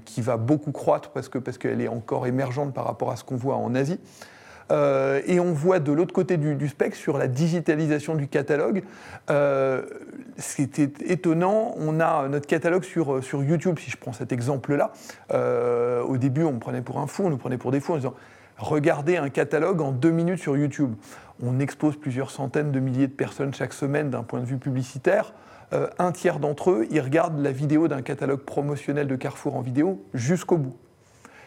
qui 0.05 0.21
va 0.21 0.37
beaucoup 0.37 0.71
croître 0.71 1.09
parce 1.11 1.57
qu'elle 1.57 1.81
est 1.81 1.87
encore 1.87 2.27
émergente 2.27 2.73
par 2.73 2.85
rapport 2.85 3.11
à 3.11 3.15
ce 3.15 3.23
qu'on 3.23 3.37
voit 3.37 3.55
en 3.55 3.75
Asie. 3.75 3.99
Euh, 4.71 5.21
et 5.25 5.39
on 5.39 5.51
voit 5.51 5.79
de 5.79 5.91
l'autre 5.91 6.13
côté 6.13 6.37
du, 6.37 6.67
spectre, 6.67 6.97
sur 6.97 7.17
la 7.17 7.27
digitalisation 7.27 8.15
du 8.15 8.27
catalogue, 8.27 8.83
euh, 9.29 9.83
c'était 10.37 10.89
étonnant, 11.05 11.75
on 11.77 11.99
a 11.99 12.27
notre 12.29 12.47
catalogue 12.47 12.83
sur, 12.83 13.23
sur 13.23 13.43
YouTube, 13.43 13.77
si 13.79 13.91
je 13.91 13.97
prends 13.97 14.13
cet 14.13 14.31
exemple-là. 14.31 14.93
Euh, 15.33 16.01
au 16.03 16.17
début, 16.17 16.43
on 16.43 16.53
me 16.53 16.59
prenait 16.59 16.81
pour 16.81 16.99
un 16.99 17.07
fou, 17.07 17.23
on 17.25 17.29
nous 17.29 17.37
prenait 17.37 17.57
pour 17.57 17.71
des 17.71 17.79
fous 17.79 17.93
en 17.93 17.97
disant 17.97 18.13
regardez 18.57 19.17
un 19.17 19.29
catalogue 19.29 19.81
en 19.81 19.91
deux 19.91 20.11
minutes 20.11 20.39
sur 20.39 20.55
YouTube. 20.55 20.93
On 21.43 21.59
expose 21.59 21.97
plusieurs 21.97 22.31
centaines 22.31 22.71
de 22.71 22.79
milliers 22.79 23.07
de 23.07 23.13
personnes 23.13 23.53
chaque 23.53 23.73
semaine 23.73 24.09
d'un 24.09 24.23
point 24.23 24.39
de 24.39 24.45
vue 24.45 24.57
publicitaire. 24.57 25.33
un 25.97 26.11
tiers 26.11 26.37
d'entre 26.37 26.69
eux, 26.69 26.87
ils 26.91 27.01
regardent 27.01 27.41
la 27.41 27.51
vidéo 27.51 27.87
d'un 27.87 28.03
catalogue 28.03 28.41
promotionnel 28.41 29.07
de 29.07 29.15
Carrefour 29.15 29.55
en 29.55 29.61
vidéo 29.61 30.05
jusqu'au 30.13 30.57
bout. 30.57 30.75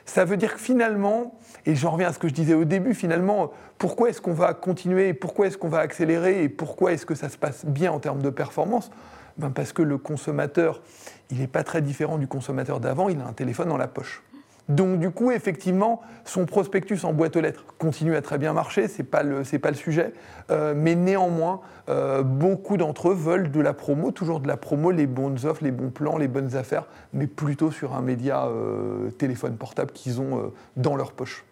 Ça 0.05 0.25
veut 0.25 0.37
dire 0.37 0.55
que 0.55 0.61
finalement, 0.61 1.38
et 1.67 1.75
j'en 1.75 1.90
reviens 1.90 2.09
à 2.09 2.12
ce 2.12 2.19
que 2.19 2.29
je 2.29 2.35
disais 2.35 2.55
au 2.55 2.64
début, 2.64 2.95
finalement, 2.95 3.53
pourquoi 3.79 4.11
est-ce 4.11 4.21
qu'on 4.21 4.35
va 4.35 4.53
continuer, 4.53 5.14
pourquoi 5.14 5.47
est-ce 5.47 5.57
qu'on 5.57 5.69
va 5.69 5.79
accélérer 5.79 6.45
et 6.45 6.49
pourquoi 6.49 6.93
est-ce 6.93 7.07
que 7.07 7.14
ça 7.14 7.29
se 7.29 7.38
passe 7.38 7.64
bien 7.64 7.90
en 7.90 7.99
termes 7.99 8.23
de 8.23 8.31
performance? 8.31 8.90
Ben 9.38 9.51
Parce 9.51 9.73
que 9.73 9.83
le 9.83 9.99
consommateur, 9.99 10.83
il 11.31 11.38
n'est 11.38 11.47
pas 11.47 11.64
très 11.64 11.83
différent 11.83 12.19
du 12.19 12.27
consommateur 12.27 12.81
d'avant, 12.81 13.09
il 13.09 13.21
a 13.21 13.27
un 13.27 13.33
téléphone 13.33 13.69
dans 13.69 13.77
la 13.77 13.88
poche. 13.88 14.23
Donc 14.68 14.98
du 14.98 15.11
coup, 15.11 15.31
effectivement, 15.31 16.00
son 16.24 16.46
prospectus 16.46 17.05
en 17.05 17.12
boîte 17.12 17.37
aux 17.37 17.40
lettres 17.40 17.64
continue 17.79 18.16
à 18.16 18.22
très 18.22 18.38
bien 18.38 18.53
marcher, 18.53 18.88
ce 18.88 18.98
n'est 18.98 19.09
pas, 19.09 19.22
le, 19.22 19.42
pas 19.59 19.70
le 19.70 19.77
sujet, 19.77 20.12
euh, 20.50 20.72
mais 20.74 20.94
néanmoins, 20.94 21.61
euh, 21.90 22.22
beaucoup 22.22 22.79
d'entre 22.79 23.11
eux 23.11 23.14
veulent 23.14 23.50
de 23.50 23.61
la 23.61 23.74
promo, 23.74 24.11
toujours 24.11 24.40
de 24.40 24.48
la 24.48 24.57
promo, 24.57 24.90
les 24.90 25.07
bonnes 25.07 25.38
offres, 25.44 25.62
les 25.62 25.70
bons 25.70 25.90
plans, 25.90 26.16
les 26.16 26.29
bonnes 26.29 26.57
affaires, 26.57 26.87
mais 27.12 27.27
plutôt 27.27 27.70
sur 27.70 27.94
un 27.94 28.00
média 28.00 28.46
euh, 28.46 29.10
téléphone 29.10 29.56
portable 29.56 29.92
qu'ils 29.92 30.21
ont 30.21 30.52
dans 30.77 30.96
leur 30.96 31.12
poche. 31.12 31.44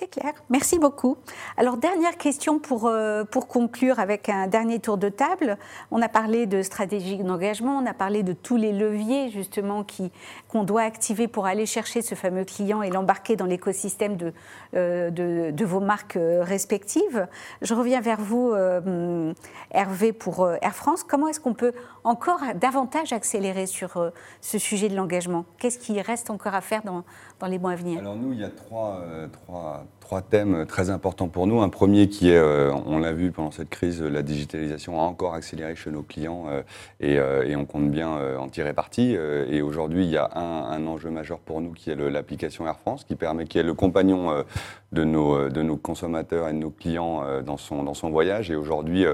C'est 0.00 0.08
clair. 0.08 0.32
Merci 0.48 0.78
beaucoup. 0.78 1.18
Alors, 1.58 1.76
dernière 1.76 2.16
question 2.16 2.58
pour, 2.58 2.86
euh, 2.86 3.24
pour 3.24 3.48
conclure 3.48 3.98
avec 4.00 4.30
un 4.30 4.46
dernier 4.46 4.78
tour 4.78 4.96
de 4.96 5.10
table. 5.10 5.58
On 5.90 6.00
a 6.00 6.08
parlé 6.08 6.46
de 6.46 6.62
stratégie 6.62 7.18
d'engagement, 7.18 7.76
on 7.76 7.84
a 7.84 7.92
parlé 7.92 8.22
de 8.22 8.32
tous 8.32 8.56
les 8.56 8.72
leviers 8.72 9.28
justement 9.28 9.84
qu'on 10.48 10.64
doit 10.64 10.84
activer 10.84 11.28
pour 11.28 11.44
aller 11.44 11.66
chercher 11.66 12.00
ce 12.00 12.14
fameux 12.14 12.46
client 12.46 12.80
et 12.80 12.88
l'embarquer 12.88 13.36
dans 13.36 13.44
l'écosystème 13.44 14.16
de, 14.16 14.32
euh, 14.74 15.10
de, 15.10 15.64
vos 15.66 15.80
marques 15.80 16.16
euh, 16.16 16.42
respectives. 16.42 17.28
Je 17.60 17.74
reviens 17.74 18.00
vers 18.00 18.22
vous, 18.22 18.54
Hervé, 19.70 20.14
pour 20.14 20.50
Air 20.62 20.74
France. 20.74 21.04
Comment 21.04 21.28
est-ce 21.28 21.40
qu'on 21.40 21.52
peut 21.52 21.74
encore 22.04 22.40
davantage 22.54 23.12
accélérer 23.12 23.66
sur 23.66 24.10
ce 24.40 24.58
sujet 24.58 24.88
de 24.88 24.96
l'engagement? 24.96 25.44
Qu'est-ce 25.58 25.78
qui 25.78 26.00
reste 26.00 26.30
encore 26.30 26.54
à 26.54 26.62
faire 26.62 26.82
dans, 26.84 27.04
dans 27.40 27.46
les 27.46 27.58
mois 27.58 27.72
à 27.72 27.76
venir 27.76 27.98
Alors 27.98 28.16
nous, 28.16 28.32
il 28.32 28.40
y 28.40 28.44
a 28.44 28.50
trois, 28.50 29.02
trois 29.46 29.84
trois 30.10 30.22
thèmes 30.22 30.66
très 30.66 30.90
importants 30.90 31.28
pour 31.28 31.46
nous. 31.46 31.62
Un 31.62 31.68
premier 31.68 32.08
qui 32.08 32.30
est, 32.30 32.36
euh, 32.36 32.72
on 32.84 32.98
l'a 32.98 33.12
vu 33.12 33.30
pendant 33.30 33.52
cette 33.52 33.70
crise, 33.70 34.02
la 34.02 34.22
digitalisation 34.22 35.00
a 35.00 35.04
encore 35.04 35.34
accéléré 35.34 35.76
chez 35.76 35.92
nos 35.92 36.02
clients 36.02 36.46
euh, 36.48 36.62
euh, 37.04 37.44
et, 37.44 37.54
on 37.54 37.64
compte 37.64 37.92
bien 37.92 38.08
en 38.36 38.48
tirer 38.48 38.72
parti. 38.72 39.12
et 39.12 39.62
aujourd'hui, 39.62 40.04
il 40.04 40.10
y 40.10 40.16
a 40.16 40.28
un, 40.36 40.84
enjeu 40.88 41.10
majeur 41.10 41.38
pour 41.38 41.60
nous 41.60 41.70
qui 41.74 41.90
est 41.90 41.94
l'application 41.94 42.66
Air 42.66 42.80
France, 42.80 43.04
qui 43.04 43.14
permet, 43.14 43.46
qui 43.46 43.58
est 43.58 43.62
le 43.62 43.74
compagnon 43.74 44.44
de, 44.90 45.04
nos, 45.04 45.48
de 45.48 45.62
nos 45.62 45.76
consommateurs 45.76 46.48
et 46.48 46.52
de 46.52 46.58
nos 46.58 46.70
clients 46.70 47.22
dans, 47.42 47.56
son, 47.56 47.84
dans 47.84 47.94
son 47.94 48.10
voyage. 48.10 48.50
Et 48.50 48.56
aujourd'hui, 48.56 49.04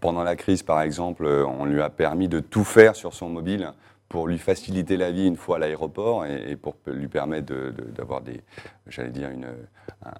pendant 0.00 0.24
la 0.24 0.36
crise, 0.36 0.62
par 0.62 0.82
exemple, 0.82 1.24
on 1.26 1.64
lui 1.64 1.80
a 1.80 1.88
permis 1.88 2.28
de 2.28 2.40
tout 2.40 2.64
faire 2.64 2.96
sur 2.96 3.14
son 3.14 3.30
mobile 3.30 3.72
pour 4.14 4.28
lui 4.28 4.38
faciliter 4.38 4.96
la 4.96 5.10
vie 5.10 5.26
une 5.26 5.34
fois 5.34 5.56
à 5.56 5.58
l'aéroport 5.58 6.24
et, 6.24 6.54
pour 6.54 6.76
lui 6.86 7.08
permettre 7.08 7.52
d'avoir 7.96 8.20
des, 8.20 8.42
j'allais 8.86 9.10
dire, 9.10 9.28
une, 9.28 9.48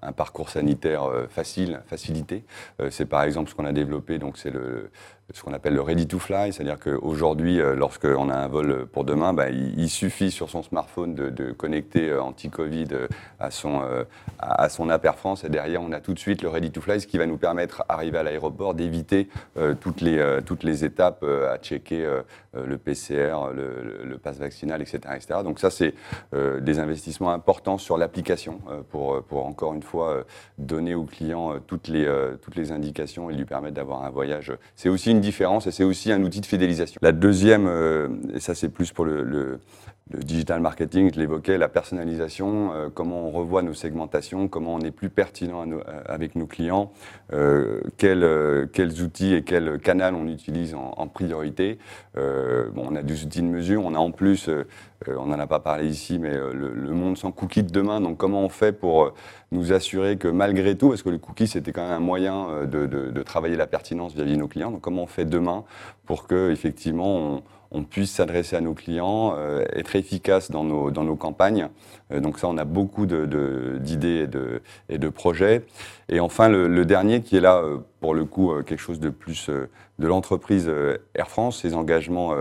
un, 0.03 0.11
parcours 0.11 0.51
sanitaire 0.51 1.05
euh, 1.05 1.29
facile, 1.29 1.81
facilité. 1.87 2.43
Euh, 2.81 2.91
c'est 2.91 3.07
par 3.07 3.23
exemple 3.23 3.51
ce 3.51 3.55
qu'on 3.55 3.65
a 3.65 3.73
développé, 3.73 4.19
donc 4.19 4.37
c'est 4.37 4.51
le, 4.51 4.91
ce 5.33 5.43
qu'on 5.43 5.55
appelle 5.55 5.75
le 5.75 5.81
ready 5.81 6.07
to 6.07 6.19
fly, 6.19 6.53
c'est-à-dire 6.53 6.79
qu'aujourd'hui, 6.79 7.59
euh, 7.59 7.75
lorsqu'on 7.75 8.29
a 8.29 8.37
un 8.37 8.49
vol 8.49 8.87
pour 8.87 9.05
demain, 9.05 9.33
bah, 9.33 9.49
il, 9.49 9.89
suffit 9.89 10.31
sur 10.31 10.51
son 10.51 10.63
smartphone 10.63 11.15
de, 11.15 11.53
connecter 11.53 12.13
anti-Covid 12.15 12.89
à 13.39 13.51
son, 13.51 13.83
à 14.39 14.69
son 14.69 14.89
app 14.89 15.07
France 15.17 15.45
et 15.45 15.49
derrière, 15.49 15.83
on 15.83 15.93
a 15.93 16.01
tout 16.01 16.15
de 16.15 16.19
suite 16.19 16.43
le 16.43 16.49
ready 16.49 16.71
to 16.71 16.81
fly, 16.81 17.01
ce 17.01 17.07
qui 17.07 17.19
va 17.19 17.27
nous 17.27 17.37
permettre, 17.37 17.85
arriver 17.89 18.19
à 18.19 18.23
l'aéroport, 18.23 18.75
d'éviter 18.75 19.29
toutes, 19.81 20.01
les, 20.01 20.41
toutes 20.45 20.65
les 20.65 20.85
étapes 20.85 21.23
à 21.23 21.59
checker 21.59 22.05
le 22.55 22.79
PCR, 22.79 23.53
le, 23.55 24.03
le, 24.05 24.19
pass 24.19 24.39
vaccinal, 24.39 24.83
etc., 24.83 24.99
etc. 25.15 25.41
Donc 25.45 25.61
ça, 25.61 25.71
c'est 25.71 25.95
des 26.33 26.79
investissements 26.79 27.33
importants 27.33 27.79
sur 27.79 27.99
l'application 27.99 28.61
pour, 28.91 29.23
pour 29.23 29.47
encore 29.47 29.75
une 29.75 29.83
fois 29.83 30.25
donner 30.59 30.95
au 30.95 31.05
client 31.05 31.55
toutes 31.67 31.89
les, 31.89 32.11
toutes 32.43 32.57
les 32.57 32.73
indications 32.73 33.31
et 33.31 33.35
lui 33.35 33.45
permettre 33.45 33.75
d'avoir 33.75 34.03
un 34.03 34.11
voyage. 34.11 34.53
C'est 34.75 34.89
aussi 34.89 35.14
différence 35.21 35.67
et 35.67 35.71
c'est 35.71 35.85
aussi 35.85 36.13
un 36.13 36.23
outil 36.23 36.41
de 36.41 36.47
fidélisation. 36.47 36.99
La 37.03 37.13
deuxième, 37.13 37.67
euh, 37.67 38.09
et 38.35 38.41
ça 38.41 38.55
c'est 38.55 38.69
plus 38.69 38.93
pour 38.93 39.05
le, 39.05 39.61
digital 40.11 40.61
marketing, 40.61 41.11
je 41.15 41.19
l'évoquais, 41.19 41.57
la 41.57 41.69
personnalisation, 41.69 42.73
euh, 42.75 42.89
comment 42.93 43.27
on 43.27 43.31
revoit 43.31 43.63
nos 43.63 43.73
segmentations, 43.73 44.49
comment 44.49 44.75
on 44.75 44.81
est 44.81 44.91
plus 44.91 45.09
pertinent 45.09 45.65
avec 46.07 46.37
nos 46.37 46.47
clients, 46.47 46.93
euh, 47.33 47.81
quels, 47.97 48.69
quels, 48.73 49.03
outils 49.03 49.35
et 49.35 49.43
quel 49.43 49.79
canal 49.79 50.15
on 50.15 50.29
utilise 50.29 50.75
en, 50.75 51.09
priorité. 51.09 51.79
bon, 52.15 52.87
on 52.91 52.97
a 52.97 53.03
des 53.03 53.25
outils 53.25 53.41
de 53.41 53.47
mesure, 53.47 53.85
on 53.85 53.95
a 53.95 53.99
en 53.99 54.11
plus, 54.11 54.51
on 55.07 55.27
n'en 55.27 55.39
a 55.39 55.47
pas 55.47 55.61
parlé 55.61 55.87
ici, 55.87 56.19
mais 56.19 56.35
le, 56.35 56.91
monde 56.91 57.17
sans 57.17 57.33
cookies 57.33 57.63
de 57.63 57.71
demain, 57.71 58.01
donc 58.01 58.19
comment 58.19 58.43
on 58.43 58.49
fait 58.49 58.73
pour 58.73 59.15
nous 59.53 59.73
assurer 59.73 60.17
que 60.17 60.29
malgré 60.29 60.77
tout, 60.77 60.89
parce 60.89 61.03
que 61.03 61.11
le 61.11 61.19
cookie 61.19 61.47
c'était 61.47 61.73
quand 61.73 61.83
même 61.83 61.93
un 61.93 62.01
moyen 62.01 62.65
de, 62.67 62.87
de, 62.87 63.23
travailler 63.23 63.57
la 63.57 63.67
pertinence 63.67 64.15
vis-à-vis 64.15 64.33
de 64.33 64.39
nos 64.39 64.49
clients, 64.49 64.71
donc 64.71 64.81
comment 64.81 65.03
on 65.03 65.07
fait 65.07 65.25
demain 65.25 65.65
pour 66.05 66.27
que 66.27 66.51
effectivement 66.51 67.17
on, 67.17 67.43
puisse 67.83 68.13
s'adresser 68.13 68.57
à 68.57 68.61
nos 68.61 68.75
clients, 68.75 69.35
euh, 69.37 69.65
être 69.73 69.97
efficace 69.97 70.51
dans 70.51 70.65
nos, 70.65 70.91
dans 70.91 71.05
nos 71.05 71.17
campagnes. 71.17 71.69
Euh, 72.13 72.21
donc 72.21 72.39
ça, 72.39 72.49
on 72.49 72.57
a 72.57 72.65
beaucoup 72.65 73.07
d'idées 73.07 74.23
et, 74.23 74.27
de, 74.27 74.63
et 74.89 74.99
de 74.99 75.09
projets. 75.09 75.65
Et 76.09 76.21
enfin, 76.21 76.49
le, 76.49 76.85
dernier 76.85 77.23
qui 77.23 77.37
est 77.37 77.41
là, 77.41 77.57
euh, 77.59 77.79
pour 78.01 78.15
le 78.15 78.25
coup, 78.25 78.53
quelque 78.65 78.81
chose 78.81 79.01
de 79.01 79.11
plus 79.11 79.51
de 79.99 80.09
l'entreprise 80.09 80.71
Air 81.15 81.29
France, 81.29 81.63
ses 81.63 81.75
engagements 81.75 82.35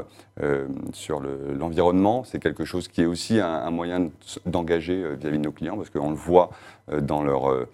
sur 0.91 1.21
l'environnement, 1.21 2.23
c'est 2.23 2.39
quelque 2.39 2.65
chose 2.65 2.87
qui 2.87 3.03
est 3.03 3.05
aussi 3.05 3.39
un, 3.39 3.69
moyen 3.69 4.09
d'engager 4.47 5.15
vis-à-vis 5.15 5.37
de 5.37 5.43
nos 5.43 5.51
clients, 5.51 5.77
parce 5.77 5.91
qu'on 5.91 6.09
le 6.09 6.15
voit 6.15 6.49
dans 6.91 7.21
leur, 7.23 7.67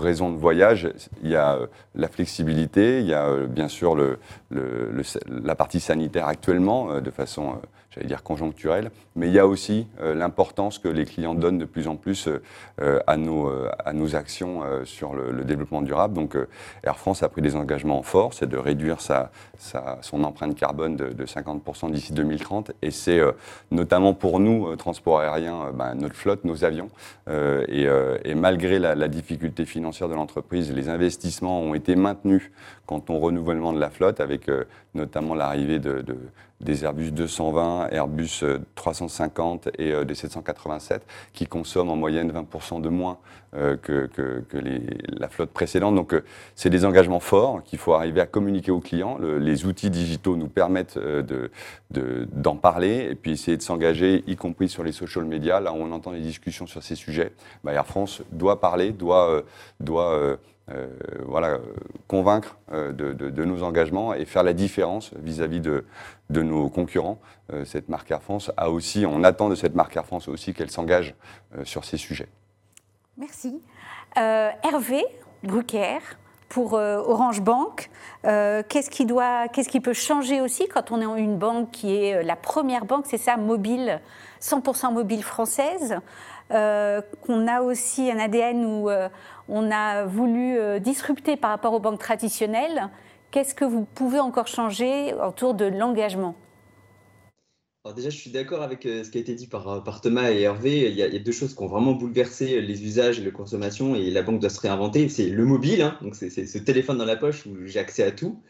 raison 0.00 0.32
de 0.32 0.36
voyage. 0.36 0.90
Il 1.22 1.30
y 1.30 1.36
a 1.36 1.58
la 1.94 2.08
flexibilité, 2.08 2.98
il 2.98 3.06
y 3.06 3.14
a 3.14 3.46
bien 3.46 3.68
sûr 3.68 3.96
la 4.50 5.54
partie 5.54 5.80
sanitaire 5.80 6.26
actuellement, 6.26 6.90
euh, 6.90 7.00
de 7.00 7.10
façon, 7.10 7.50
euh, 7.50 7.66
j'allais 7.96 8.08
dire, 8.08 8.22
conjoncturelle, 8.22 8.90
mais 9.14 9.28
il 9.28 9.32
y 9.32 9.38
a 9.38 9.46
aussi 9.46 9.86
euh, 10.00 10.14
l'importance 10.14 10.78
que 10.78 10.88
les 10.88 11.04
clients 11.04 11.34
donnent 11.34 11.58
de 11.58 11.64
plus 11.64 11.88
en 11.88 11.96
plus 11.96 12.28
à, 13.06 13.16
nos, 13.16 13.50
à 13.84 13.92
nos 13.92 14.16
actions 14.16 14.62
sur 14.84 15.14
le, 15.14 15.44
développement 15.44 15.82
durable. 15.82 16.14
Donc 16.14 16.36
Air 16.82 16.98
France 16.98 17.22
a 17.22 17.28
pris 17.28 17.42
des 17.42 17.56
engagements 17.56 18.02
forts, 18.02 18.34
c'est 18.34 18.48
de 18.48 18.56
réduire 18.56 19.00
sa, 19.00 19.30
son 20.02 20.24
empreinte 20.24 20.54
carbone 20.54 20.96
de, 20.96 21.24
50% 21.24 21.90
d'ici 21.90 22.12
2030, 22.12 22.72
et 22.82 22.90
c'est 22.90 23.20
notamment 23.70 24.14
pour 24.14 24.40
nous, 24.40 24.74
transport 24.76 25.20
aérien, 25.20 25.72
ben, 25.72 25.94
notre 25.94 26.14
flotte, 26.14 26.44
nos 26.44 26.64
avions, 26.64 26.90
et, 27.28 28.34
malgré 28.34 28.78
la, 28.78 29.08
difficulté 29.08 29.64
financière 29.64 30.08
de 30.08 30.14
l'entreprise, 30.14 30.72
les 30.72 30.88
investissements 30.88 31.60
ont 31.60 31.74
été 31.74 31.96
maintenus 31.96 32.50
quant 32.86 33.02
au 33.08 33.18
renouvellement 33.18 33.72
de 33.72 33.80
la 33.80 33.90
flotte, 33.90 34.20
avec 34.20 34.48
euh, 34.48 34.64
notamment 34.94 35.34
l'arrivée 35.34 35.78
de, 35.78 36.04
des 36.60 36.84
Airbus 36.84 37.10
220, 37.10 37.88
Airbus 37.90 38.42
350 38.74 39.66
euh, 39.66 39.70
et 39.78 39.92
euh, 39.92 40.04
des 40.04 40.14
787, 40.14 41.02
qui 41.32 41.46
consomment 41.46 41.90
en 41.90 41.96
moyenne 41.96 42.30
20% 42.30 42.80
de 42.80 42.88
moins 42.88 43.18
que, 43.52 44.06
que, 44.06 44.44
la 45.18 45.28
flotte 45.30 45.48
précédente. 45.48 45.94
Donc 45.94 46.14
c'est 46.56 46.68
des 46.68 46.84
engagements 46.84 47.20
forts 47.20 47.62
qu'il 47.62 47.78
faut 47.78 47.94
arriver 47.94 48.20
à 48.20 48.26
communiquer 48.26 48.70
aux 48.70 48.80
clients. 48.80 49.16
les 49.18 49.64
outils 49.64 49.88
digitaux 49.88 50.36
nous 50.36 50.48
permettent 50.48 50.98
de, 50.98 51.50
d'en 51.90 52.56
parler 52.56 53.08
et 53.10 53.14
puis 53.14 53.30
essayer 53.30 53.56
de 53.56 53.62
s'engager, 53.62 54.24
y 54.26 54.36
compris 54.36 54.68
sur 54.68 54.84
les 54.84 54.92
social 54.92 55.24
media, 55.24 55.60
là 55.60 55.72
on 55.72 55.90
entend 55.92 56.12
des 56.12 56.20
discussions 56.20 56.66
sur 56.66 56.82
ces 56.82 56.96
sujets. 56.96 57.32
Bah, 57.64 57.72
Air 57.72 57.86
France 57.86 58.20
doit 58.30 58.60
parler, 58.60 58.90
doit... 58.90 59.42
doit 59.80 60.38
euh, 60.68 60.88
voilà, 61.24 61.58
convaincre 62.08 62.58
euh, 62.72 62.90
de, 62.90 63.44
nos 63.44 63.62
engagements 63.62 64.14
et 64.14 64.24
faire 64.24 64.42
la 64.42 64.52
différence 64.52 65.12
vis-à-vis 65.22 65.60
de, 65.60 65.84
nos 66.30 66.68
concurrents. 66.68 67.20
Euh, 67.52 67.64
cette 67.64 67.88
marque 67.88 68.10
Air 68.10 68.20
France 68.20 68.50
a 68.56 68.70
aussi, 68.70 69.06
on 69.06 69.22
attend 69.22 69.48
de 69.48 69.54
cette 69.54 69.76
marque 69.76 69.96
Air 69.96 70.04
France 70.04 70.26
aussi 70.26 70.54
qu'elle 70.54 70.70
s'engage 70.70 71.14
sur 71.62 71.84
ces 71.84 71.98
sujets. 71.98 72.28
Merci. 73.16 73.62
Hervé 74.16 75.04
Brucker, 75.44 75.98
pour 76.48 76.72
Orange 76.72 77.42
Bank. 77.42 77.90
qu'est-ce 78.24 78.90
qui 78.90 79.06
qu'est-ce 79.52 79.68
qui 79.68 79.80
peut 79.80 79.92
changer 79.92 80.40
aussi 80.40 80.66
quand 80.66 80.90
on 80.90 81.00
est 81.00 81.20
une 81.20 81.36
banque 81.36 81.70
qui 81.70 81.94
est 81.94 82.22
la 82.24 82.36
première 82.36 82.86
banque, 82.86 83.04
c'est 83.06 83.18
ça, 83.18 83.36
mobile, 83.36 84.00
100% 84.40 84.92
mobile 84.92 85.22
française, 85.22 86.00
qu'on 86.48 87.46
a 87.48 87.60
aussi 87.62 88.10
un 88.10 88.18
ADN 88.18 88.64
où 88.64 88.88
on 89.48 89.70
a 89.70 90.04
voulu 90.04 90.58
euh, 90.58 90.78
disrupter 90.78 91.36
par 91.36 91.50
rapport 91.50 91.72
aux 91.72 91.80
banques 91.80 92.00
traditionnelles. 92.00 92.88
Qu'est-ce 93.30 93.54
que 93.54 93.64
vous 93.64 93.84
pouvez 93.94 94.18
encore 94.18 94.46
changer 94.46 95.14
autour 95.14 95.54
de 95.54 95.66
l'engagement? 95.66 96.34
Alors 97.84 97.94
déjà, 97.94 98.10
je 98.10 98.16
suis 98.16 98.30
d'accord 98.30 98.62
avec 98.62 98.84
euh, 98.84 99.04
ce 99.04 99.10
qui 99.10 99.18
a 99.18 99.20
été 99.20 99.34
dit 99.34 99.46
par, 99.46 99.84
par 99.84 100.00
Thomas 100.00 100.32
et 100.32 100.40
Hervé. 100.40 100.90
Il 100.90 100.96
y, 100.96 101.02
a, 101.02 101.18
deux 101.20 101.32
choses 101.32 101.54
qui 101.54 101.62
ont 101.62 101.68
vraiment 101.68 101.92
bouleversé 101.92 102.60
les 102.60 102.84
usages 102.84 103.20
et 103.20 103.24
la 103.24 103.30
consommation 103.30 103.94
et 103.94 104.10
la 104.10 104.22
banque 104.22 104.40
doit 104.40 104.50
se 104.50 104.60
réinventer. 104.60 105.08
C'est 105.08 105.28
le 105.28 105.44
mobile, 105.44 105.82
hein. 105.82 105.96
donc 106.02 106.16
c'est 106.16 106.30
ce 106.30 106.58
téléphone 106.58 106.98
dans 106.98 107.04
la 107.04 107.16
poche 107.16 107.46
où 107.46 107.54
j'ai 107.64 107.78
accès 107.78 108.02
à 108.02 108.10
tout. 108.10 108.40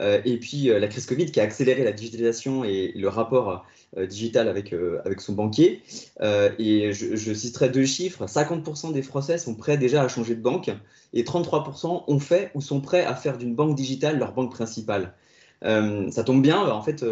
Euh, 0.00 0.20
et 0.24 0.38
puis 0.38 0.64
la 0.66 0.88
crise 0.88 1.06
Covid 1.06 1.26
qui 1.26 1.40
a 1.40 1.42
accéléré 1.42 1.84
la 1.84 1.92
digitalisation 1.92 2.64
et 2.64 2.92
le 2.94 3.08
rapport 3.08 3.64
euh, 3.98 4.06
digital 4.06 4.48
avec, 4.48 4.72
euh, 4.72 5.02
son 5.18 5.34
banquier. 5.34 5.82
Euh, 6.22 6.50
et 6.58 6.94
je, 6.94 7.34
citerai 7.34 7.68
deux 7.68 7.84
chiffres. 7.84 8.24
50% 8.24 8.90
des 8.90 9.02
Français 9.02 9.36
sont 9.36 9.54
prêts 9.54 9.76
déjà 9.76 10.02
à 10.02 10.08
changer 10.08 10.34
de 10.34 10.40
banque 10.40 10.70
et 11.12 11.24
33% 11.24 12.04
ont 12.08 12.18
fait 12.18 12.50
ou 12.54 12.62
sont 12.62 12.80
prêts 12.80 13.04
à 13.04 13.14
faire 13.14 13.36
d'une 13.36 13.54
banque 13.54 13.74
digitale 13.74 14.18
leur 14.18 14.32
banque 14.32 14.50
principale. 14.50 15.12
ça 15.62 16.24
tombe 16.24 16.42
bien, 16.42 16.58
en 16.58 16.80
fait, 16.80 17.04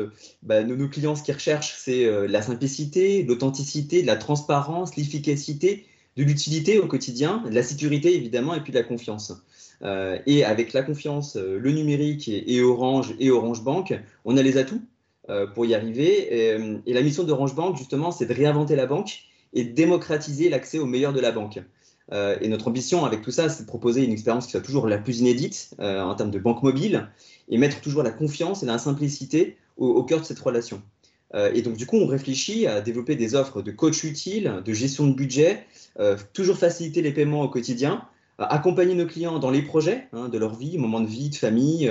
bah, 0.42 0.62
nos, 0.64 0.88
clients, 0.88 1.14
ce 1.14 1.22
qu'ils 1.22 1.34
recherchent, 1.34 1.74
c'est 1.76 2.08
la 2.26 2.40
simplicité, 2.40 3.24
l'authenticité, 3.24 4.02
la 4.02 4.16
transparence, 4.16 4.96
l'efficacité, 4.96 5.84
de 6.16 6.24
l'utilité 6.24 6.78
au 6.78 6.86
quotidien, 6.86 7.44
de 7.46 7.54
la 7.54 7.62
sécurité 7.62 8.16
évidemment, 8.16 8.54
et 8.54 8.60
puis 8.62 8.72
de 8.72 8.78
la 8.78 8.84
confiance. 8.84 9.34
Et 9.82 10.44
avec 10.44 10.72
la 10.72 10.82
confiance, 10.82 11.36
le 11.36 11.70
numérique 11.70 12.28
et, 12.28 12.60
Orange 12.60 13.14
et 13.18 13.30
Orange 13.30 13.62
Bank, 13.62 13.98
on 14.24 14.36
a 14.36 14.42
les 14.42 14.58
atouts 14.58 14.82
pour 15.54 15.64
y 15.64 15.74
arriver. 15.74 16.52
Et, 16.86 16.92
la 16.92 17.02
mission 17.02 17.24
d'Orange 17.24 17.54
Bank, 17.54 17.76
justement, 17.76 18.10
c'est 18.10 18.26
de 18.26 18.34
réinventer 18.34 18.76
la 18.76 18.86
banque 18.86 19.22
et 19.52 19.64
démocratiser 19.64 20.48
l'accès 20.48 20.78
au 20.78 20.86
meilleur 20.86 21.12
de 21.12 21.20
la 21.20 21.32
banque. 21.32 21.60
Euh, 22.12 22.36
et 22.40 22.48
notre 22.48 22.68
ambition 22.68 23.04
avec 23.04 23.22
tout 23.22 23.30
ça, 23.30 23.48
c'est 23.48 23.62
de 23.62 23.68
proposer 23.68 24.04
une 24.04 24.12
expérience 24.12 24.46
qui 24.46 24.52
soit 24.52 24.60
toujours 24.60 24.88
la 24.88 24.98
plus 24.98 25.20
inédite 25.20 25.70
euh, 25.80 26.02
en 26.02 26.14
termes 26.14 26.30
de 26.30 26.38
banque 26.38 26.62
mobile 26.62 27.08
et 27.48 27.58
mettre 27.58 27.80
toujours 27.80 28.02
la 28.02 28.10
confiance 28.10 28.62
et 28.62 28.66
la 28.66 28.78
simplicité 28.78 29.56
au, 29.76 30.02
cœur 30.02 30.20
de 30.20 30.26
cette 30.26 30.38
relation. 30.38 30.82
Euh, 31.34 31.50
et 31.54 31.62
donc, 31.62 31.76
du 31.76 31.86
coup, 31.86 31.96
on 31.96 32.06
réfléchit 32.06 32.66
à 32.66 32.80
développer 32.80 33.14
des 33.14 33.34
offres 33.34 33.62
de 33.62 33.70
coach 33.70 34.04
utile, 34.04 34.62
de 34.64 34.72
gestion 34.72 35.06
de 35.06 35.14
budget, 35.14 35.64
toujours 36.32 36.56
faciliter 36.56 37.02
les 37.02 37.12
paiements 37.12 37.42
au 37.42 37.48
quotidien, 37.48 38.04
accompagner 38.40 38.94
nos 38.94 39.06
clients 39.06 39.38
dans 39.38 39.50
les 39.50 39.62
projets 39.62 40.08
hein, 40.12 40.28
de 40.28 40.38
leur 40.38 40.54
vie, 40.54 40.78
moment 40.78 41.00
de 41.00 41.06
vie, 41.06 41.30
de 41.30 41.34
famille, 41.34 41.90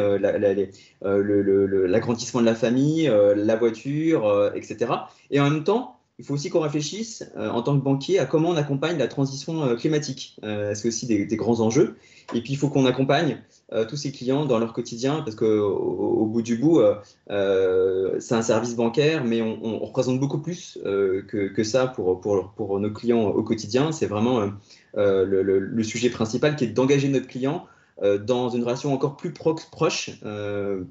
l'agrandissement 1.01 2.41
de 2.41 2.45
la 2.45 2.55
famille, 2.55 3.11
la 3.35 3.55
voiture, 3.55 4.51
etc. 4.55 4.93
Et 5.31 5.39
en 5.39 5.49
même 5.49 5.63
temps, 5.63 5.99
il 6.19 6.25
faut 6.25 6.33
aussi 6.33 6.49
qu'on 6.49 6.59
réfléchisse 6.59 7.23
euh, 7.37 7.49
en 7.49 7.61
tant 7.63 7.79
que 7.79 7.83
banquier 7.83 8.19
à 8.19 8.25
comment 8.25 8.49
on 8.49 8.57
accompagne 8.57 8.97
la 8.97 9.07
transition 9.07 9.63
euh, 9.63 9.75
climatique. 9.75 10.35
Euh, 10.43 10.75
c'est 10.75 10.89
aussi 10.89 11.07
des, 11.07 11.25
grands 11.37 11.61
enjeux? 11.61 11.95
Et 12.33 12.41
puis, 12.41 12.53
il 12.53 12.57
faut 12.57 12.69
qu'on 12.69 12.85
accompagne 12.85 13.41
tous 13.87 13.97
ces 13.97 14.11
clients 14.11 14.45
dans 14.45 14.57
leur 14.57 14.73
quotidien, 14.73 15.21
parce 15.21 15.35
qu'au 15.35 15.45
au 15.45 16.25
bout 16.25 16.41
du 16.41 16.57
bout, 16.57 16.81
c'est 17.27 18.35
un 18.35 18.41
service 18.41 18.75
bancaire, 18.75 19.23
mais 19.23 19.41
on, 19.41 19.79
représente 19.79 20.19
beaucoup 20.19 20.39
plus 20.39 20.79
que, 20.83 21.63
ça 21.63 21.87
pour, 21.87 22.19
pour, 22.19 22.51
pour, 22.53 22.79
nos 22.79 22.91
clients 22.91 23.27
au 23.27 23.43
quotidien. 23.43 23.91
C'est 23.91 24.07
vraiment 24.07 24.51
le, 24.95 25.83
sujet 25.83 26.09
principal 26.09 26.55
qui 26.55 26.65
est 26.65 26.67
d'engager 26.67 27.09
notre 27.09 27.27
client 27.27 27.65
dans 28.01 28.49
une 28.49 28.63
relation 28.63 28.93
encore 28.93 29.17
plus 29.17 29.33
proche, 29.33 30.11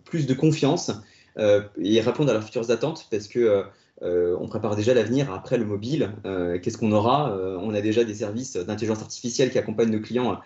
plus 0.04 0.26
de 0.26 0.34
confiance, 0.34 0.92
et 1.36 2.00
répondre 2.00 2.30
à 2.30 2.32
leurs 2.32 2.44
futures 2.44 2.70
attentes, 2.70 3.08
parce 3.10 3.28
que 3.28 3.64
euh, 4.02 4.36
on 4.40 4.46
prépare 4.46 4.76
déjà 4.76 4.94
l'avenir 4.94 5.32
après 5.32 5.58
le 5.58 5.64
mobile. 5.64 6.12
Euh, 6.24 6.58
qu'est-ce 6.58 6.78
qu'on 6.78 6.92
aura? 6.92 7.32
Euh, 7.32 7.58
On 7.60 7.74
a 7.74 7.80
déjà 7.80 8.04
des 8.04 8.14
services 8.14 8.56
d'intelligence 8.56 9.00
artificielle 9.00 9.50
qui 9.50 9.58
accompagnent 9.58 9.90
nos 9.90 10.00
clients 10.00 10.38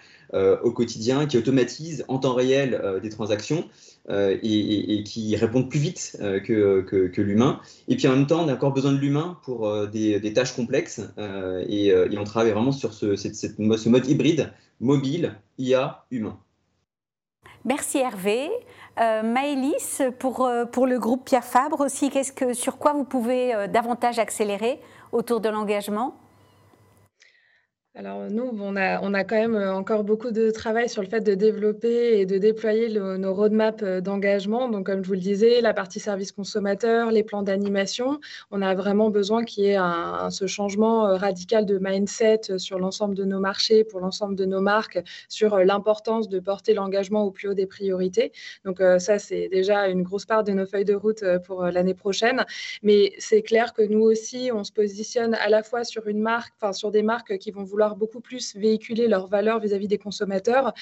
au 0.63 0.71
quotidien, 0.71 1.27
qui 1.27 1.37
automatisent 1.37 2.07
en 2.09 2.19
temps 2.19 2.33
réel 2.33 2.81
des 3.03 3.11
transactions 3.11 3.69
et, 4.11 5.03
qui 5.05 5.37
répondent 5.37 5.69
plus 5.69 5.79
vite 5.79 6.17
que, 6.43 7.21
l'humain. 7.21 7.61
Et 7.87 7.97
puis 7.97 8.09
en 8.09 8.13
même 8.13 8.27
temps, 8.27 8.43
on 8.43 8.49
a 8.49 8.55
encore 8.55 8.73
besoin 8.73 8.93
de 8.93 8.97
l'humain 8.97 9.37
pour 9.43 9.71
des, 9.89 10.33
tâches 10.33 10.57
complexes 10.57 11.03
et, 11.69 11.93
on 12.17 12.25
travaille 12.25 12.53
vraiment 12.53 12.73
sur 12.73 12.95
ce, 12.95 13.15
ce 13.15 13.89
mode 13.91 14.07
hybride, 14.07 14.55
mobile, 14.81 15.35
IA, 15.59 16.07
humain. 16.11 16.39
Merci 17.67 17.99
Hervé. 17.99 18.49
Euh, 19.01 19.23
Maëlys, 19.23 20.03
pour, 20.19 20.45
euh, 20.47 20.67
pour 20.67 20.87
le 20.87 20.99
groupe 20.99 21.25
Pierre 21.25 21.45
Fabre 21.45 21.81
aussi, 21.81 22.11
qu'est-ce 22.11 22.33
que, 22.33 22.53
sur 22.53 22.77
quoi 22.77 22.93
vous 22.93 23.05
pouvez 23.05 23.55
euh, 23.55 23.67
davantage 23.67 24.19
accélérer 24.19 24.81
autour 25.13 25.41
de 25.41 25.49
l'engagement? 25.49 26.15
Alors 27.95 28.31
nous, 28.31 28.49
on 28.59 28.75
a, 28.75 29.03
on 29.03 29.13
a 29.13 29.23
quand 29.23 29.37
même 29.37 29.55
euh, 29.55 29.75
encore 29.75 30.03
beaucoup 30.03 30.31
de 30.31 30.51
travail 30.51 30.89
sur 30.89 31.03
le 31.03 31.09
fait 31.09 31.21
de 31.21 31.35
développer 31.35 32.21
et 32.21 32.25
de 32.25 32.39
déployer 32.39 32.89
nos 32.89 33.35
roadmaps 33.35 33.83
euh, 33.83 34.01
d'engagement. 34.01 34.71
Donc 34.71 34.87
comme 34.87 35.03
je 35.03 35.09
vous 35.09 35.15
le 35.15 35.21
disais, 35.21 35.61
la 35.61 35.75
partie 35.75 36.01
service 36.01 36.33
consommateur, 36.33 37.11
les 37.11 37.23
plans 37.23 37.43
d'animation, 37.43 38.19
on 38.51 38.63
a 38.63 38.75
vraiment 38.75 39.11
besoin 39.11 39.45
qu'il 39.45 39.65
y 39.65 39.67
ait 39.69 39.77
un, 39.77 40.31
ce 40.31 40.47
changement 40.47 41.07
euh, 41.07 41.17
radical 41.17 41.67
de 41.67 41.79
mindset 41.79 42.57
sur 42.57 42.79
l'ensemble 42.79 43.15
de 43.15 43.25
nos 43.27 43.41
marchés, 43.41 43.85
pour 43.85 44.01
l'ensemble 44.01 44.37
de 44.37 44.47
nos 44.47 44.63
marques, 44.63 44.99
sur 45.29 45.59
l'importance 45.59 46.31
de 46.31 46.41
porter 46.41 46.73
l'engagement 46.73 47.25
au 47.25 47.31
plus 47.31 47.49
haut 47.49 47.55
des 47.55 47.67
priorités. 47.67 48.33
Donc 48.65 48.81
ça, 48.99 49.19
c'est 49.19 49.49
déjà 49.49 49.89
une 49.89 50.03
grosse 50.03 50.25
part 50.25 50.45
de 50.45 50.53
nos 50.53 50.67
feuilles 50.67 50.85
de 50.85 50.95
route 50.95 51.25
pour 51.45 51.65
l'année 51.65 51.95
prochaine. 51.95 52.45
Mais 52.83 53.13
c'est 53.19 53.43
clair 53.43 53.75
que 53.75 53.83
nous 53.83 54.01
aussi, 54.01 54.51
on 54.53 54.65
se 54.65 54.73
positionne 54.73 55.35
à 55.35 55.49
la 55.49 55.63
fois 55.63 55.85
sur 55.85 56.07
une 56.09 56.21
marque, 56.21 56.55
enfin 56.61 56.73
sur 56.73 56.91
des 56.91 57.03
marques 57.03 57.39
qui 57.39 57.51
vont 57.51 57.65
vouloir 57.65 57.82
beaucoup 57.91 58.21
plus 58.21 58.57
véhiculer 58.57 59.09
leurs 59.09 59.27
valeurs 59.27 59.61
vis-à-vis 59.61 59.89
des 59.89 59.99
consommateurs. 59.99 60.73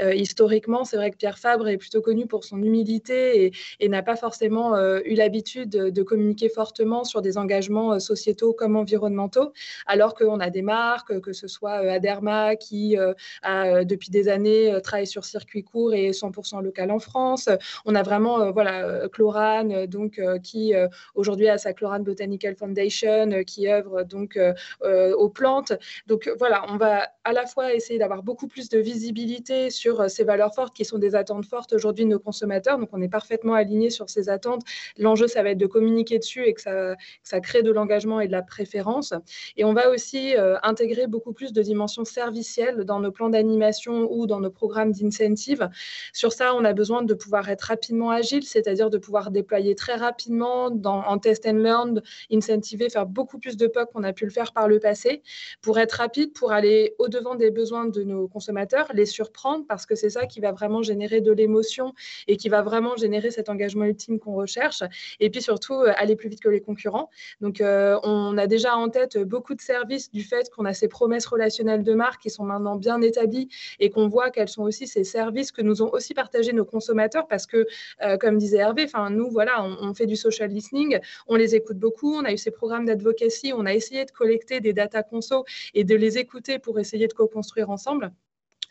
Euh, 0.00 0.14
historiquement, 0.14 0.84
c'est 0.84 0.96
vrai 0.96 1.10
que 1.10 1.16
Pierre 1.16 1.38
Fabre 1.38 1.68
est 1.68 1.76
plutôt 1.76 2.02
connu 2.02 2.26
pour 2.26 2.44
son 2.44 2.62
humilité 2.62 3.52
et, 3.80 3.88
n'a 3.88 4.02
pas 4.02 4.14
forcément 4.14 4.76
euh, 4.76 5.00
eu 5.04 5.14
l'habitude 5.14 5.70
de, 5.70 6.02
communiquer 6.02 6.48
fortement 6.48 7.02
sur 7.02 7.22
des 7.22 7.36
engagements 7.36 7.94
euh, 7.94 7.98
sociétaux 7.98 8.52
comme 8.52 8.76
environnementaux, 8.76 9.52
alors 9.86 10.14
qu'on 10.14 10.38
a 10.38 10.48
des 10.48 10.62
marques, 10.62 11.20
que 11.20 11.32
ce 11.32 11.48
soit 11.48 11.72
Aderma 11.72 12.56
qui 12.56 12.96
a 13.42 13.84
depuis 13.84 14.10
des 14.10 14.28
années 14.28 14.78
travaille 14.82 15.06
sur 15.06 15.24
circuit 15.24 15.62
court 15.62 15.92
et 15.92 16.10
100% 16.10 16.62
local 16.62 16.90
en 16.90 16.98
France. 16.98 17.48
On 17.84 17.94
a 17.94 18.02
vraiment 18.02 18.50
voilà 18.52 19.08
Chlorane 19.12 19.86
donc 19.86 20.20
qui 20.42 20.72
aujourd'hui 21.14 21.48
a 21.48 21.58
sa 21.58 21.72
Chlorane 21.72 22.04
Botanical 22.04 22.56
Foundation 22.56 23.44
qui 23.46 23.68
œuvre 23.68 24.04
donc 24.04 24.38
aux 24.82 25.28
plantes. 25.28 25.72
Donc 26.06 26.30
voilà 26.38 26.49
on 26.68 26.76
va 26.76 27.08
à 27.24 27.32
la 27.32 27.46
fois 27.46 27.74
essayer 27.74 27.98
d'avoir 27.98 28.22
beaucoup 28.22 28.48
plus 28.48 28.68
de 28.68 28.78
visibilité 28.78 29.70
sur 29.70 30.00
euh, 30.00 30.08
ces 30.08 30.24
valeurs 30.24 30.54
fortes 30.54 30.74
qui 30.74 30.84
sont 30.84 30.98
des 30.98 31.14
attentes 31.14 31.44
fortes 31.46 31.72
aujourd'hui 31.72 32.04
de 32.04 32.10
nos 32.10 32.18
consommateurs. 32.18 32.78
Donc, 32.78 32.88
on 32.92 33.00
est 33.02 33.08
parfaitement 33.08 33.54
aligné 33.54 33.90
sur 33.90 34.08
ces 34.08 34.28
attentes. 34.28 34.62
L'enjeu, 34.96 35.26
ça 35.26 35.42
va 35.42 35.50
être 35.50 35.58
de 35.58 35.66
communiquer 35.66 36.18
dessus 36.18 36.44
et 36.44 36.54
que 36.54 36.60
ça, 36.60 37.40
crée 37.40 37.62
de 37.62 37.70
l'engagement 37.70 38.20
et 38.20 38.26
de 38.26 38.32
la 38.32 38.42
préférence. 38.42 39.14
Et 39.56 39.64
on 39.64 39.72
va 39.72 39.90
aussi 39.90 40.36
euh, 40.36 40.56
intégrer 40.62 41.06
beaucoup 41.06 41.32
plus 41.32 41.52
de 41.52 41.62
dimensions 41.62 42.04
servicielles 42.04 42.84
dans 42.84 43.00
nos 43.00 43.12
plans 43.12 43.30
d'animation 43.30 44.08
ou 44.10 44.26
dans 44.26 44.40
nos 44.40 44.50
programmes 44.50 44.92
d'incentive. 44.92 45.68
Sur 46.12 46.32
ça, 46.32 46.54
on 46.54 46.64
a 46.64 46.72
besoin 46.72 47.02
de 47.02 47.14
pouvoir 47.14 47.48
être 47.48 47.62
rapidement 47.62 48.10
agile, 48.10 48.44
c'est-à-dire 48.44 48.90
de 48.90 48.98
pouvoir 48.98 49.30
déployer 49.30 49.74
très 49.74 49.94
rapidement 49.94 50.70
en 50.84 51.18
test 51.18 51.46
and 51.46 51.52
learn, 51.52 52.02
incentiver, 52.32 52.90
faire 52.90 53.06
beaucoup 53.06 53.38
plus 53.38 53.56
de 53.56 53.66
POC 53.66 53.92
qu'on 53.92 54.04
a 54.04 54.12
pu 54.12 54.24
le 54.24 54.30
faire 54.30 54.52
par 54.52 54.68
le 54.68 54.78
passé 54.80 55.22
pour 55.62 55.78
être 55.78 55.92
rapide, 55.92 56.32
pour 56.40 56.52
aller 56.52 56.94
au-devant 56.98 57.34
des 57.34 57.50
besoins 57.50 57.84
de 57.84 58.02
nos 58.02 58.26
consommateurs, 58.26 58.88
les 58.94 59.04
surprendre, 59.04 59.66
parce 59.68 59.84
que 59.84 59.94
c'est 59.94 60.08
ça 60.08 60.24
qui 60.24 60.40
va 60.40 60.52
vraiment 60.52 60.82
générer 60.82 61.20
de 61.20 61.32
l'émotion 61.32 61.92
et 62.28 62.38
qui 62.38 62.48
va 62.48 62.62
vraiment 62.62 62.96
générer 62.96 63.30
cet 63.30 63.50
engagement 63.50 63.84
ultime 63.84 64.18
qu'on 64.18 64.32
recherche. 64.32 64.82
Et 65.20 65.28
puis 65.28 65.42
surtout, 65.42 65.74
euh, 65.74 65.92
aller 65.96 66.16
plus 66.16 66.30
vite 66.30 66.40
que 66.40 66.48
les 66.48 66.62
concurrents. 66.62 67.10
Donc, 67.42 67.60
euh, 67.60 67.98
on 68.04 68.38
a 68.38 68.46
déjà 68.46 68.74
en 68.74 68.88
tête 68.88 69.18
beaucoup 69.18 69.54
de 69.54 69.60
services 69.60 70.10
du 70.10 70.22
fait 70.22 70.48
qu'on 70.48 70.64
a 70.64 70.72
ces 70.72 70.88
promesses 70.88 71.26
relationnelles 71.26 71.82
de 71.82 71.92
marque 71.92 72.22
qui 72.22 72.30
sont 72.30 72.44
maintenant 72.44 72.76
bien 72.76 73.02
établies 73.02 73.50
et 73.78 73.90
qu'on 73.90 74.08
voit 74.08 74.30
qu'elles 74.30 74.48
sont 74.48 74.62
aussi 74.62 74.86
ces 74.86 75.04
services 75.04 75.52
que 75.52 75.60
nous 75.60 75.82
ont 75.82 75.90
aussi 75.92 76.14
partagés 76.14 76.54
nos 76.54 76.64
consommateurs 76.64 77.26
parce 77.28 77.44
que, 77.46 77.66
euh, 78.02 78.16
comme 78.16 78.38
disait 78.38 78.58
Hervé, 78.58 78.86
nous, 79.10 79.30
voilà, 79.30 79.62
on, 79.62 79.90
on, 79.90 79.92
fait 79.92 80.06
du 80.06 80.16
social 80.16 80.48
listening, 80.50 81.00
on 81.26 81.36
les 81.36 81.54
écoute 81.54 81.76
beaucoup, 81.76 82.14
on 82.14 82.24
a 82.24 82.32
eu 82.32 82.38
ces 82.38 82.50
programmes 82.50 82.86
d'advocacy, 82.86 83.52
on 83.54 83.66
a 83.66 83.74
essayé 83.74 84.06
de 84.06 84.10
collecter 84.10 84.60
des 84.60 84.72
data 84.72 85.02
conso 85.02 85.44
et 85.74 85.84
de 85.84 85.94
les 85.94 86.16
écouter 86.16 86.29
pour 86.58 86.78
essayer 86.78 87.08
de 87.08 87.12
co-construire 87.12 87.70
ensemble. 87.70 88.12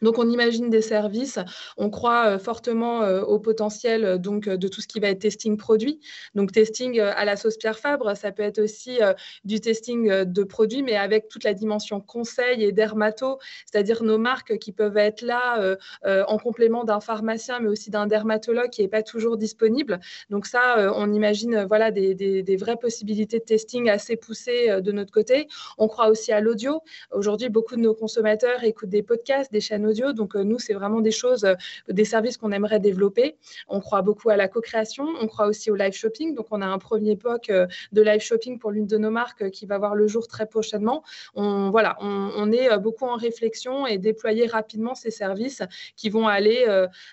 Donc, 0.01 0.17
on 0.17 0.29
imagine 0.29 0.69
des 0.69 0.81
services. 0.81 1.39
On 1.77 1.89
croit 1.89 2.27
euh, 2.27 2.39
fortement 2.39 3.03
euh, 3.03 3.21
au 3.21 3.39
potentiel 3.39 4.05
euh, 4.05 4.17
donc, 4.17 4.47
de 4.47 4.67
tout 4.67 4.81
ce 4.81 4.87
qui 4.87 4.99
va 4.99 5.09
être 5.09 5.19
testing 5.19 5.57
produit. 5.57 5.99
Donc, 6.35 6.51
testing 6.51 6.99
à 6.99 7.25
la 7.25 7.35
sauce 7.35 7.57
Pierre 7.57 7.77
Fabre, 7.77 8.15
ça 8.15 8.31
peut 8.31 8.43
être 8.43 8.59
aussi 8.59 8.99
du 9.43 9.59
testing 9.59 10.23
de 10.23 10.43
produits, 10.43 10.83
mais 10.83 10.95
avec 10.95 11.27
toute 11.27 11.43
la 11.43 11.53
dimension 11.53 12.01
conseil 12.01 12.63
et 12.63 12.71
dermato, 12.71 13.39
c'est-à-dire 13.65 14.03
nos 14.03 14.17
marques 14.17 14.57
qui 14.57 14.71
peuvent 14.71 14.97
être 14.97 15.21
là 15.21 15.77
en 16.05 16.37
complément 16.37 16.83
d'un 16.83 16.99
pharmacien, 16.99 17.59
mais 17.59 17.67
aussi 17.67 17.89
d'un 17.89 18.07
dermatologue 18.07 18.69
qui 18.69 18.81
n'est 18.81 18.87
pas 18.87 19.03
toujours 19.03 19.37
disponible. 19.37 19.99
Donc, 20.29 20.45
ça, 20.45 20.93
on 20.95 21.11
imagine 21.13 21.65
voilà, 21.65 21.91
des, 21.91 22.13
des, 22.15 22.55
vraies 22.57 22.77
possibilités 22.77 23.39
de 23.39 23.45
testing 23.45 23.89
assez 23.89 24.15
poussées 24.15 24.81
de 24.81 24.91
notre 24.91 25.11
côté. 25.11 25.47
On 25.77 25.87
croit 25.87 26.09
aussi 26.09 26.31
à 26.31 26.39
l'audio. 26.39 26.81
Aujourd'hui, 27.11 27.49
beaucoup 27.49 27.75
de 27.75 27.81
nos 27.81 27.93
consommateurs 27.93 28.63
écoutent 28.63 28.89
des 28.89 29.03
podcasts, 29.03 29.51
des 29.51 29.61
chaînes 29.61 29.88
Donc, 30.13 30.35
euh, 30.35 30.43
nous, 30.43 30.59
c'est 30.59 30.73
vraiment 30.73 31.01
des 31.01 31.11
choses, 31.11 31.45
euh, 31.45 31.55
des 31.87 32.05
services 32.05 32.37
qu'on 32.37 32.51
aimerait 32.51 32.79
développer. 32.79 33.37
On 33.67 33.79
croit 33.79 34.01
beaucoup 34.01 34.29
à 34.29 34.37
la 34.37 34.47
co-création. 34.47 35.05
On 35.21 35.27
croit 35.27 35.47
aussi 35.47 35.71
au 35.71 35.75
live 35.75 35.93
shopping. 35.93 36.35
Donc, 36.35 36.47
on 36.51 36.61
a 36.61 36.65
un 36.65 36.77
premier 36.77 37.15
POC 37.15 37.49
euh, 37.49 37.67
de 37.91 38.01
live 38.01 38.21
shopping 38.21 38.59
pour 38.59 38.71
l'une 38.71 38.87
de 38.87 38.97
nos 38.97 39.11
marques 39.11 39.49
qui 39.49 39.65
va 39.65 39.77
voir 39.77 39.95
le 39.95 40.07
jour 40.07 40.27
très 40.27 40.45
prochainement. 40.45 41.03
On, 41.35 41.69
voilà, 41.71 41.97
on, 42.01 42.51
est 42.51 42.77
beaucoup 42.79 43.05
en 43.05 43.15
réflexion 43.15 43.85
et 43.85 43.97
déployer 43.97 44.47
rapidement 44.47 44.95
ces 44.95 45.11
services 45.11 45.61
qui 45.95 46.09
vont 46.09 46.27
aller 46.27 46.65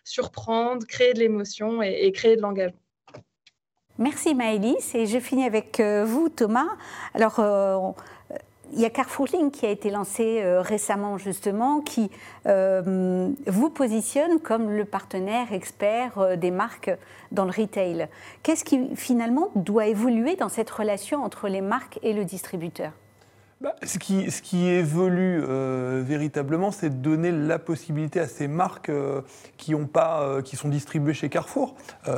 surprendre, 0.04 0.86
créer 0.86 1.12
de 1.12 1.18
l'émotion 1.18 1.82
et, 1.82 2.10
créer 2.12 2.36
de 2.36 2.42
l'engagement. 2.42 2.78
Merci 3.98 4.34
Maëlys 4.34 4.94
et 4.94 5.06
je 5.06 5.18
finis 5.18 5.44
avec 5.44 5.80
vous 5.80 6.28
Thomas. 6.28 6.68
Alors 7.14 7.94
il 8.72 8.80
y 8.80 8.84
a 8.84 8.90
Carrefour 8.90 9.26
Link 9.32 9.52
qui 9.52 9.66
a 9.66 9.70
été 9.70 9.90
lancé 9.90 10.40
euh, 10.42 10.60
récemment 10.60 11.18
justement, 11.18 11.80
qui 11.80 12.10
euh, 12.46 13.30
vous 13.46 13.70
positionne 13.70 14.40
comme 14.40 14.70
le 14.70 14.84
partenaire 14.84 15.52
expert 15.52 16.18
euh, 16.18 16.36
des 16.36 16.50
marques 16.50 16.90
dans 17.32 17.44
le 17.44 17.50
retail. 17.50 18.08
Qu'est-ce 18.42 18.64
qui 18.64 18.94
finalement 18.94 19.50
doit 19.54 19.86
évoluer 19.86 20.36
dans 20.36 20.48
cette 20.48 20.70
relation 20.70 21.22
entre 21.22 21.48
les 21.48 21.60
marques 21.60 21.98
et 22.02 22.12
le 22.12 22.24
distributeur? 22.24 22.92
Bah, 23.62 23.74
ce, 23.82 23.98
qui, 23.98 24.66
évolue 24.66 25.42
véritablement, 26.02 26.70
c'est 26.70 26.90
de 26.90 26.94
donner 26.94 27.32
la 27.32 27.58
possibilité 27.58 28.20
à 28.20 28.26
ces 28.26 28.48
marques 28.48 28.92
qui, 29.56 29.74
pas, 29.74 30.42
qui 30.44 30.56
sont 30.56 30.68
distribuées 30.68 31.14
chez 31.14 31.30
Carrefour, 31.30 31.74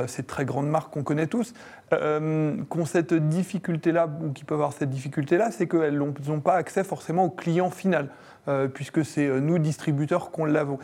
ces 0.07 0.23
très 0.23 0.43
grandes 0.43 0.67
marques 0.67 0.91
qu'on 0.91 1.03
connaît 1.03 1.27
tous, 1.27 1.53
euh, 1.93 2.55
qu'ont 2.69 2.85
cette 2.85 3.13
difficulté-là, 3.13 4.07
ou 4.23 4.31
qui 4.31 4.43
peuvent 4.43 4.59
avoir 4.59 4.73
cette 4.73 4.89
difficulté-là, 4.89 5.51
c'est 5.51 5.67
qu'elles 5.67 5.97
n'ont 5.97 6.39
pas 6.39 6.53
accès 6.53 6.83
forcément 6.83 7.25
au 7.25 7.29
client 7.29 7.69
final. 7.69 8.09
Euh, 8.47 8.67
puisque 8.67 9.03
c'est 9.03 9.27
euh, 9.27 9.39
nous, 9.41 9.59
distributeurs, 9.59 10.31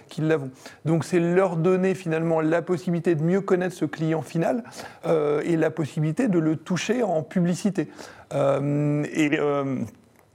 qui 0.08 0.22
l'avons. 0.22 0.52
Donc 0.84 1.06
c'est 1.06 1.20
leur 1.20 1.56
donner 1.56 1.96
finalement 1.96 2.42
la 2.42 2.62
possibilité 2.62 3.16
de 3.16 3.24
mieux 3.24 3.42
connaître 3.42 3.74
ce 3.74 3.86
client 3.86 4.22
final 4.22 4.64
et 5.06 5.56
la 5.56 5.72
possibilité 5.72 6.28
de 6.28 6.38
le 6.38 6.58
toucher 6.58 7.02
en 7.02 7.24
publicité. 7.24 7.90
et 8.34 9.40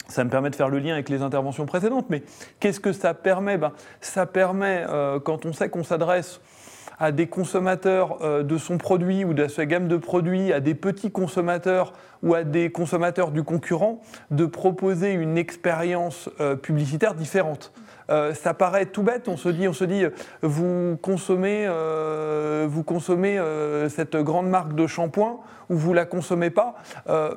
ça 0.08 0.24
me 0.24 0.30
permet 0.30 0.50
de 0.50 0.56
faire 0.56 0.68
le 0.68 0.78
lien 0.78 0.94
avec 0.94 1.08
les 1.08 1.22
interventions 1.22 1.66
précédentes, 1.66 2.06
mais 2.08 2.22
qu'est-ce 2.58 2.80
que 2.80 2.92
ça 2.92 3.14
permet? 3.14 3.58
Ben, 3.58 3.72
Ça 4.00 4.26
permet, 4.26 4.84
quand 5.24 5.44
on 5.46 5.52
sait 5.52 5.68
qu'on 5.68 5.84
s'adresse 5.84 6.40
à 7.00 7.12
des 7.12 7.26
consommateurs 7.26 8.18
euh, 8.20 8.42
de 8.42 8.58
son 8.58 8.78
produit 8.78 9.24
ou 9.24 9.32
de 9.32 9.48
sa 9.48 9.64
gamme 9.66 9.88
de 9.88 9.96
produits, 9.96 10.52
à 10.52 10.60
des 10.60 10.74
petits 10.74 11.10
consommateurs 11.10 11.94
ou 12.22 12.34
à 12.34 12.44
des 12.44 12.70
consommateurs 12.70 13.30
du 13.30 13.42
concurrent, 13.42 14.02
de 14.30 14.44
proposer 14.44 15.12
une 15.12 15.38
expérience 15.38 16.28
euh, 16.40 16.54
publicitaire 16.54 17.14
différente. 17.14 17.72
Euh, 18.10 18.34
ça 18.34 18.54
paraît 18.54 18.86
tout 18.86 19.02
bête, 19.02 19.28
on 19.28 19.36
se 19.36 19.48
dit, 19.48 19.68
on 19.68 19.72
se 19.72 19.84
dit 19.84 20.04
vous 20.42 20.98
consommez, 21.00 21.68
vous 22.66 22.82
consommez 22.82 23.40
cette 23.88 24.16
grande 24.16 24.48
marque 24.48 24.74
de 24.74 24.86
shampoing 24.86 25.40
ou 25.68 25.76
vous 25.76 25.92
la 25.94 26.04
consommez 26.04 26.50
pas, 26.50 26.74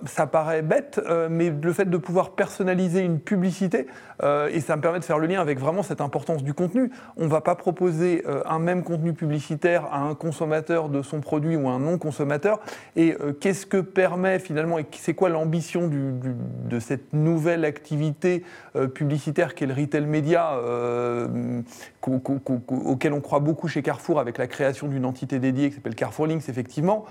ça 0.05 0.25
paraît 0.25 0.63
bête, 0.63 0.99
mais 1.29 1.51
le 1.51 1.73
fait 1.73 1.89
de 1.89 1.97
pouvoir 1.97 2.31
personnaliser 2.31 3.01
une 3.01 3.19
publicité, 3.19 3.85
et 4.23 4.59
ça 4.61 4.75
me 4.75 4.81
permet 4.81 4.99
de 4.99 5.03
faire 5.03 5.19
le 5.19 5.27
lien 5.27 5.39
avec 5.39 5.59
vraiment 5.59 5.83
cette 5.83 6.01
importance 6.01 6.43
du 6.43 6.53
contenu, 6.53 6.89
on 7.17 7.25
ne 7.25 7.29
va 7.29 7.41
pas 7.41 7.55
proposer 7.55 8.23
un 8.45 8.59
même 8.59 8.83
contenu 8.83 9.13
publicitaire 9.13 9.85
à 9.91 9.99
un 9.99 10.15
consommateur 10.15 10.89
de 10.89 11.01
son 11.01 11.21
produit 11.21 11.55
ou 11.55 11.67
à 11.67 11.73
un 11.73 11.79
non-consommateur 11.79 12.59
Et 12.95 13.15
euh, 13.19 13.33
qu'est-ce 13.33 13.65
que 13.65 13.77
permet 13.77 14.39
finalement, 14.39 14.79
et 14.79 14.85
c'est 14.91 15.13
quoi 15.13 15.29
l'ambition 15.29 15.89
de 15.89 16.79
cette 16.79 17.13
nouvelle 17.13 17.65
activité 17.65 18.43
euh, 18.75 18.87
publicitaire 18.87 19.55
qu'est 19.55 19.65
le 19.65 19.73
retail 19.73 20.05
média, 20.05 20.53
euh, 20.63 21.61
auquel 22.01 23.13
on 23.13 23.21
croit 23.21 23.39
beaucoup 23.39 23.67
chez 23.67 23.81
Carrefour 23.81 24.19
avec 24.19 24.37
la 24.37 24.47
création 24.47 24.87
d'une 24.87 25.05
entité 25.05 25.39
dédiée 25.39 25.69
qui 25.69 25.75
s'appelle 25.75 25.95
Carrefour 25.95 26.27
Links, 26.27 26.49
effectivement, 26.49 27.05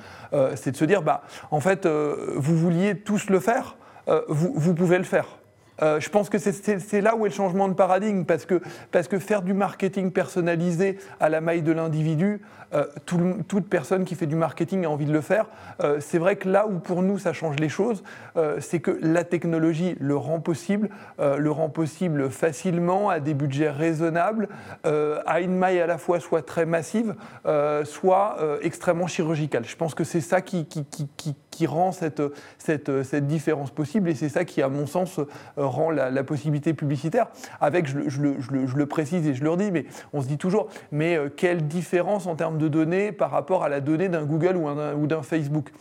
c'est 0.55 0.73
de 0.73 0.77
se 0.77 0.85
dire, 0.85 1.03
bah, 1.03 1.23
en 1.51 1.61
fait, 1.61 1.87
vous 1.87 2.57
vouliez 2.57 2.97
tous 2.99 3.31
le 3.31 3.41
faire, 3.41 3.77
vous, 4.29 4.53
vous 4.55 4.75
pouvez 4.75 4.99
le 4.99 5.05
faire. 5.05 5.39
Euh, 5.83 6.01
je 6.01 6.09
pense 6.11 6.29
que 6.29 6.39
c'est 6.39 7.01
là 7.01 7.17
où 7.17 7.27
est 7.27 7.31
le 7.31 7.35
changement 7.35 7.69
de 7.69 7.75
paradigme, 7.75 8.25
parce 8.25 8.45
que, 8.45 8.61
parce 8.91 9.09
que 9.09 9.19
faire 9.19 9.43
du 9.43 9.53
marketing 9.55 10.13
personnalisé 10.13 10.99
à 11.19 11.29
la 11.29 11.41
maille 11.41 11.63
de 11.63 11.73
l'individu, 11.73 12.41
euh, 12.75 12.87
toute 13.49 13.69
personne 13.69 14.05
qui 14.05 14.15
fait 14.15 14.27
du 14.27 14.37
marketing 14.37 14.85
a 14.85 14.91
envie 14.91 15.07
de 15.07 15.13
le 15.13 15.21
faire. 15.21 15.47
Euh, 15.83 15.99
c'est 16.01 16.19
vrai 16.19 16.37
que 16.37 16.49
là 16.49 16.67
où 16.67 16.79
pour 16.79 17.03
nous 17.03 17.19
ça 17.19 17.33
change 17.33 17.57
les 17.59 17.69
choses, 17.69 18.03
c'est 18.61 18.81
que 18.81 18.99
la 19.03 19.25
technologie 19.25 19.97
le 20.01 20.17
rend 20.17 20.41
possible, 20.41 20.89
le 21.19 21.51
rend 21.51 21.69
possible 21.69 22.31
facilement, 22.31 23.11
à 23.11 23.21
des 23.21 23.35
budgets 23.35 23.71
raisonnables, 23.71 24.49
à 24.85 25.41
une 25.41 25.55
maille 25.57 25.81
à 25.81 25.87
la 25.87 25.99
fois 25.99 26.19
soit 26.19 26.43
très 26.43 26.65
massive, 26.65 27.15
soit 27.85 28.39
extrêmement 28.63 29.07
chirurgicale. 29.07 29.65
Je 29.65 29.77
pense 29.77 29.95
que 29.95 30.05
c'est 30.05 30.21
ça 30.21 30.41
qui, 30.41 30.67
rend 31.67 31.93
cette, 31.93 32.23
différence 33.27 33.71
possible, 33.71 34.09
et 34.09 34.15
c'est 34.15 34.29
ça 34.29 34.45
qui, 34.45 34.63
à 34.63 34.69
mon 34.69 34.87
sens, 34.87 35.21
rend 35.57 35.91
la, 35.91 36.25
possibilité 36.25 36.73
publicitaire, 36.75 37.29
avec, 37.61 37.87
je, 37.87 38.21
le, 38.21 38.87
précise 38.87 39.27
et 39.27 39.35
je 39.35 39.45
le 39.45 39.51
redis, 39.51 39.71
mais 39.71 39.87
on 40.13 40.23
se 40.23 40.29
dit 40.29 40.39
toujours, 40.39 40.69
mais 40.91 41.17
euh, 41.17 41.29
quelle 41.35 41.67
différence 41.67 42.27
en 42.27 42.37
termes 42.37 42.59
de 42.59 42.62
données 42.69 43.13
par 43.13 43.31
rapport 43.31 43.65
à 43.65 43.69
la 43.69 43.81
donnée 43.81 44.09
d'un 44.09 44.25
Google 44.25 44.57
ou 44.57 45.07
d'un 45.07 45.23
Facebook 45.23 45.73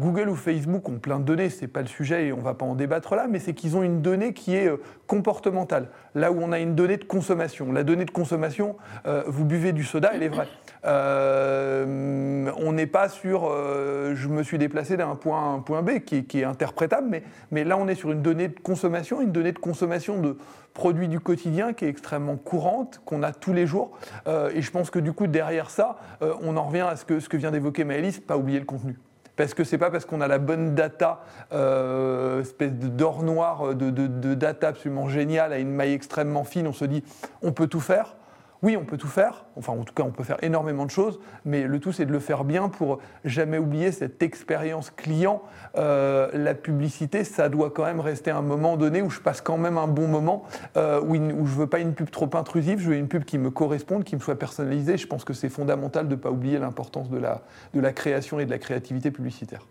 Google 0.00 0.30
ou 0.30 0.34
Facebook 0.34 0.88
ont 0.88 0.98
plein 0.98 1.18
de 1.18 1.24
données, 1.24 1.50
ce 1.50 1.60
n'est 1.60 1.68
pas 1.68 1.82
le 1.82 1.86
sujet 1.86 2.26
et 2.26 2.32
on 2.32 2.38
ne 2.38 2.42
va 2.42 2.54
pas 2.54 2.64
en 2.64 2.74
débattre 2.74 3.14
là, 3.14 3.26
mais 3.28 3.38
c'est 3.38 3.52
qu'ils 3.52 3.76
ont 3.76 3.82
une 3.82 4.00
donnée 4.00 4.32
qui 4.32 4.56
est 4.56 4.66
euh, 4.66 4.78
comportementale, 5.06 5.88
là 6.14 6.32
où 6.32 6.38
on 6.40 6.52
a 6.52 6.58
une 6.58 6.74
donnée 6.74 6.96
de 6.96 7.04
consommation. 7.04 7.70
La 7.70 7.84
donnée 7.84 8.06
de 8.06 8.10
consommation, 8.10 8.76
euh, 9.06 9.22
vous 9.26 9.44
buvez 9.44 9.72
du 9.72 9.84
soda, 9.84 10.12
elle 10.14 10.22
est 10.22 10.28
vraie. 10.28 10.48
Euh, 10.86 12.50
on 12.56 12.72
n'est 12.72 12.86
pas 12.86 13.10
sur 13.10 13.50
je 13.50 14.28
me 14.28 14.42
suis 14.42 14.56
déplacé 14.56 14.96
d'un 14.96 15.14
point 15.16 15.38
A 15.38 15.54
un 15.54 15.58
point 15.60 15.82
B 15.82 15.98
qui, 15.98 16.40
est 16.40 16.44
interprétable, 16.44 17.20
mais, 17.50 17.64
là 17.64 17.76
on 17.76 17.86
est 17.86 17.94
sur 17.94 18.10
une 18.12 18.22
donnée 18.22 18.48
de 18.48 18.58
consommation, 18.58 19.20
une 19.20 19.32
donnée 19.32 19.52
de 19.52 19.58
consommation 19.58 20.18
de 20.18 20.38
produits 20.72 21.08
du 21.08 21.20
quotidien 21.20 21.74
qui 21.74 21.84
est 21.84 21.88
extrêmement 21.88 22.36
courante, 22.36 23.02
qu'on 23.04 23.22
a 23.22 23.32
tous 23.32 23.52
les 23.52 23.66
jours. 23.66 23.90
et 24.26 24.62
je 24.62 24.70
pense 24.70 24.90
que 24.90 24.98
du 24.98 25.12
coup, 25.12 25.26
derrière 25.26 25.68
ça, 25.68 25.98
on 26.20 26.56
en 26.56 26.64
revient 26.64 26.86
à 26.88 26.96
ce 26.96 27.04
que, 27.04 27.20
ce 27.20 27.28
que 27.28 27.36
vient 27.36 27.50
d'évoquer 27.50 27.84
Maëlys, 27.84 28.20
pas 28.20 28.38
oublier 28.38 28.58
le 28.58 28.64
contenu. 28.64 28.96
Parce 29.40 29.54
que 29.54 29.64
c'est 29.64 29.78
pas 29.78 29.90
parce 29.90 30.04
qu'on 30.04 30.20
a 30.20 30.28
la 30.28 30.36
bonne 30.36 30.74
data, 30.74 31.22
euh, 31.54 32.42
espèce 32.42 32.72
d'or 32.72 33.22
noir 33.22 33.74
de, 33.74 33.88
de, 33.88 34.34
data 34.34 34.68
absolument 34.68 35.08
géniale 35.08 35.54
à 35.54 35.58
une 35.58 35.70
maille 35.70 35.94
extrêmement 35.94 36.44
fine, 36.44 36.66
on 36.66 36.74
se 36.74 36.84
dit 36.84 37.02
on 37.40 37.52
peut 37.52 37.66
tout 37.66 37.80
faire 37.80 38.16
oui, 38.62 38.76
on 38.76 38.84
peut 38.84 38.98
tout 38.98 39.08
faire, 39.08 39.46
enfin 39.56 39.72
en 39.72 39.84
tout 39.84 39.94
cas 39.94 40.02
on 40.02 40.10
peut 40.10 40.22
faire 40.22 40.36
énormément 40.42 40.84
de 40.84 40.90
choses, 40.90 41.18
mais 41.46 41.62
le 41.62 41.80
tout 41.80 41.92
c'est 41.92 42.04
de 42.04 42.12
le 42.12 42.18
faire 42.18 42.44
bien 42.44 42.68
pour 42.68 42.98
jamais 43.24 43.56
oublier 43.56 43.90
cette 43.90 44.22
expérience 44.22 44.90
client. 44.90 45.42
Euh, 45.76 46.28
la 46.34 46.54
publicité, 46.54 47.24
ça 47.24 47.48
doit 47.48 47.70
quand 47.70 47.84
même 47.84 48.00
rester 48.00 48.30
un 48.30 48.42
moment 48.42 48.76
donné 48.76 49.00
où 49.00 49.08
je 49.08 49.20
passe 49.20 49.40
quand 49.40 49.56
même 49.56 49.78
un 49.78 49.86
bon 49.86 50.08
moment, 50.08 50.44
euh, 50.76 51.00
où, 51.00 51.16
où, 51.16 51.46
je 51.46 51.54
veux 51.54 51.68
pas 51.68 51.78
une 51.78 51.94
pub 51.94 52.10
trop 52.10 52.28
intrusive, 52.34 52.80
je 52.80 52.90
veux 52.90 52.96
une 52.96 53.08
pub 53.08 53.24
qui 53.24 53.38
me 53.38 53.50
corresponde, 53.50 54.04
qui 54.04 54.14
me 54.14 54.20
soit 54.20 54.38
personnalisée. 54.38 54.98
Je 54.98 55.06
pense 55.06 55.24
que 55.24 55.32
c'est 55.32 55.48
fondamental 55.48 56.06
de 56.06 56.14
ne 56.14 56.20
pas 56.20 56.30
oublier 56.30 56.58
l'importance 56.58 57.08
de 57.08 57.18
la, 57.18 57.42
de 57.72 57.80
la 57.80 57.92
création 57.92 58.40
et 58.40 58.44
de 58.44 58.50
la 58.50 58.58
créativité 58.58 59.10
publicitaire. 59.10 59.66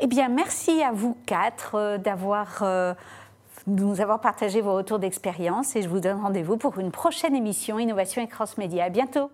Eh 0.00 0.08
bien, 0.08 0.28
merci 0.28 0.82
à 0.82 0.90
vous 0.92 1.16
quatre 1.26 1.76
euh, 1.76 1.98
d'avoir 1.98 2.64
nous 3.66 4.00
avoir 4.00 4.20
partagé 4.20 4.60
vos 4.60 4.74
retours 4.74 4.98
d'expérience 4.98 5.76
et 5.76 5.82
je 5.82 5.88
vous 5.88 6.00
donne 6.00 6.20
rendez-vous 6.20 6.56
pour 6.56 6.78
une 6.78 6.90
prochaine 6.90 7.34
émission 7.34 7.78
Innovation 7.78 8.22
et 8.22 8.28
Cross 8.28 8.58
Média. 8.58 8.84
À 8.84 8.90
bientôt. 8.90 9.30